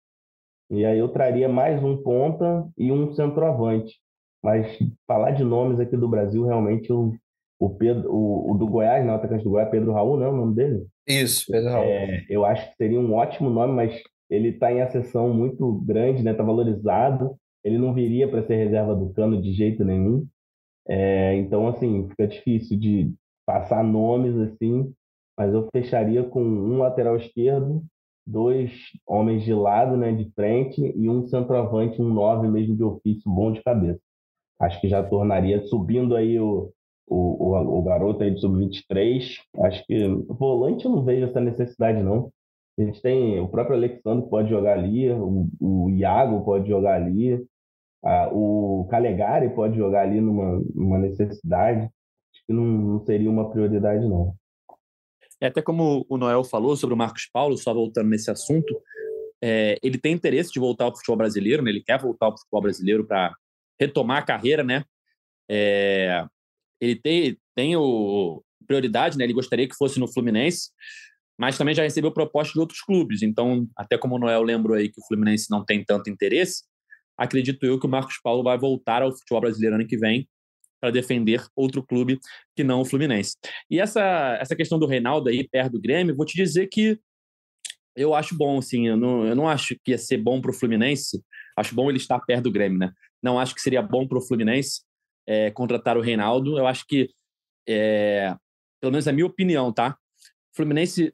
E 0.69 0.85
aí 0.85 0.99
eu 0.99 1.09
traria 1.09 1.47
mais 1.47 1.81
um 1.83 1.97
ponta 1.97 2.67
e 2.77 2.91
um 2.91 3.13
centroavante. 3.13 3.99
Mas 4.43 4.77
falar 5.07 5.31
de 5.31 5.43
nomes 5.43 5.79
aqui 5.79 5.97
do 5.97 6.07
Brasil, 6.07 6.45
realmente, 6.45 6.91
o, 6.91 7.13
o, 7.59 7.69
Pedro, 7.69 8.11
o, 8.11 8.51
o 8.51 8.57
do 8.57 8.67
Goiás, 8.67 9.05
não, 9.05 9.13
o 9.13 9.17
atacante 9.17 9.43
do 9.43 9.49
Goiás, 9.49 9.69
Pedro 9.69 9.91
Raul, 9.91 10.17
não 10.17 10.25
é 10.25 10.29
o 10.29 10.35
nome 10.35 10.55
dele? 10.55 10.87
Isso, 11.07 11.51
Pedro 11.51 11.71
Raul. 11.71 11.85
É, 11.85 12.25
eu 12.29 12.45
acho 12.45 12.69
que 12.69 12.77
seria 12.77 12.99
um 12.99 13.13
ótimo 13.13 13.49
nome, 13.49 13.73
mas 13.73 14.01
ele 14.29 14.49
está 14.49 14.71
em 14.71 14.81
acessão 14.81 15.33
muito 15.33 15.73
grande, 15.85 16.23
né? 16.23 16.31
Está 16.31 16.43
valorizado. 16.43 17.35
Ele 17.63 17.77
não 17.77 17.93
viria 17.93 18.27
para 18.27 18.45
ser 18.45 18.55
reserva 18.55 18.95
do 18.95 19.09
Cano 19.13 19.41
de 19.41 19.51
jeito 19.51 19.83
nenhum. 19.83 20.25
É, 20.87 21.35
então, 21.35 21.67
assim, 21.67 22.07
fica 22.09 22.27
difícil 22.27 22.79
de 22.79 23.13
passar 23.45 23.83
nomes 23.83 24.35
assim, 24.37 24.93
mas 25.37 25.53
eu 25.53 25.67
fecharia 25.71 26.23
com 26.23 26.41
um 26.41 26.77
lateral 26.77 27.15
esquerdo, 27.15 27.83
dois 28.25 28.71
homens 29.07 29.43
de 29.43 29.53
lado, 29.53 29.97
né, 29.97 30.11
de 30.11 30.29
frente, 30.33 30.81
e 30.81 31.09
um 31.09 31.25
centroavante, 31.27 32.01
um 32.01 32.13
nove 32.13 32.47
mesmo 32.47 32.75
de 32.75 32.83
ofício, 32.83 33.23
bom 33.25 33.51
de 33.51 33.63
cabeça. 33.63 33.99
Acho 34.59 34.79
que 34.81 34.89
já 34.89 35.01
tornaria, 35.01 35.65
subindo 35.67 36.15
aí 36.15 36.39
o, 36.39 36.71
o, 37.07 37.15
o, 37.15 37.79
o 37.79 37.81
garoto 37.81 38.23
aí 38.23 38.31
do 38.31 38.39
sub-23, 38.39 39.37
acho 39.63 39.85
que 39.85 40.07
volante 40.27 40.85
eu 40.85 40.91
não 40.91 41.03
vejo 41.03 41.25
essa 41.25 41.39
necessidade, 41.39 42.03
não. 42.03 42.31
A 42.77 42.83
gente 42.83 43.01
tem 43.01 43.39
o 43.39 43.47
próprio 43.47 43.75
Alexandre 43.75 44.29
pode 44.29 44.49
jogar 44.49 44.77
ali, 44.77 45.09
o, 45.09 45.47
o 45.59 45.89
Iago 45.89 46.45
pode 46.45 46.67
jogar 46.67 46.95
ali, 46.95 47.45
a, 48.03 48.29
o 48.31 48.87
Calegari 48.89 49.49
pode 49.49 49.77
jogar 49.77 50.03
ali 50.03 50.21
numa, 50.21 50.61
numa 50.73 50.97
necessidade. 50.97 51.81
Acho 51.81 52.45
que 52.45 52.53
não, 52.53 52.63
não 52.63 53.05
seria 53.05 53.29
uma 53.29 53.49
prioridade, 53.49 54.07
não. 54.07 54.33
É 55.41 55.47
até 55.47 55.61
como 55.61 56.05
o 56.09 56.17
Noel 56.17 56.43
falou 56.43 56.75
sobre 56.75 56.93
o 56.93 56.97
Marcos 56.97 57.29
Paulo, 57.31 57.57
só 57.57 57.73
voltando 57.73 58.09
nesse 58.09 58.29
assunto, 58.29 58.81
é, 59.41 59.77
ele 59.81 59.97
tem 59.97 60.13
interesse 60.13 60.51
de 60.51 60.59
voltar 60.59 60.85
ao 60.85 60.95
futebol 60.95 61.17
brasileiro, 61.17 61.63
né? 61.63 61.71
ele 61.71 61.81
quer 61.81 61.99
voltar 61.99 62.25
ao 62.25 62.37
futebol 62.37 62.61
brasileiro 62.61 63.05
para 63.05 63.33
retomar 63.79 64.17
a 64.17 64.25
carreira, 64.25 64.63
né? 64.63 64.83
É, 65.49 66.25
ele 66.79 66.95
tem, 66.95 67.37
tem 67.55 67.75
o 67.75 68.43
prioridade, 68.67 69.17
né? 69.17 69.23
Ele 69.23 69.33
gostaria 69.33 69.67
que 69.67 69.75
fosse 69.75 69.99
no 69.99 70.07
Fluminense, 70.07 70.69
mas 71.37 71.57
também 71.57 71.73
já 71.73 71.83
recebeu 71.83 72.11
propostas 72.11 72.53
de 72.53 72.59
outros 72.59 72.81
clubes. 72.81 73.21
Então, 73.21 73.67
até 73.75 73.97
como 73.97 74.15
o 74.15 74.19
Noel 74.19 74.43
lembrou 74.43 74.77
aí 74.77 74.89
que 74.89 74.99
o 74.99 75.07
Fluminense 75.07 75.49
não 75.49 75.65
tem 75.65 75.83
tanto 75.83 76.09
interesse, 76.09 76.63
acredito 77.17 77.65
eu 77.65 77.79
que 77.79 77.87
o 77.87 77.89
Marcos 77.89 78.19
Paulo 78.21 78.43
vai 78.43 78.57
voltar 78.57 79.01
ao 79.01 79.11
futebol 79.11 79.41
brasileiro 79.41 79.75
ano 79.75 79.87
que 79.87 79.97
vem 79.97 80.27
para 80.79 80.91
defender 80.91 81.45
outro 81.55 81.83
clube 81.83 82.19
que 82.55 82.63
não 82.63 82.81
o 82.81 82.85
Fluminense. 82.85 83.35
E 83.69 83.79
essa, 83.79 84.37
essa 84.39 84.55
questão 84.55 84.79
do 84.79 84.85
Reinaldo 84.85 85.29
aí 85.29 85.47
perto 85.47 85.73
do 85.73 85.81
Grêmio, 85.81 86.15
vou 86.15 86.25
te 86.25 86.37
dizer 86.37 86.67
que 86.67 86.99
eu 87.95 88.13
acho 88.13 88.37
bom, 88.37 88.59
assim, 88.59 88.87
eu 88.87 88.95
não, 88.95 89.25
eu 89.25 89.35
não 89.35 89.47
acho 89.47 89.75
que 89.83 89.91
ia 89.91 89.97
ser 89.97 90.17
bom 90.17 90.39
para 90.39 90.51
o 90.51 90.53
Fluminense, 90.53 91.21
acho 91.57 91.75
bom 91.75 91.89
ele 91.89 91.97
estar 91.97 92.19
perto 92.19 92.43
do 92.43 92.51
Grêmio, 92.51 92.77
né? 92.77 92.93
Não 93.21 93.39
acho 93.39 93.55
que 93.55 93.61
seria 93.61 93.81
bom 93.81 94.07
para 94.07 94.17
o 94.17 94.21
Fluminense 94.21 94.81
é, 95.27 95.51
contratar 95.51 95.95
o 95.95 96.01
Reinaldo, 96.01 96.57
eu 96.57 96.65
acho 96.65 96.85
que, 96.87 97.09
é, 97.67 98.35
pelo 98.81 98.91
menos 98.91 99.05
é 99.05 99.11
a 99.11 99.13
minha 99.13 99.27
opinião, 99.27 99.71
tá? 99.71 99.95
Fluminense, 100.55 101.13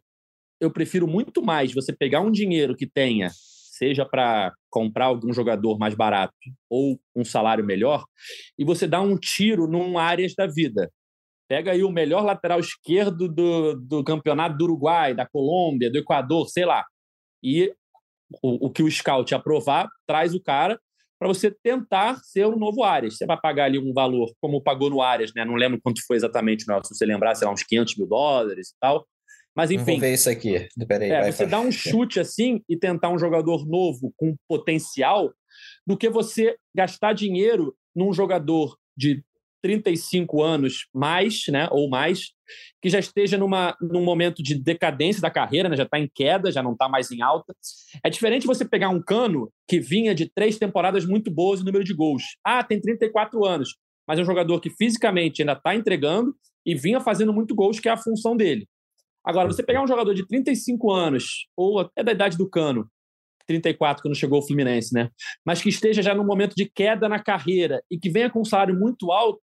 eu 0.61 0.71
prefiro 0.71 1.05
muito 1.05 1.43
mais 1.43 1.73
você 1.73 1.91
pegar 1.91 2.21
um 2.21 2.31
dinheiro 2.31 2.75
que 2.75 2.87
tenha 2.87 3.29
seja 3.75 4.05
para 4.05 4.53
comprar 4.69 5.07
algum 5.07 5.33
jogador 5.33 5.77
mais 5.77 5.93
barato 5.93 6.33
ou 6.69 6.97
um 7.13 7.25
salário 7.25 7.65
melhor, 7.65 8.05
e 8.57 8.63
você 8.63 8.87
dá 8.87 9.01
um 9.01 9.17
tiro 9.17 9.67
num 9.67 9.97
áreas 9.97 10.33
da 10.33 10.47
vida. 10.47 10.89
Pega 11.47 11.73
aí 11.73 11.83
o 11.83 11.91
melhor 11.91 12.23
lateral 12.23 12.59
esquerdo 12.59 13.27
do, 13.27 13.75
do 13.75 14.03
campeonato 14.03 14.57
do 14.57 14.63
Uruguai, 14.63 15.13
da 15.13 15.27
Colômbia, 15.27 15.91
do 15.91 15.97
Equador, 15.97 16.47
sei 16.47 16.65
lá. 16.65 16.85
E 17.43 17.71
o, 18.41 18.67
o 18.67 18.71
que 18.71 18.81
o 18.81 18.89
scout 18.89 19.35
aprovar, 19.35 19.87
traz 20.07 20.33
o 20.33 20.41
cara 20.41 20.79
para 21.19 21.27
você 21.27 21.51
tentar 21.63 22.19
ser 22.23 22.45
um 22.45 22.57
novo 22.57 22.83
Arias. 22.83 23.17
Você 23.17 23.25
vai 23.25 23.39
pagar 23.39 23.65
ali 23.65 23.79
um 23.79 23.93
valor, 23.93 24.31
como 24.41 24.61
pagou 24.61 24.89
no 24.89 25.01
Arias, 25.01 25.31
né? 25.35 25.45
Não 25.45 25.55
lembro 25.55 25.79
quanto 25.81 26.05
foi 26.05 26.17
exatamente, 26.17 26.67
não, 26.67 26.83
se 26.83 26.93
você 26.93 27.05
lembrar, 27.05 27.35
sei 27.35 27.47
lá, 27.47 27.53
uns 27.53 27.63
500 27.63 27.97
mil 27.97 28.07
dólares 28.07 28.69
e 28.69 28.75
tal. 28.79 29.07
Mas 29.55 29.71
enfim. 29.71 29.85
Vamos 29.85 30.01
ver 30.01 30.13
isso 30.13 30.29
aqui. 30.29 30.67
Peraí, 30.87 31.09
é, 31.09 31.31
você 31.31 31.45
dá 31.45 31.59
um 31.59 31.71
chute 31.71 32.19
assim 32.19 32.61
e 32.67 32.77
tentar 32.77 33.09
um 33.09 33.17
jogador 33.17 33.65
novo 33.65 34.13
com 34.17 34.35
potencial, 34.47 35.33
do 35.87 35.95
que 35.95 36.09
você 36.09 36.57
gastar 36.75 37.13
dinheiro 37.13 37.73
num 37.95 38.11
jogador 38.11 38.77
de 38.97 39.23
35 39.65 40.43
anos 40.43 40.87
mais, 40.93 41.47
né, 41.47 41.67
ou 41.71 41.89
mais, 41.89 42.33
que 42.79 42.87
já 42.87 42.99
esteja 42.99 43.35
numa, 43.35 43.75
num 43.81 44.03
momento 44.03 44.43
de 44.43 44.53
decadência 44.53 45.19
da 45.19 45.31
carreira, 45.31 45.67
né, 45.67 45.75
já 45.75 45.81
está 45.81 45.99
em 45.99 46.07
queda, 46.13 46.51
já 46.51 46.61
não 46.61 46.73
está 46.73 46.87
mais 46.87 47.09
em 47.09 47.23
alta. 47.23 47.51
É 48.03 48.09
diferente 48.11 48.45
você 48.45 48.63
pegar 48.63 48.89
um 48.89 49.01
cano 49.01 49.51
que 49.67 49.79
vinha 49.79 50.13
de 50.13 50.29
três 50.29 50.59
temporadas 50.59 51.03
muito 51.03 51.31
boas 51.31 51.61
no 51.61 51.65
número 51.65 51.83
de 51.83 51.95
gols. 51.95 52.37
Ah, 52.45 52.63
tem 52.63 52.79
34 52.79 53.43
anos, 53.43 53.75
mas 54.07 54.19
é 54.19 54.21
um 54.21 54.25
jogador 54.25 54.59
que 54.59 54.69
fisicamente 54.69 55.41
ainda 55.41 55.53
está 55.53 55.75
entregando 55.75 56.35
e 56.63 56.75
vinha 56.75 56.99
fazendo 56.99 57.33
muito 57.33 57.55
gols, 57.55 57.79
que 57.79 57.89
é 57.89 57.91
a 57.91 57.97
função 57.97 58.37
dele. 58.37 58.67
Agora, 59.23 59.47
você 59.47 59.63
pegar 59.63 59.83
um 59.83 59.87
jogador 59.87 60.13
de 60.13 60.27
35 60.27 60.91
anos, 60.91 61.47
ou 61.57 61.79
até 61.79 62.03
da 62.03 62.11
idade 62.11 62.37
do 62.37 62.47
Cano, 62.47 62.87
34 63.45 64.01
quando 64.01 64.15
chegou 64.15 64.39
o 64.39 64.41
Fluminense, 64.41 64.93
né? 64.93 65.09
Mas 65.45 65.61
que 65.61 65.69
esteja 65.69 66.01
já 66.01 66.13
num 66.13 66.25
momento 66.25 66.55
de 66.55 66.69
queda 66.69 67.07
na 67.07 67.19
carreira 67.19 67.81
e 67.89 67.97
que 67.97 68.09
venha 68.09 68.29
com 68.29 68.41
um 68.41 68.45
salário 68.45 68.77
muito 68.77 69.11
alto. 69.11 69.41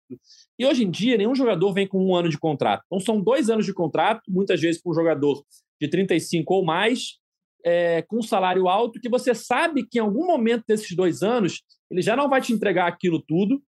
E 0.58 0.66
hoje 0.66 0.84
em 0.84 0.90
dia, 0.90 1.16
nenhum 1.16 1.34
jogador 1.34 1.72
vem 1.72 1.86
com 1.86 2.04
um 2.04 2.14
ano 2.14 2.28
de 2.28 2.38
contrato. 2.38 2.82
Então, 2.86 3.00
são 3.00 3.20
dois 3.20 3.48
anos 3.48 3.66
de 3.66 3.72
contrato, 3.72 4.22
muitas 4.28 4.60
vezes 4.60 4.80
para 4.80 4.90
um 4.90 4.94
jogador 4.94 5.42
de 5.80 5.88
35 5.88 6.54
ou 6.54 6.64
mais, 6.64 7.18
é, 7.64 8.02
com 8.02 8.18
um 8.18 8.22
salário 8.22 8.68
alto, 8.68 9.00
que 9.00 9.08
você 9.08 9.34
sabe 9.34 9.86
que 9.88 9.98
em 9.98 10.02
algum 10.02 10.26
momento 10.26 10.64
desses 10.66 10.94
dois 10.96 11.22
anos 11.22 11.62
ele 11.90 12.02
já 12.02 12.16
não 12.16 12.28
vai 12.28 12.40
te 12.40 12.52
entregar 12.52 12.86
aquilo 12.86 13.22
tudo 13.22 13.62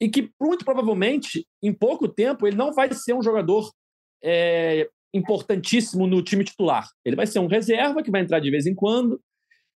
e 0.00 0.08
que, 0.08 0.30
muito 0.40 0.64
provavelmente, 0.64 1.46
em 1.62 1.72
pouco 1.72 2.08
tempo, 2.08 2.46
ele 2.46 2.56
não 2.56 2.72
vai 2.72 2.92
ser 2.92 3.14
um 3.14 3.22
jogador 3.22 3.70
é, 4.22 4.88
importantíssimo 5.14 6.06
no 6.06 6.22
time 6.22 6.44
titular. 6.44 6.86
Ele 7.04 7.16
vai 7.16 7.26
ser 7.26 7.38
um 7.38 7.46
reserva 7.46 8.02
que 8.02 8.10
vai 8.10 8.20
entrar 8.20 8.40
de 8.40 8.50
vez 8.50 8.66
em 8.66 8.74
quando 8.74 9.20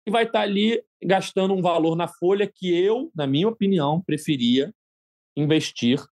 e 0.08 0.10
vai 0.10 0.24
estar 0.24 0.40
ali 0.40 0.82
gastando 1.04 1.52
um 1.52 1.60
valor 1.60 1.94
na 1.94 2.08
folha 2.08 2.50
que 2.52 2.74
eu, 2.74 3.10
na 3.14 3.26
minha 3.26 3.46
opinião, 3.46 4.00
preferia 4.00 4.72
investir 5.36 6.02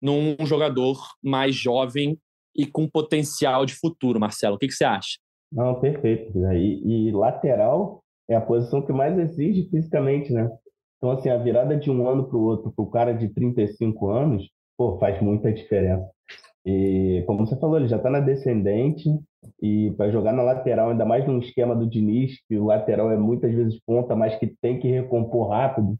num 0.00 0.34
jogador 0.46 0.96
mais 1.22 1.54
jovem 1.54 2.18
e 2.56 2.64
com 2.64 2.88
potencial 2.88 3.66
de 3.66 3.74
futuro. 3.74 4.18
Marcelo, 4.18 4.56
o 4.56 4.58
que, 4.58 4.66
que 4.66 4.72
você 4.72 4.84
acha? 4.84 5.18
Não, 5.52 5.78
perfeito. 5.78 6.32
E, 6.54 7.08
e 7.08 7.12
lateral 7.12 8.02
é 8.28 8.34
a 8.34 8.40
posição 8.40 8.80
que 8.80 8.92
mais 8.92 9.18
exige 9.18 9.68
fisicamente, 9.68 10.32
né? 10.32 10.50
Então, 10.96 11.10
assim, 11.10 11.28
a 11.28 11.36
virada 11.36 11.76
de 11.76 11.90
um 11.90 12.08
ano 12.08 12.26
para 12.26 12.38
o 12.38 12.42
outro, 12.42 12.72
para 12.72 12.82
o 12.82 12.90
cara 12.90 13.12
de 13.12 13.28
35 13.28 14.08
anos, 14.08 14.48
pô, 14.74 14.98
faz 14.98 15.20
muita 15.20 15.52
diferença. 15.52 16.10
E 16.64 17.22
como 17.26 17.46
você 17.46 17.56
falou, 17.56 17.76
ele 17.76 17.88
já 17.88 17.96
está 17.96 18.08
na 18.08 18.20
descendente 18.20 19.08
e 19.60 19.90
para 19.96 20.10
jogar 20.10 20.32
na 20.32 20.42
lateral, 20.42 20.90
ainda 20.90 21.04
mais 21.04 21.26
num 21.26 21.38
esquema 21.38 21.74
do 21.76 21.88
Diniz, 21.88 22.38
que 22.48 22.58
o 22.58 22.66
lateral 22.66 23.10
é 23.10 23.16
muitas 23.16 23.52
vezes 23.52 23.78
ponta, 23.84 24.16
mas 24.16 24.34
que 24.36 24.46
tem 24.46 24.80
que 24.80 24.88
recompor 24.88 25.48
rápido, 25.48 25.96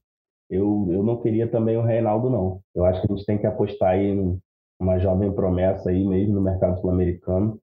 eu, 0.50 0.88
eu 0.90 1.02
não 1.02 1.20
queria 1.20 1.46
também 1.48 1.76
o 1.76 1.82
Reinaldo, 1.82 2.30
não. 2.30 2.60
Eu 2.74 2.84
acho 2.84 3.00
que 3.00 3.12
a 3.12 3.16
gente 3.16 3.26
tem 3.26 3.38
que 3.38 3.46
apostar 3.46 3.90
aí 3.90 4.14
numa 4.80 4.98
jovem 4.98 5.32
promessa 5.32 5.90
aí 5.90 6.04
mesmo 6.04 6.34
no 6.34 6.40
mercado 6.40 6.80
sul-americano. 6.80 7.58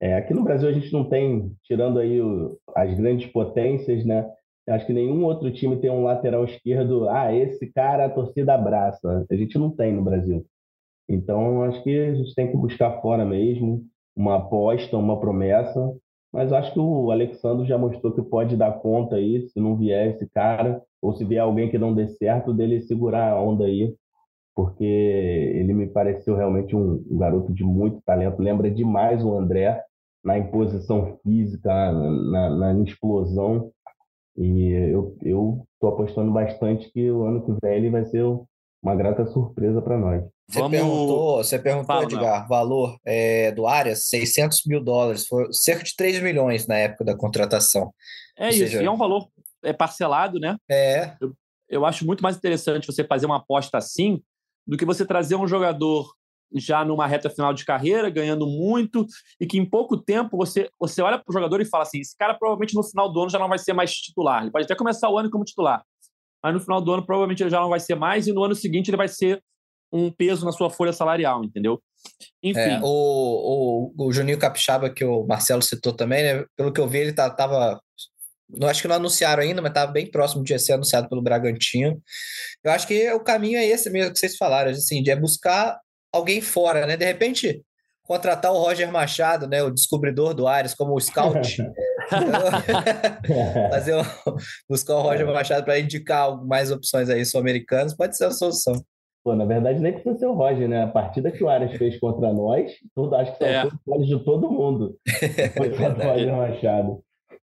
É, 0.00 0.14
aqui 0.14 0.34
no 0.34 0.44
Brasil 0.44 0.68
a 0.68 0.72
gente 0.72 0.92
não 0.92 1.08
tem, 1.08 1.52
tirando 1.64 1.98
aí 1.98 2.20
o, 2.20 2.58
as 2.74 2.92
grandes 2.94 3.26
potências, 3.30 4.04
né? 4.04 4.30
Acho 4.68 4.86
que 4.86 4.92
nenhum 4.92 5.24
outro 5.24 5.50
time 5.52 5.76
tem 5.76 5.90
um 5.90 6.04
lateral 6.04 6.44
esquerdo, 6.44 7.08
ah, 7.08 7.32
esse 7.32 7.72
cara 7.72 8.06
a 8.06 8.10
torcida 8.10 8.54
abraça. 8.54 9.24
A 9.30 9.36
gente 9.36 9.56
não 9.58 9.70
tem 9.70 9.92
no 9.92 10.02
Brasil. 10.02 10.44
Então, 11.08 11.62
acho 11.62 11.82
que 11.82 11.98
a 11.98 12.14
gente 12.14 12.34
tem 12.34 12.50
que 12.50 12.56
buscar 12.56 13.00
fora 13.00 13.24
mesmo 13.24 13.84
uma 14.16 14.36
aposta, 14.36 14.96
uma 14.96 15.20
promessa. 15.20 15.94
Mas 16.32 16.52
acho 16.52 16.72
que 16.72 16.80
o 16.80 17.10
Alexandre 17.10 17.66
já 17.66 17.78
mostrou 17.78 18.12
que 18.12 18.22
pode 18.22 18.56
dar 18.56 18.72
conta 18.80 19.16
aí, 19.16 19.48
se 19.48 19.60
não 19.60 19.76
vier 19.76 20.08
esse 20.08 20.28
cara, 20.28 20.82
ou 21.00 21.14
se 21.14 21.24
vier 21.24 21.42
alguém 21.42 21.70
que 21.70 21.78
não 21.78 21.94
dê 21.94 22.08
certo, 22.08 22.52
dele 22.52 22.82
segurar 22.82 23.32
a 23.32 23.40
onda 23.40 23.64
aí, 23.64 23.94
porque 24.54 24.84
ele 24.84 25.72
me 25.72 25.86
pareceu 25.86 26.34
realmente 26.34 26.74
um, 26.74 27.02
garoto 27.18 27.52
de 27.52 27.62
muito 27.62 28.00
talento. 28.04 28.42
Lembra 28.42 28.70
demais 28.70 29.22
o 29.22 29.36
André 29.36 29.82
na 30.24 30.38
imposição 30.38 31.18
física, 31.22 31.70
na, 31.70 32.50
na, 32.50 32.74
na 32.74 32.82
explosão. 32.82 33.70
E 34.36 34.72
eu 35.22 35.64
estou 35.72 35.90
apostando 35.90 36.32
bastante 36.32 36.90
que 36.92 37.10
o 37.10 37.24
ano 37.24 37.44
que 37.44 37.52
vem 37.62 37.76
ele 37.76 37.90
vai 37.90 38.04
ser 38.06 38.24
uma 38.82 38.94
grata 38.94 39.26
surpresa 39.26 39.80
para 39.80 39.96
nós. 39.96 40.35
Você 40.48 40.60
Vamos... 40.60 40.78
perguntou, 40.78 41.36
você 41.38 41.58
perguntou, 41.58 41.86
Fala, 41.86 42.04
Edgar, 42.04 42.40
não. 42.42 42.48
valor 42.48 42.98
é, 43.04 43.50
do 43.50 43.66
Arias, 43.66 44.06
600 44.06 44.62
mil 44.66 44.82
dólares, 44.82 45.26
foi 45.26 45.52
cerca 45.52 45.82
de 45.82 45.96
3 45.96 46.22
milhões 46.22 46.68
na 46.68 46.76
época 46.76 47.04
da 47.04 47.16
contratação. 47.16 47.92
É 48.38 48.44
Ou 48.44 48.50
isso, 48.50 48.58
seja... 48.58 48.82
e 48.82 48.86
é 48.86 48.90
um 48.90 48.96
valor 48.96 49.28
é 49.64 49.72
parcelado, 49.72 50.38
né? 50.38 50.56
É. 50.70 51.16
Eu, 51.20 51.32
eu 51.68 51.84
acho 51.84 52.06
muito 52.06 52.22
mais 52.22 52.36
interessante 52.36 52.86
você 52.86 53.02
fazer 53.02 53.26
uma 53.26 53.38
aposta 53.38 53.76
assim 53.76 54.22
do 54.64 54.76
que 54.76 54.84
você 54.84 55.04
trazer 55.04 55.34
um 55.34 55.48
jogador 55.48 56.08
já 56.54 56.84
numa 56.84 57.06
reta 57.06 57.28
final 57.28 57.52
de 57.52 57.64
carreira, 57.64 58.08
ganhando 58.08 58.46
muito, 58.46 59.04
e 59.40 59.46
que 59.46 59.58
em 59.58 59.68
pouco 59.68 59.96
tempo 59.96 60.36
você, 60.36 60.70
você 60.78 61.02
olha 61.02 61.18
para 61.18 61.28
o 61.28 61.32
jogador 61.32 61.60
e 61.60 61.64
fala 61.64 61.82
assim: 61.82 62.00
esse 62.00 62.16
cara 62.16 62.34
provavelmente 62.34 62.74
no 62.74 62.84
final 62.84 63.12
do 63.12 63.20
ano 63.20 63.30
já 63.30 63.38
não 63.38 63.48
vai 63.48 63.58
ser 63.58 63.72
mais 63.72 63.92
titular. 63.92 64.42
Ele 64.42 64.50
pode 64.50 64.64
até 64.64 64.76
começar 64.76 65.10
o 65.10 65.18
ano 65.18 65.30
como 65.30 65.44
titular, 65.44 65.82
mas 66.42 66.54
no 66.54 66.60
final 66.60 66.80
do 66.80 66.92
ano 66.92 67.04
provavelmente 67.04 67.42
ele 67.42 67.50
já 67.50 67.60
não 67.60 67.68
vai 67.68 67.80
ser 67.80 67.96
mais, 67.96 68.26
e 68.26 68.32
no 68.32 68.44
ano 68.44 68.54
seguinte 68.54 68.88
ele 68.90 68.96
vai 68.96 69.08
ser 69.08 69.42
um 69.92 70.10
peso 70.10 70.44
na 70.44 70.52
sua 70.52 70.70
folha 70.70 70.92
salarial, 70.92 71.44
entendeu? 71.44 71.80
Enfim. 72.42 72.60
É, 72.60 72.80
o, 72.82 73.92
o, 73.96 74.06
o 74.06 74.12
Juninho 74.12 74.38
Capixaba, 74.38 74.90
que 74.90 75.04
o 75.04 75.24
Marcelo 75.24 75.62
citou 75.62 75.92
também, 75.92 76.22
né? 76.22 76.44
Pelo 76.56 76.72
que 76.72 76.80
eu 76.80 76.88
vi, 76.88 76.98
ele 76.98 77.12
tá, 77.12 77.28
tava. 77.30 77.80
Não 78.48 78.68
acho 78.68 78.82
que 78.82 78.88
não 78.88 78.96
anunciaram 78.96 79.42
ainda, 79.42 79.60
mas 79.60 79.70
estava 79.70 79.90
bem 79.90 80.08
próximo 80.08 80.44
de 80.44 80.56
ser 80.58 80.74
anunciado 80.74 81.08
pelo 81.08 81.22
Bragantino. 81.22 82.00
Eu 82.62 82.70
acho 82.70 82.86
que 82.86 83.10
o 83.12 83.20
caminho 83.20 83.58
é 83.58 83.66
esse 83.66 83.90
mesmo 83.90 84.12
que 84.12 84.18
vocês 84.18 84.36
falaram, 84.36 84.70
assim, 84.70 85.02
de 85.02 85.10
é 85.10 85.16
buscar 85.16 85.78
alguém 86.12 86.40
fora, 86.40 86.86
né? 86.86 86.96
De 86.96 87.04
repente, 87.04 87.60
contratar 88.04 88.52
o 88.52 88.58
Roger 88.58 88.90
Machado, 88.90 89.48
né, 89.48 89.62
o 89.62 89.70
descobridor 89.70 90.32
do 90.32 90.46
Ares, 90.46 90.74
como 90.74 90.94
o 90.94 91.00
scout. 91.00 91.56
Fazer 93.70 93.96
um, 93.96 94.04
buscar 94.68 94.94
o 94.94 95.02
Roger 95.02 95.26
Machado 95.26 95.64
para 95.64 95.80
indicar 95.80 96.36
mais 96.44 96.70
opções 96.70 97.10
aí 97.10 97.24
sul-americanas, 97.24 97.94
pode 97.94 98.16
ser 98.16 98.26
a 98.26 98.30
solução. 98.30 98.80
Pô, 99.26 99.34
na 99.34 99.44
verdade, 99.44 99.80
nem 99.80 99.92
precisa 99.92 100.16
ser 100.16 100.26
o 100.26 100.34
Roger, 100.34 100.68
né? 100.68 100.84
A 100.84 100.86
partida 100.86 101.32
que 101.32 101.42
o 101.42 101.48
Arias 101.48 101.76
fez 101.76 101.98
contra 101.98 102.32
nós, 102.32 102.70
tudo, 102.94 103.12
acho 103.16 103.32
que 103.32 103.38
são 103.38 103.48
é. 103.48 103.68
todos 103.84 104.06
de 104.06 104.24
todo 104.24 104.48
mundo. 104.48 104.96
Foi 105.58 105.68
o 105.68 105.76
Roger 105.76 106.36
Machado. 106.36 107.02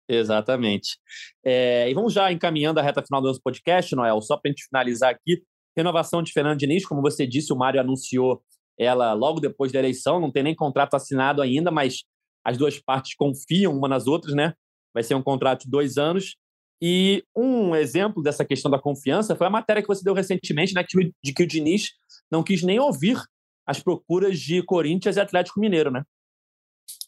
Exatamente. 0.09 0.97
É, 1.45 1.91
e 1.91 1.93
vamos 1.93 2.13
já 2.13 2.31
encaminhando 2.31 2.79
a 2.79 2.85
reta 2.85 3.03
final 3.03 3.21
do 3.21 3.27
nosso 3.27 3.43
podcast, 3.43 3.97
Noel, 3.97 4.21
só 4.21 4.37
para 4.37 4.49
a 4.49 4.53
gente 4.53 4.65
finalizar 4.71 5.11
aqui. 5.11 5.43
Renovação 5.77 6.23
de 6.23 6.31
Fernando 6.31 6.57
Diniz, 6.57 6.87
como 6.87 7.03
você 7.03 7.27
disse, 7.27 7.53
o 7.53 7.57
Mário 7.57 7.81
anunciou 7.81 8.41
ela 8.79 9.13
logo 9.13 9.41
depois 9.41 9.73
da 9.73 9.81
eleição, 9.81 10.21
não 10.21 10.31
tem 10.31 10.45
nem 10.45 10.55
contrato 10.55 10.95
assinado 10.95 11.43
ainda, 11.43 11.73
mas 11.73 12.05
as 12.47 12.57
duas 12.57 12.79
partes 12.79 13.17
confiam 13.17 13.77
uma 13.77 13.89
nas 13.89 14.07
outras, 14.07 14.37
né? 14.37 14.55
Vai 14.95 15.03
ser 15.03 15.17
um 15.17 15.23
contrato 15.23 15.65
de 15.65 15.71
dois 15.71 15.99
anos. 15.99 16.37
E 16.85 17.23
um 17.37 17.77
exemplo 17.77 18.21
dessa 18.21 18.45
questão 18.45 18.69
da 18.69 18.77
confiança 18.77 19.37
foi 19.37 19.47
a 19.47 19.51
matéria 19.51 19.81
que 19.81 19.87
você 19.87 20.03
deu 20.03 20.13
recentemente, 20.13 20.75
né, 20.75 20.85
de 21.23 21.33
que 21.33 21.43
o 21.45 21.47
Diniz 21.47 21.91
não 22.29 22.43
quis 22.43 22.65
nem 22.65 22.81
ouvir 22.81 23.23
as 23.65 23.81
procuras 23.81 24.41
de 24.41 24.65
Corinthians 24.65 25.17
e 25.17 25.21
Atlético 25.21 25.61
Mineiro, 25.61 25.93
né? 25.93 26.03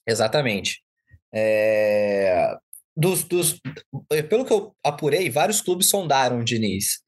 Exatamente. 0.07 0.81
É... 1.35 2.57
Dos, 2.97 3.25
dos... 3.25 3.61
Pelo 4.29 4.45
que 4.45 4.53
eu 4.53 4.73
apurei, 4.85 5.29
vários 5.29 5.61
clubes 5.61 5.89
sondaram 5.89 6.39
o 6.39 6.45
Diniz. 6.45 7.01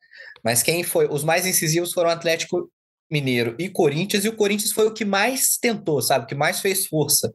Mas 0.43 0.61
quem 0.61 0.83
foi. 0.83 1.07
Os 1.07 1.23
mais 1.23 1.47
incisivos 1.47 1.93
foram 1.93 2.11
Atlético 2.11 2.69
Mineiro 3.09 3.55
e 3.61 3.69
Corinthians, 3.69 4.25
e 4.25 4.29
o 4.29 4.35
Corinthians 4.35 4.73
foi 4.73 4.87
o 4.87 4.93
que 4.93 5.05
mais 5.05 5.57
tentou, 5.57 6.03
sabe? 6.03 6.25
O 6.25 6.27
que 6.27 6.35
mais 6.35 6.61
fez 6.61 6.87
força. 6.87 7.33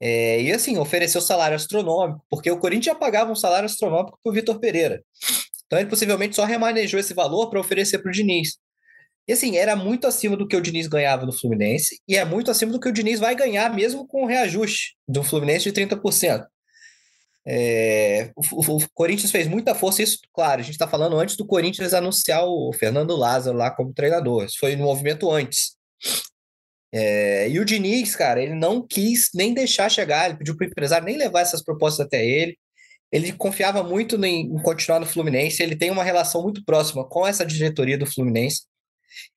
É, 0.00 0.40
e 0.40 0.52
assim, 0.52 0.78
ofereceu 0.78 1.20
salário 1.20 1.56
astronômico, 1.56 2.24
porque 2.30 2.50
o 2.50 2.58
Corinthians 2.58 2.86
já 2.86 2.94
pagava 2.94 3.32
um 3.32 3.36
salário 3.36 3.66
astronômico 3.66 4.18
para 4.22 4.30
o 4.30 4.34
Vitor 4.34 4.58
Pereira. 4.60 5.02
Então 5.66 5.78
ele 5.78 5.88
possivelmente 5.88 6.36
só 6.36 6.44
remanejou 6.44 6.98
esse 6.98 7.12
valor 7.12 7.50
para 7.50 7.60
oferecer 7.60 7.98
para 7.98 8.08
o 8.08 8.12
Diniz. 8.12 8.56
E 9.26 9.32
assim, 9.32 9.56
era 9.56 9.76
muito 9.76 10.06
acima 10.06 10.36
do 10.36 10.48
que 10.48 10.56
o 10.56 10.60
Diniz 10.60 10.86
ganhava 10.86 11.26
no 11.26 11.32
Fluminense, 11.32 12.00
e 12.08 12.16
é 12.16 12.24
muito 12.24 12.50
acima 12.50 12.72
do 12.72 12.80
que 12.80 12.88
o 12.88 12.92
Diniz 12.92 13.20
vai 13.20 13.34
ganhar, 13.34 13.74
mesmo 13.74 14.06
com 14.06 14.22
o 14.22 14.26
reajuste 14.26 14.96
do 15.06 15.22
Fluminense 15.22 15.70
de 15.70 15.72
30%. 15.72 16.46
É, 17.50 18.30
o, 18.36 18.76
o, 18.76 18.88
Corinthians 18.94 19.30
fez 19.30 19.46
muita 19.46 19.74
força, 19.74 20.02
isso, 20.02 20.18
claro, 20.34 20.60
a 20.60 20.62
gente 20.62 20.74
está 20.74 20.88
falando 20.88 21.18
antes 21.18 21.36
do 21.36 21.46
Corinthians 21.46 21.92
anunciar 21.92 22.44
o 22.44 22.72
Fernando 22.72 23.16
Lázaro 23.16 23.56
lá 23.56 23.70
como 23.70 23.92
treinador. 23.92 24.44
Isso 24.44 24.58
foi 24.58 24.76
no 24.76 24.84
movimento 24.84 25.30
antes. 25.30 25.76
É, 26.92 27.48
e 27.48 27.60
o 27.60 27.64
Diniz, 27.64 28.16
cara, 28.16 28.42
ele 28.42 28.54
não 28.54 28.86
quis 28.86 29.28
nem 29.34 29.52
deixar 29.52 29.90
chegar, 29.90 30.28
ele 30.28 30.38
pediu 30.38 30.56
para 30.56 30.66
o 30.66 30.70
empresário 30.70 31.06
nem 31.06 31.16
levar 31.16 31.40
essas 31.40 31.62
propostas 31.62 32.06
até 32.06 32.24
ele. 32.24 32.56
Ele 33.12 33.32
confiava 33.32 33.82
muito 33.82 34.22
em, 34.24 34.54
continuar 34.62 35.00
no 35.00 35.06
Fluminense, 35.06 35.62
ele 35.62 35.76
tem 35.76 35.90
uma 35.90 36.04
relação 36.04 36.42
muito 36.42 36.64
próxima 36.64 37.08
com 37.08 37.26
essa 37.26 37.44
diretoria 37.44 37.98
do 37.98 38.06
Fluminense. 38.06 38.62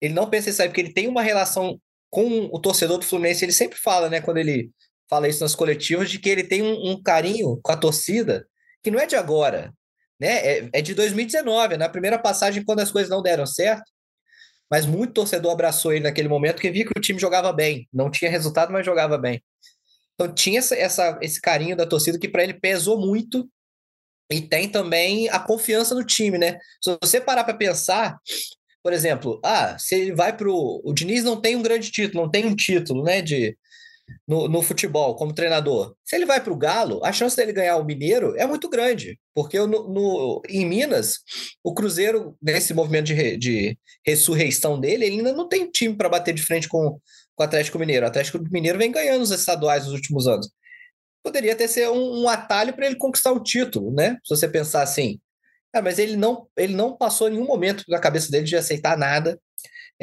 Ele 0.01 0.13
não 0.13 0.29
pensa 0.29 0.49
em 0.49 0.53
sair, 0.53 0.67
porque 0.69 0.81
ele 0.81 0.93
tem 0.93 1.07
uma 1.07 1.21
relação 1.21 1.79
com 2.09 2.49
o 2.51 2.59
torcedor 2.59 2.97
do 2.97 3.05
Fluminense, 3.05 3.45
ele 3.45 3.53
sempre 3.53 3.77
fala, 3.79 4.09
né, 4.09 4.19
quando 4.19 4.37
ele 4.37 4.69
fala 5.09 5.27
isso 5.27 5.41
nas 5.41 5.55
coletivas, 5.55 6.09
de 6.09 6.19
que 6.19 6.29
ele 6.29 6.43
tem 6.43 6.61
um, 6.61 6.91
um 6.91 7.01
carinho 7.01 7.59
com 7.63 7.71
a 7.71 7.77
torcida 7.77 8.45
que 8.83 8.91
não 8.91 8.99
é 8.99 9.05
de 9.05 9.15
agora, 9.15 9.73
né? 10.19 10.37
É, 10.37 10.69
é 10.73 10.81
de 10.81 10.93
2019, 10.93 11.77
na 11.77 11.89
primeira 11.89 12.17
passagem, 12.19 12.63
quando 12.63 12.79
as 12.79 12.91
coisas 12.91 13.09
não 13.09 13.21
deram 13.21 13.45
certo. 13.45 13.89
Mas 14.71 14.85
muito 14.85 15.13
torcedor 15.13 15.51
abraçou 15.51 15.91
ele 15.91 16.05
naquele 16.05 16.29
momento, 16.29 16.53
porque 16.53 16.71
via 16.71 16.85
que 16.85 16.97
o 16.97 17.01
time 17.01 17.19
jogava 17.19 17.51
bem. 17.51 17.89
Não 17.93 18.09
tinha 18.09 18.31
resultado, 18.31 18.71
mas 18.71 18.85
jogava 18.85 19.17
bem. 19.17 19.43
Então 20.15 20.33
tinha 20.33 20.59
essa, 20.59 20.75
essa 20.75 21.19
esse 21.21 21.41
carinho 21.41 21.75
da 21.75 21.85
torcida 21.85 22.17
que 22.17 22.29
para 22.29 22.43
ele 22.43 22.53
pesou 22.53 22.97
muito. 22.97 23.49
E 24.31 24.41
tem 24.41 24.69
também 24.69 25.27
a 25.27 25.39
confiança 25.39 25.93
no 25.93 26.05
time, 26.05 26.37
né? 26.37 26.57
Se 26.81 26.97
você 27.01 27.19
parar 27.19 27.43
para 27.43 27.53
pensar, 27.53 28.17
por 28.81 28.93
exemplo, 28.93 29.41
ah, 29.43 29.77
se 29.77 29.95
ele 29.95 30.15
vai 30.15 30.35
pro. 30.35 30.81
O 30.85 30.93
Diniz 30.93 31.23
não 31.23 31.39
tem 31.39 31.57
um 31.57 31.61
grande 31.61 31.91
título, 31.91 32.23
não 32.23 32.31
tem 32.31 32.45
um 32.45 32.55
título, 32.55 33.03
né? 33.03 33.21
De, 33.21 33.57
no, 34.27 34.47
no 34.47 34.61
futebol 34.61 35.15
como 35.15 35.33
treinador. 35.33 35.95
Se 36.05 36.15
ele 36.15 36.25
vai 36.25 36.41
para 36.41 36.53
o 36.53 36.57
Galo, 36.57 37.03
a 37.03 37.11
chance 37.11 37.35
dele 37.35 37.53
ganhar 37.53 37.77
o 37.77 37.85
Mineiro 37.85 38.35
é 38.37 38.45
muito 38.45 38.69
grande, 38.69 39.19
porque 39.33 39.59
no, 39.59 39.67
no, 39.67 40.41
em 40.47 40.65
Minas, 40.65 41.19
o 41.63 41.73
Cruzeiro, 41.73 42.37
nesse 42.41 42.73
movimento 42.73 43.05
de, 43.05 43.37
de 43.37 43.77
ressurreição 44.05 44.79
dele, 44.79 45.05
ele 45.05 45.17
ainda 45.17 45.33
não 45.33 45.47
tem 45.47 45.69
time 45.69 45.95
para 45.95 46.09
bater 46.09 46.33
de 46.33 46.41
frente 46.41 46.67
com, 46.67 46.99
com 47.35 47.43
o 47.43 47.45
Atlético 47.45 47.79
Mineiro. 47.79 48.05
O 48.05 48.09
Atlético 48.09 48.39
Mineiro 48.51 48.77
vem 48.77 48.91
ganhando 48.91 49.21
os 49.21 49.31
estaduais 49.31 49.85
nos 49.85 49.93
últimos 49.93 50.27
anos. 50.27 50.49
Poderia 51.23 51.55
ter 51.55 51.67
ser 51.67 51.89
um, 51.89 52.23
um 52.23 52.29
atalho 52.29 52.73
para 52.73 52.85
ele 52.87 52.95
conquistar 52.95 53.31
o 53.31 53.43
título, 53.43 53.93
né? 53.93 54.17
Se 54.23 54.35
você 54.35 54.47
pensar 54.47 54.81
assim. 54.81 55.19
Ah, 55.73 55.81
mas 55.81 55.99
ele 55.99 56.17
não, 56.17 56.47
ele 56.57 56.75
não 56.75 56.97
passou 56.97 57.29
nenhum 57.29 57.45
momento 57.45 57.85
na 57.87 57.99
cabeça 57.99 58.29
dele 58.29 58.45
de 58.45 58.55
aceitar 58.57 58.97
nada. 58.97 59.39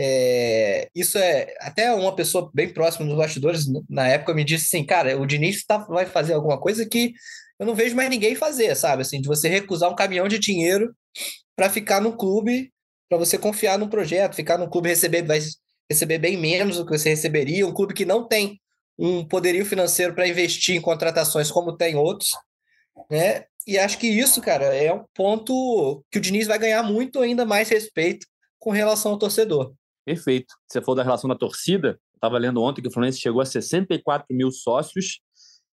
É, 0.00 0.88
isso 0.94 1.18
é 1.18 1.52
até 1.58 1.92
uma 1.92 2.14
pessoa 2.14 2.48
bem 2.54 2.72
próxima 2.72 3.04
dos 3.04 3.16
bastidores 3.16 3.66
na 3.90 4.06
época 4.06 4.32
me 4.32 4.44
disse 4.44 4.66
assim, 4.66 4.86
cara, 4.86 5.18
o 5.20 5.26
Diniz 5.26 5.64
tá, 5.64 5.78
vai 5.78 6.06
fazer 6.06 6.34
alguma 6.34 6.60
coisa 6.60 6.88
que 6.88 7.12
eu 7.58 7.66
não 7.66 7.74
vejo 7.74 7.96
mais 7.96 8.08
ninguém 8.08 8.36
fazer, 8.36 8.76
sabe? 8.76 9.02
Assim, 9.02 9.20
de 9.20 9.26
você 9.26 9.48
recusar 9.48 9.90
um 9.90 9.96
caminhão 9.96 10.28
de 10.28 10.38
dinheiro 10.38 10.94
para 11.56 11.68
ficar 11.68 12.00
no 12.00 12.16
clube, 12.16 12.72
para 13.08 13.18
você 13.18 13.36
confiar 13.36 13.76
no 13.76 13.90
projeto, 13.90 14.36
ficar 14.36 14.56
no 14.56 14.70
clube 14.70 14.88
receber 14.88 15.22
vai 15.22 15.40
receber 15.90 16.18
bem 16.18 16.36
menos 16.36 16.76
do 16.76 16.86
que 16.86 16.96
você 16.96 17.08
receberia, 17.08 17.66
um 17.66 17.74
clube 17.74 17.92
que 17.92 18.04
não 18.04 18.28
tem 18.28 18.60
um 18.96 19.26
poderio 19.26 19.66
financeiro 19.66 20.14
para 20.14 20.28
investir 20.28 20.76
em 20.76 20.80
contratações 20.80 21.50
como 21.50 21.76
tem 21.76 21.96
outros, 21.96 22.30
né? 23.10 23.44
E 23.66 23.76
acho 23.76 23.98
que 23.98 24.06
isso, 24.06 24.40
cara, 24.40 24.66
é 24.66 24.92
um 24.92 25.04
ponto 25.12 26.04
que 26.10 26.18
o 26.18 26.20
Diniz 26.20 26.46
vai 26.46 26.58
ganhar 26.58 26.84
muito 26.84 27.20
ainda 27.20 27.44
mais 27.44 27.68
respeito 27.68 28.26
com 28.58 28.70
relação 28.70 29.12
ao 29.12 29.18
torcedor. 29.18 29.74
Perfeito. 30.08 30.54
Você 30.66 30.80
falou 30.80 30.96
da 30.96 31.02
relação 31.02 31.28
da 31.28 31.36
torcida. 31.36 32.00
Estava 32.14 32.38
lendo 32.38 32.62
ontem 32.62 32.80
que 32.80 32.88
o 32.88 32.90
Fluminense 32.90 33.20
chegou 33.20 33.42
a 33.42 33.44
64 33.44 34.26
mil 34.34 34.50
sócios. 34.50 35.20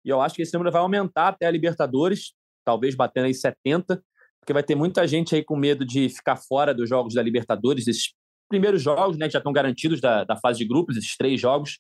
E 0.06 0.10
eu 0.10 0.22
acho 0.22 0.36
que 0.36 0.42
esse 0.42 0.54
número 0.54 0.72
vai 0.72 0.82
aumentar 0.82 1.28
até 1.28 1.48
a 1.48 1.52
Libertadores, 1.52 2.32
talvez 2.64 2.96
batendo 2.96 3.26
aí 3.26 3.34
70, 3.34 4.02
porque 4.40 4.54
vai 4.54 4.64
ter 4.64 4.74
muita 4.74 5.06
gente 5.06 5.36
aí 5.36 5.44
com 5.44 5.58
medo 5.58 5.86
de 5.86 6.08
ficar 6.08 6.38
fora 6.38 6.74
dos 6.74 6.88
jogos 6.88 7.14
da 7.14 7.22
Libertadores, 7.22 7.90
esses 7.90 8.14
primeiros 8.48 8.82
jogos, 8.82 9.18
né, 9.18 9.28
que 9.28 9.34
já 9.34 9.40
estão 9.40 9.52
garantidos 9.52 10.00
da, 10.00 10.24
da 10.24 10.38
fase 10.38 10.60
de 10.60 10.66
grupos, 10.66 10.96
esses 10.96 11.18
três 11.18 11.40
jogos. 11.40 11.78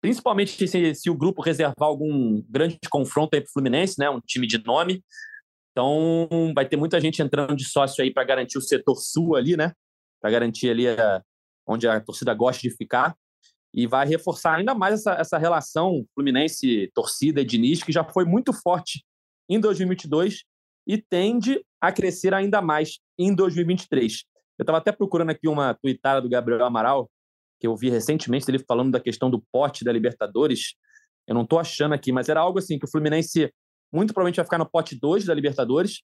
Principalmente 0.00 0.68
se, 0.68 0.94
se 0.94 1.10
o 1.10 1.16
grupo 1.16 1.42
reservar 1.42 1.88
algum 1.88 2.40
grande 2.48 2.78
confronto 2.88 3.34
aí 3.34 3.40
para 3.40 3.48
o 3.48 3.52
Fluminense, 3.52 3.96
né, 3.98 4.08
um 4.08 4.20
time 4.20 4.46
de 4.46 4.64
nome. 4.64 5.02
Então, 5.72 6.28
vai 6.54 6.68
ter 6.68 6.76
muita 6.76 7.00
gente 7.00 7.20
entrando 7.20 7.56
de 7.56 7.64
sócio 7.64 8.00
aí 8.00 8.12
para 8.12 8.22
garantir 8.22 8.58
o 8.58 8.62
setor 8.62 8.94
sul 8.94 9.34
ali, 9.34 9.56
né? 9.56 9.72
Para 10.20 10.30
garantir 10.30 10.70
ali 10.70 10.86
a, 10.86 11.22
onde 11.70 11.86
a 11.86 12.00
torcida 12.00 12.34
gosta 12.34 12.60
de 12.60 12.74
ficar, 12.74 13.16
e 13.72 13.86
vai 13.86 14.06
reforçar 14.06 14.56
ainda 14.56 14.74
mais 14.74 14.94
essa, 14.94 15.12
essa 15.12 15.38
relação 15.38 16.04
Fluminense-torcida 16.14 17.40
e 17.40 17.44
Diniz, 17.44 17.82
que 17.82 17.92
já 17.92 18.04
foi 18.04 18.24
muito 18.24 18.52
forte 18.52 19.04
em 19.48 19.60
2022 19.60 20.42
e 20.86 20.98
tende 20.98 21.64
a 21.80 21.92
crescer 21.92 22.34
ainda 22.34 22.60
mais 22.60 22.98
em 23.16 23.32
2023. 23.32 24.24
Eu 24.58 24.64
estava 24.64 24.78
até 24.78 24.90
procurando 24.90 25.30
aqui 25.30 25.46
uma 25.48 25.72
tweetada 25.74 26.20
do 26.20 26.28
Gabriel 26.28 26.64
Amaral, 26.64 27.08
que 27.60 27.66
eu 27.66 27.76
vi 27.76 27.88
recentemente, 27.90 28.50
ele 28.50 28.58
falando 28.58 28.90
da 28.90 29.00
questão 29.00 29.30
do 29.30 29.40
pote 29.52 29.84
da 29.84 29.92
Libertadores. 29.92 30.74
Eu 31.26 31.34
não 31.34 31.42
estou 31.42 31.60
achando 31.60 31.94
aqui, 31.94 32.10
mas 32.10 32.28
era 32.28 32.40
algo 32.40 32.58
assim, 32.58 32.78
que 32.78 32.86
o 32.86 32.90
Fluminense 32.90 33.52
muito 33.92 34.12
provavelmente 34.12 34.36
vai 34.36 34.44
ficar 34.44 34.58
no 34.58 34.68
pote 34.68 34.98
2 34.98 35.26
da 35.26 35.34
Libertadores, 35.34 36.02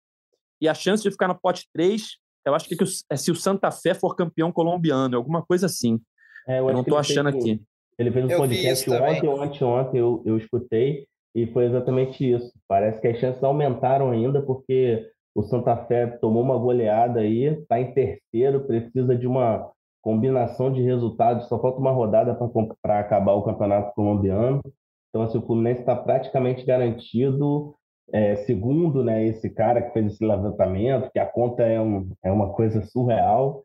e 0.61 0.69
a 0.69 0.75
chance 0.75 1.03
de 1.03 1.11
ficar 1.11 1.29
no 1.29 1.39
pote 1.39 1.69
3 1.73 2.17
eu 2.47 2.55
acho 2.55 2.69
que 2.69 2.77
é 3.11 3.17
se 3.17 3.31
o 3.31 3.37
Santa 3.37 3.71
Fé 3.71 3.95
for 3.95 4.15
campeão 4.15 4.53
colombiano, 4.53 5.17
alguma 5.17 5.43
coisa 5.43 5.67
assim. 5.67 6.01
É, 6.47 6.61
eu, 6.61 6.69
eu 6.69 6.75
não 6.75 6.81
estou 6.83 6.99
achando 6.99 7.31
fez, 7.31 7.45
aqui. 7.45 7.63
Ele 7.99 8.13
fez 8.13 8.25
um 8.25 8.31
eu 8.31 8.39
podcast 8.39 8.91
ontem, 8.91 9.29
ontem, 9.29 9.65
ontem, 9.65 9.99
eu, 9.99 10.23
eu 10.25 10.37
escutei, 10.37 11.07
e 11.35 11.47
foi 11.47 11.65
exatamente 11.67 12.31
isso. 12.31 12.53
Parece 12.69 13.01
que 13.01 13.09
as 13.09 13.19
chances 13.19 13.43
aumentaram 13.43 14.11
ainda, 14.11 14.41
porque 14.41 15.07
o 15.35 15.43
Santa 15.43 15.77
Fé 15.87 16.07
tomou 16.07 16.43
uma 16.43 16.57
goleada 16.57 17.21
aí, 17.21 17.45
está 17.45 17.81
em 17.81 17.93
terceiro, 17.93 18.67
precisa 18.67 19.15
de 19.15 19.27
uma 19.27 19.71
combinação 20.03 20.73
de 20.73 20.81
resultados, 20.83 21.49
só 21.49 21.61
falta 21.61 21.81
uma 21.81 21.91
rodada 21.91 22.39
para 22.81 23.01
acabar 23.01 23.33
o 23.33 23.43
campeonato 23.43 23.93
colombiano. 23.93 24.63
Então, 25.09 25.23
assim, 25.23 25.39
o 25.39 25.43
Fluminense 25.43 25.81
está 25.81 25.97
praticamente 25.97 26.65
garantido. 26.65 27.75
É, 28.13 28.37
segundo, 28.37 29.03
né, 29.03 29.27
esse 29.27 29.51
cara 29.51 29.83
que 29.83 29.93
fez 29.93 30.13
esse 30.13 30.25
levantamento, 30.25 31.11
que 31.11 31.19
a 31.19 31.27
conta 31.27 31.63
é, 31.65 31.81
um, 31.81 32.09
é 32.23 32.31
uma 32.31 32.53
coisa 32.53 32.83
surreal 32.85 33.65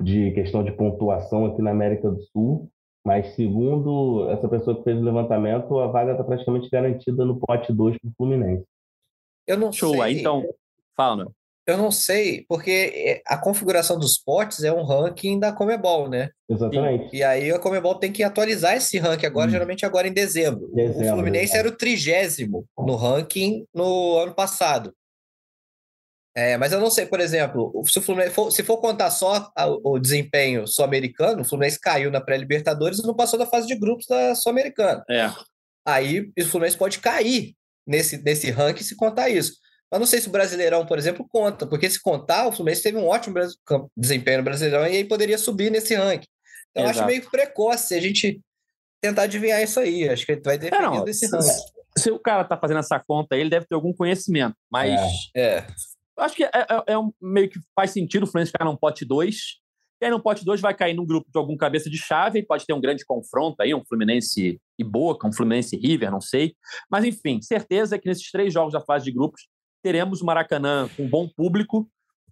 de 0.00 0.32
questão 0.32 0.64
de 0.64 0.72
pontuação 0.72 1.46
aqui 1.46 1.62
na 1.62 1.70
América 1.70 2.10
do 2.10 2.20
Sul, 2.32 2.68
mas 3.04 3.34
segundo 3.34 4.28
essa 4.30 4.48
pessoa 4.48 4.76
que 4.76 4.82
fez 4.82 4.98
o 4.98 5.04
levantamento, 5.04 5.78
a 5.78 5.86
vaga 5.86 6.12
está 6.12 6.24
praticamente 6.24 6.68
garantida 6.68 7.24
no 7.24 7.38
pote 7.38 7.72
2 7.72 7.96
para 7.98 8.08
o 8.08 8.12
Fluminense. 8.16 8.64
Eu 9.46 9.56
não 9.56 9.72
Show, 9.72 9.94
sei. 10.02 10.18
então, 10.18 10.44
fala. 10.96 11.28
Eu 11.66 11.76
não 11.76 11.90
sei, 11.90 12.44
porque 12.48 12.92
é, 12.94 13.22
a 13.26 13.36
configuração 13.36 13.98
dos 13.98 14.16
potes 14.16 14.62
é 14.62 14.72
um 14.72 14.84
ranking 14.84 15.40
da 15.40 15.52
Comebol, 15.52 16.08
né? 16.08 16.30
Exatamente. 16.48 17.14
E, 17.14 17.18
e 17.18 17.22
aí 17.24 17.50
a 17.50 17.58
Comebol 17.58 17.96
tem 17.96 18.12
que 18.12 18.22
atualizar 18.22 18.76
esse 18.76 18.98
ranking 18.98 19.26
agora, 19.26 19.48
hum. 19.48 19.50
geralmente 19.50 19.84
agora 19.84 20.06
em 20.06 20.12
dezembro. 20.12 20.70
dezembro 20.72 21.06
o 21.06 21.14
Fluminense 21.14 21.56
é. 21.56 21.58
era 21.58 21.68
o 21.68 21.76
trigésimo 21.76 22.64
no 22.78 22.94
ranking 22.94 23.66
no 23.74 24.16
ano 24.18 24.32
passado. 24.32 24.94
É, 26.36 26.56
mas 26.58 26.70
eu 26.70 26.78
não 26.78 26.90
sei, 26.90 27.06
por 27.06 27.18
exemplo, 27.18 27.72
se, 27.86 27.98
o 27.98 28.02
Fluminense 28.02 28.34
for, 28.34 28.50
se 28.52 28.62
for 28.62 28.76
contar 28.76 29.10
só 29.10 29.50
o 29.82 29.98
desempenho 29.98 30.66
sul-americano, 30.68 31.40
o 31.40 31.44
Fluminense 31.44 31.80
caiu 31.80 32.10
na 32.10 32.20
pré-Libertadores 32.20 32.98
e 32.98 33.06
não 33.06 33.16
passou 33.16 33.38
da 33.38 33.46
fase 33.46 33.66
de 33.66 33.74
grupos 33.74 34.06
da 34.06 34.34
Sul-Americana. 34.34 35.02
É. 35.08 35.30
Aí 35.84 36.30
o 36.38 36.44
Fluminense 36.44 36.76
pode 36.76 36.98
cair 36.98 37.54
nesse, 37.86 38.22
nesse 38.22 38.50
ranking 38.50 38.84
se 38.84 38.94
contar 38.94 39.30
isso. 39.30 39.54
Mas 39.90 40.00
não 40.00 40.06
sei 40.06 40.20
se 40.20 40.28
o 40.28 40.32
Brasileirão, 40.32 40.84
por 40.84 40.98
exemplo, 40.98 41.26
conta, 41.28 41.66
porque 41.66 41.88
se 41.88 42.00
contar, 42.00 42.48
o 42.48 42.52
Fluminense 42.52 42.82
teve 42.82 42.98
um 42.98 43.06
ótimo 43.06 43.36
desempenho 43.96 44.38
no 44.38 44.44
Brasileirão 44.44 44.86
e 44.86 44.96
aí 44.96 45.04
poderia 45.04 45.38
subir 45.38 45.70
nesse 45.70 45.94
ranking. 45.94 46.26
Então, 46.70 46.84
eu 46.84 46.90
acho 46.90 47.06
meio 47.06 47.28
precoce 47.30 47.94
a 47.94 48.00
gente 48.00 48.40
tentar 49.00 49.22
adivinhar 49.22 49.62
isso 49.62 49.78
aí. 49.78 50.08
Acho 50.08 50.26
que 50.26 50.36
vai 50.36 50.58
depender 50.58 50.84
é, 50.84 50.86
não, 50.86 51.04
desse 51.04 51.26
ranking. 51.26 51.48
Se, 51.96 52.10
o 52.10 52.18
cara 52.18 52.44
tá 52.44 52.56
fazendo 52.56 52.80
essa 52.80 52.98
conta, 53.00 53.36
ele 53.36 53.48
deve 53.48 53.66
ter 53.66 53.74
algum 53.74 53.92
conhecimento, 53.92 54.56
mas. 54.70 55.00
É. 55.34 55.58
é. 55.58 55.66
Acho 56.18 56.34
que 56.34 56.44
é, 56.44 56.50
é, 56.54 56.82
é 56.88 56.98
um, 56.98 57.12
meio 57.20 57.48
que 57.48 57.60
faz 57.74 57.90
sentido 57.90 58.24
o 58.24 58.26
Fluminense 58.26 58.52
ficar 58.52 58.64
num 58.64 58.76
pote 58.76 59.04
2. 59.04 59.36
E 60.00 60.04
aí 60.04 60.10
no 60.10 60.20
pote 60.20 60.44
2 60.44 60.60
vai 60.60 60.74
cair 60.74 60.94
num 60.94 61.06
grupo 61.06 61.30
de 61.30 61.38
algum 61.38 61.56
cabeça 61.56 61.88
de 61.88 61.96
chave, 61.96 62.42
pode 62.42 62.66
ter 62.66 62.74
um 62.74 62.80
grande 62.80 63.04
confronto 63.04 63.62
aí, 63.62 63.74
um 63.74 63.84
Fluminense 63.86 64.60
e 64.78 64.84
Boca, 64.84 65.26
um 65.26 65.32
Fluminense 65.32 65.74
e 65.74 65.78
River, 65.78 66.10
não 66.10 66.20
sei. 66.20 66.54
Mas 66.90 67.04
enfim, 67.04 67.40
certeza 67.40 67.98
que 67.98 68.06
nesses 68.06 68.30
três 68.30 68.52
jogos 68.52 68.74
da 68.74 68.80
fase 68.80 69.06
de 69.06 69.12
grupos 69.12 69.46
teremos 69.86 70.20
o 70.20 70.26
Maracanã 70.26 70.88
com 70.96 71.08
bom 71.08 71.28
público. 71.28 71.88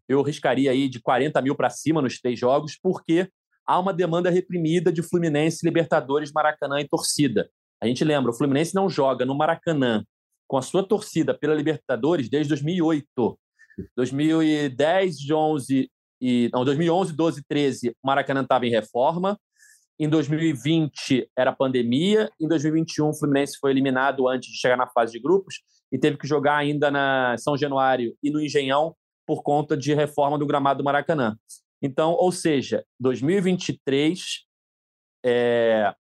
Eu 0.09 0.23
riscaria 0.23 0.73
aí 0.73 0.89
de 0.89 1.01
40 1.01 1.41
mil 1.41 1.55
para 1.55 1.71
cima 1.71 2.03
nos 2.03 2.21
três 2.21 2.37
jogos, 2.37 2.77
porque 2.77 3.31
há 3.65 3.79
uma 3.79 3.95
demanda 3.95 4.29
reprimida 4.29 4.93
de 4.93 5.05
Fluminense, 5.05 5.65
Libertadores, 5.65 6.33
Maracanã 6.33 6.81
e 6.81 6.89
torcida. 6.89 7.49
A 7.81 7.87
gente 7.87 8.03
lembra, 8.03 8.33
o 8.33 8.35
Fluminense 8.35 8.75
não 8.75 8.91
joga 8.91 9.25
no 9.25 9.37
Maracanã 9.37 10.05
com 10.49 10.57
a 10.57 10.63
sua 10.63 10.83
torcida 10.83 11.33
pela 11.33 11.55
Libertadores 11.55 12.29
desde 12.29 12.49
2008. 12.49 13.39
2010, 13.97 15.31
11 15.31 15.89
e 16.21 16.51
não, 16.53 16.65
2011, 16.65 17.13
12, 17.13 17.45
13, 17.47 17.91
o 17.91 17.95
Maracanã 18.05 18.43
estava 18.43 18.67
em 18.67 18.71
reforma. 18.71 19.39
Em 19.97 20.09
2020 20.09 21.31
era 21.39 21.53
pandemia. 21.53 22.29
Em 22.41 22.49
2021 22.49 23.11
o 23.11 23.15
Fluminense 23.17 23.59
foi 23.61 23.71
eliminado 23.71 24.27
antes 24.29 24.51
de 24.51 24.59
chegar 24.59 24.77
na 24.77 24.89
fase 24.89 25.13
de 25.13 25.21
grupos 25.21 25.63
e 25.95 25.99
teve 25.99 26.19
que 26.19 26.27
jogar 26.27 26.57
ainda 26.57 26.91
na 26.91 27.37
São 27.39 27.57
Januário 27.57 28.17
e 28.21 28.29
no 28.29 28.41
Engenhão 28.41 28.97
por 29.25 29.45
conta 29.45 29.77
de 29.77 29.95
reforma 29.95 30.37
do 30.37 30.45
gramado 30.45 30.79
do 30.79 30.85
Maracanã. 30.85 31.39
Então, 31.81 32.15
ou 32.15 32.33
seja, 32.33 32.85
2023 32.99 34.45
é, 35.25 35.95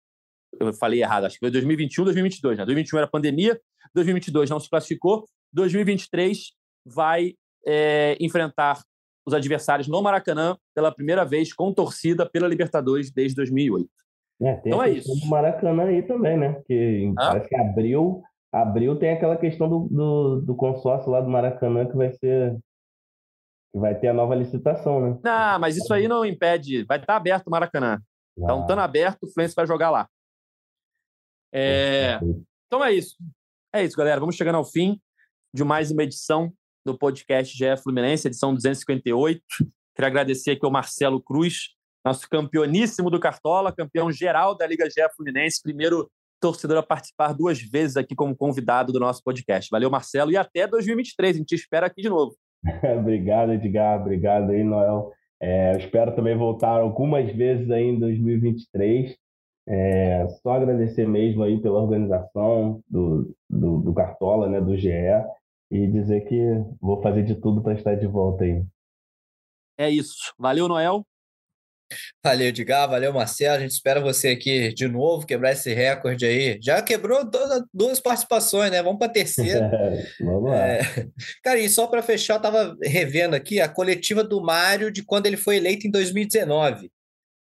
eu 0.59 0.73
falei 0.73 1.03
errado, 1.03 1.25
acho 1.25 1.35
que 1.35 1.41
foi 1.41 1.51
2021, 1.51 2.05
2022, 2.05 2.57
né? 2.57 2.65
2021 2.65 2.97
era 2.97 3.07
pandemia, 3.07 3.61
2022 3.93 4.49
não 4.49 4.59
se 4.59 4.67
classificou, 4.67 5.25
2023 5.53 6.53
vai 6.83 7.35
é, 7.67 8.17
enfrentar 8.19 8.81
os 9.27 9.33
adversários 9.35 9.87
no 9.87 10.01
Maracanã 10.01 10.57
pela 10.73 10.91
primeira 10.91 11.23
vez 11.23 11.53
com 11.53 11.71
torcida 11.71 12.27
pela 12.27 12.47
Libertadores 12.47 13.11
desde 13.11 13.35
2008. 13.35 13.87
É, 14.41 14.55
tem 14.55 14.71
então 14.71 14.81
é 14.81 14.89
isso. 14.89 15.07
do 15.07 15.27
Maracanã 15.27 15.83
aí 15.83 16.01
também, 16.01 16.35
né? 16.35 16.61
Que 16.65 17.13
ah? 17.15 17.27
parece 17.27 17.47
que 17.47 17.55
abril, 17.55 18.23
abril 18.53 18.97
tem 18.97 19.11
aquela 19.11 19.35
questão 19.35 19.67
do, 19.67 19.87
do, 19.89 20.41
do, 20.41 20.55
consórcio 20.55 21.11
lá 21.11 21.19
do 21.19 21.29
Maracanã 21.29 21.87
que 21.87 21.97
vai 21.97 22.11
ser 22.11 22.55
que 23.73 23.79
vai 23.79 23.99
ter 23.99 24.09
a 24.09 24.13
nova 24.13 24.35
licitação, 24.35 25.01
né? 25.01 25.19
Não, 25.23 25.59
mas 25.59 25.75
isso 25.75 25.91
aí 25.91 26.07
não 26.07 26.23
impede. 26.23 26.85
Vai 26.85 26.99
estar 26.99 27.15
aberto 27.15 27.47
o 27.47 27.49
Maracanã. 27.49 27.99
Então, 28.37 28.59
ah. 28.59 28.61
estando 28.61 28.79
aberto, 28.79 29.23
o 29.23 29.27
Fluminense 29.27 29.55
vai 29.55 29.65
jogar 29.65 29.89
lá. 29.89 30.07
É... 31.51 32.19
Então 32.67 32.85
é 32.85 32.93
isso. 32.93 33.15
É 33.73 33.83
isso, 33.83 33.97
galera. 33.97 34.19
Vamos 34.19 34.35
chegando 34.35 34.55
ao 34.55 34.63
fim 34.63 35.01
de 35.51 35.63
mais 35.63 35.89
uma 35.89 36.03
edição 36.03 36.53
do 36.85 36.95
podcast 36.95 37.57
GE 37.57 37.77
Fluminense, 37.81 38.27
edição 38.27 38.53
258. 38.53 39.41
Queria 39.95 40.07
agradecer 40.07 40.51
aqui 40.51 40.65
ao 40.65 40.71
Marcelo 40.71 41.19
Cruz, 41.19 41.69
nosso 42.05 42.29
campeoníssimo 42.29 43.09
do 43.09 43.19
Cartola, 43.19 43.71
campeão 43.71 44.11
geral 44.11 44.55
da 44.55 44.67
Liga 44.67 44.87
GE 44.87 45.01
Fluminense, 45.15 45.61
primeiro 45.63 46.11
torcedor 46.43 46.77
a 46.77 46.83
participar 46.83 47.33
duas 47.33 47.61
vezes 47.61 47.95
aqui 47.95 48.13
como 48.13 48.35
convidado 48.35 48.91
do 48.91 48.99
nosso 48.99 49.23
podcast. 49.23 49.69
Valeu, 49.71 49.89
Marcelo, 49.89 50.29
e 50.29 50.35
até 50.35 50.67
2023. 50.67 51.35
A 51.35 51.39
gente 51.39 51.47
te 51.47 51.55
espera 51.55 51.87
aqui 51.87 52.01
de 52.01 52.09
novo. 52.09 52.35
obrigado, 52.99 53.53
Edgar. 53.53 54.01
Obrigado 54.01 54.51
aí, 54.51 54.61
Noel. 54.61 55.09
É, 55.41 55.73
eu 55.73 55.77
espero 55.77 56.13
também 56.13 56.37
voltar 56.37 56.81
algumas 56.81 57.33
vezes 57.33 57.71
aí 57.71 57.85
em 57.85 57.97
2023. 57.97 59.15
É, 59.65 60.27
só 60.41 60.51
agradecer 60.51 61.07
mesmo 61.07 61.43
aí 61.43 61.61
pela 61.61 61.81
organização 61.81 62.81
do, 62.89 63.33
do, 63.49 63.79
do 63.79 63.93
Cartola, 63.93 64.49
né, 64.49 64.59
do 64.59 64.75
GE 64.75 64.89
e 65.71 65.87
dizer 65.87 66.27
que 66.27 66.37
vou 66.81 67.01
fazer 67.01 67.23
de 67.23 67.35
tudo 67.35 67.61
para 67.61 67.73
estar 67.73 67.95
de 67.95 68.05
volta 68.05 68.43
aí. 68.43 68.65
É 69.77 69.89
isso. 69.89 70.33
Valeu, 70.37 70.67
Noel. 70.67 71.05
Valeu, 72.23 72.47
Edgar. 72.47 72.89
Valeu, 72.89 73.13
Marcelo. 73.13 73.55
A 73.55 73.59
gente 73.59 73.71
espera 73.71 73.99
você 73.99 74.29
aqui 74.29 74.73
de 74.73 74.87
novo, 74.87 75.25
quebrar 75.25 75.51
esse 75.51 75.73
recorde 75.73 76.25
aí. 76.25 76.59
Já 76.61 76.81
quebrou 76.81 77.29
duas 77.73 77.99
participações, 77.99 78.71
né? 78.71 78.81
Vamos 78.81 78.99
para 78.99 79.07
a 79.07 79.13
terceira. 79.13 79.69
Vamos 80.19 80.51
lá. 80.51 80.67
É... 80.67 80.81
Cara, 81.43 81.59
e 81.59 81.69
só 81.69 81.87
para 81.87 82.01
fechar, 82.01 82.35
eu 82.35 82.37
estava 82.37 82.75
revendo 82.81 83.35
aqui 83.35 83.59
a 83.59 83.69
coletiva 83.69 84.23
do 84.23 84.41
Mário 84.41 84.91
de 84.91 85.03
quando 85.03 85.25
ele 85.25 85.37
foi 85.37 85.57
eleito 85.57 85.87
em 85.87 85.91
2019. 85.91 86.91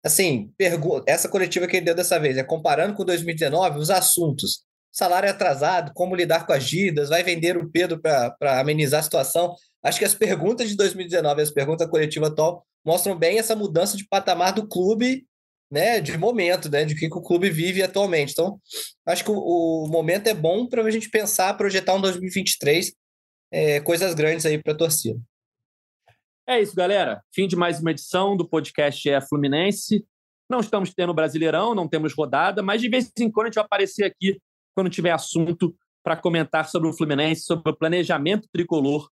Assim, 0.04 0.52
pergu... 0.58 1.04
essa 1.06 1.28
coletiva 1.28 1.68
que 1.68 1.78
ele 1.78 1.86
deu 1.86 1.96
dessa 1.96 2.20
vez 2.20 2.38
é 2.38 2.44
comparando 2.44 2.94
com 2.94 3.04
2019 3.04 3.80
os 3.80 3.90
assuntos 3.90 4.70
salário 4.92 5.30
atrasado, 5.30 5.92
como 5.94 6.16
lidar 6.16 6.46
com 6.46 6.54
as 6.54 6.66
dívidas, 6.66 7.10
vai 7.10 7.24
vender 7.24 7.58
o 7.58 7.70
Pedro 7.70 8.00
para 8.00 8.60
amenizar 8.60 9.00
a 9.00 9.04
situação. 9.04 9.56
Acho 9.84 10.00
que 10.00 10.06
as 10.06 10.14
perguntas 10.14 10.70
de 10.70 10.76
2019 10.76 11.42
as 11.42 11.52
perguntas 11.52 11.90
coletivas 11.90 12.32
atual 12.32 12.66
mostram 12.86 13.18
bem 13.18 13.40
essa 13.40 13.56
mudança 13.56 13.96
de 13.96 14.08
patamar 14.08 14.54
do 14.54 14.68
clube, 14.68 15.26
né, 15.72 16.00
de 16.02 16.18
momento, 16.18 16.70
né, 16.70 16.84
de 16.84 16.96
que, 16.96 17.10
que 17.10 17.18
o 17.18 17.22
clube 17.22 17.50
vive 17.50 17.84
atualmente. 17.84 18.32
Então, 18.32 18.60
acho 19.06 19.24
que 19.24 19.32
o, 19.32 19.84
o 19.84 19.88
momento 19.88 20.28
é 20.28 20.34
bom 20.34 20.68
para 20.68 20.82
a 20.84 20.92
gente 20.92 21.10
pensar, 21.10 21.56
projetar 21.56 21.94
um 21.94 22.02
2023, 22.02 22.94
é, 23.52 23.80
coisas 23.80 24.14
grandes 24.14 24.46
aí 24.46 24.62
para 24.62 24.74
a 24.74 24.78
torcida. 24.78 25.20
É 26.48 26.60
isso, 26.60 26.76
galera. 26.76 27.22
Fim 27.32 27.48
de 27.48 27.56
mais 27.56 27.80
uma 27.80 27.92
edição 27.92 28.36
do 28.36 28.48
podcast 28.48 29.08
É 29.08 29.22
Fluminense. 29.22 30.04
Não 30.50 30.62
estamos 30.62 30.92
tendo 30.92 31.14
Brasileirão, 31.14 31.76
não 31.76 31.88
temos 31.88 32.14
rodada, 32.14 32.64
mas 32.64 32.82
de 32.82 32.90
vez 32.90 33.12
em 33.20 33.30
quando 33.30 33.46
a 33.46 33.50
gente 33.50 33.56
vai 33.56 33.66
aparecer 33.66 34.04
aqui 34.04 34.42
quando 34.74 34.90
tiver 34.90 35.12
assunto 35.12 35.76
para 36.04 36.18
comentar 36.18 36.68
sobre 36.68 36.90
o 36.90 36.94
Fluminense, 36.94 37.44
sobre 37.44 37.72
o 37.72 37.76
planejamento 37.76 38.48
tricolor 38.52 39.08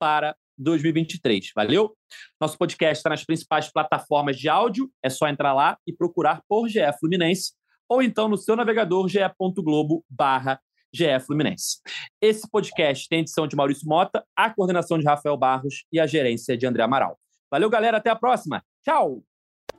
para 0.00 0.34
2023. 0.56 1.52
Valeu? 1.54 1.94
Nosso 2.40 2.56
podcast 2.56 2.98
está 2.98 3.10
nas 3.10 3.24
principais 3.24 3.70
plataformas 3.70 4.36
de 4.36 4.48
áudio. 4.48 4.90
É 5.02 5.10
só 5.10 5.28
entrar 5.28 5.52
lá 5.52 5.78
e 5.86 5.92
procurar 5.92 6.42
por 6.48 6.68
GE 6.68 6.80
Fluminense 6.98 7.52
ou 7.88 8.02
então 8.02 8.28
no 8.28 8.38
seu 8.38 8.56
navegador 8.56 9.08
ge.globo 9.08 10.04
barra 10.08 10.60
GE 10.92 11.20
Fluminense. 11.26 11.78
Esse 12.20 12.48
podcast 12.50 13.08
tem 13.08 13.20
edição 13.20 13.46
de 13.46 13.56
Maurício 13.56 13.86
Mota, 13.86 14.24
a 14.36 14.50
coordenação 14.50 14.98
de 14.98 15.04
Rafael 15.04 15.36
Barros 15.36 15.84
e 15.92 16.00
a 16.00 16.06
gerência 16.06 16.56
de 16.56 16.66
André 16.66 16.82
Amaral. 16.82 17.18
Valeu, 17.50 17.68
galera. 17.68 17.98
Até 17.98 18.10
a 18.10 18.16
próxima. 18.16 18.62
Tchau! 18.84 19.22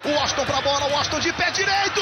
O 0.04 0.20
Austin 0.20 0.42
a 0.42 0.62
bola, 0.62 0.92
o 0.92 0.96
Austin 0.96 1.20
de 1.20 1.34
pé 1.34 1.52
direito! 1.52 2.02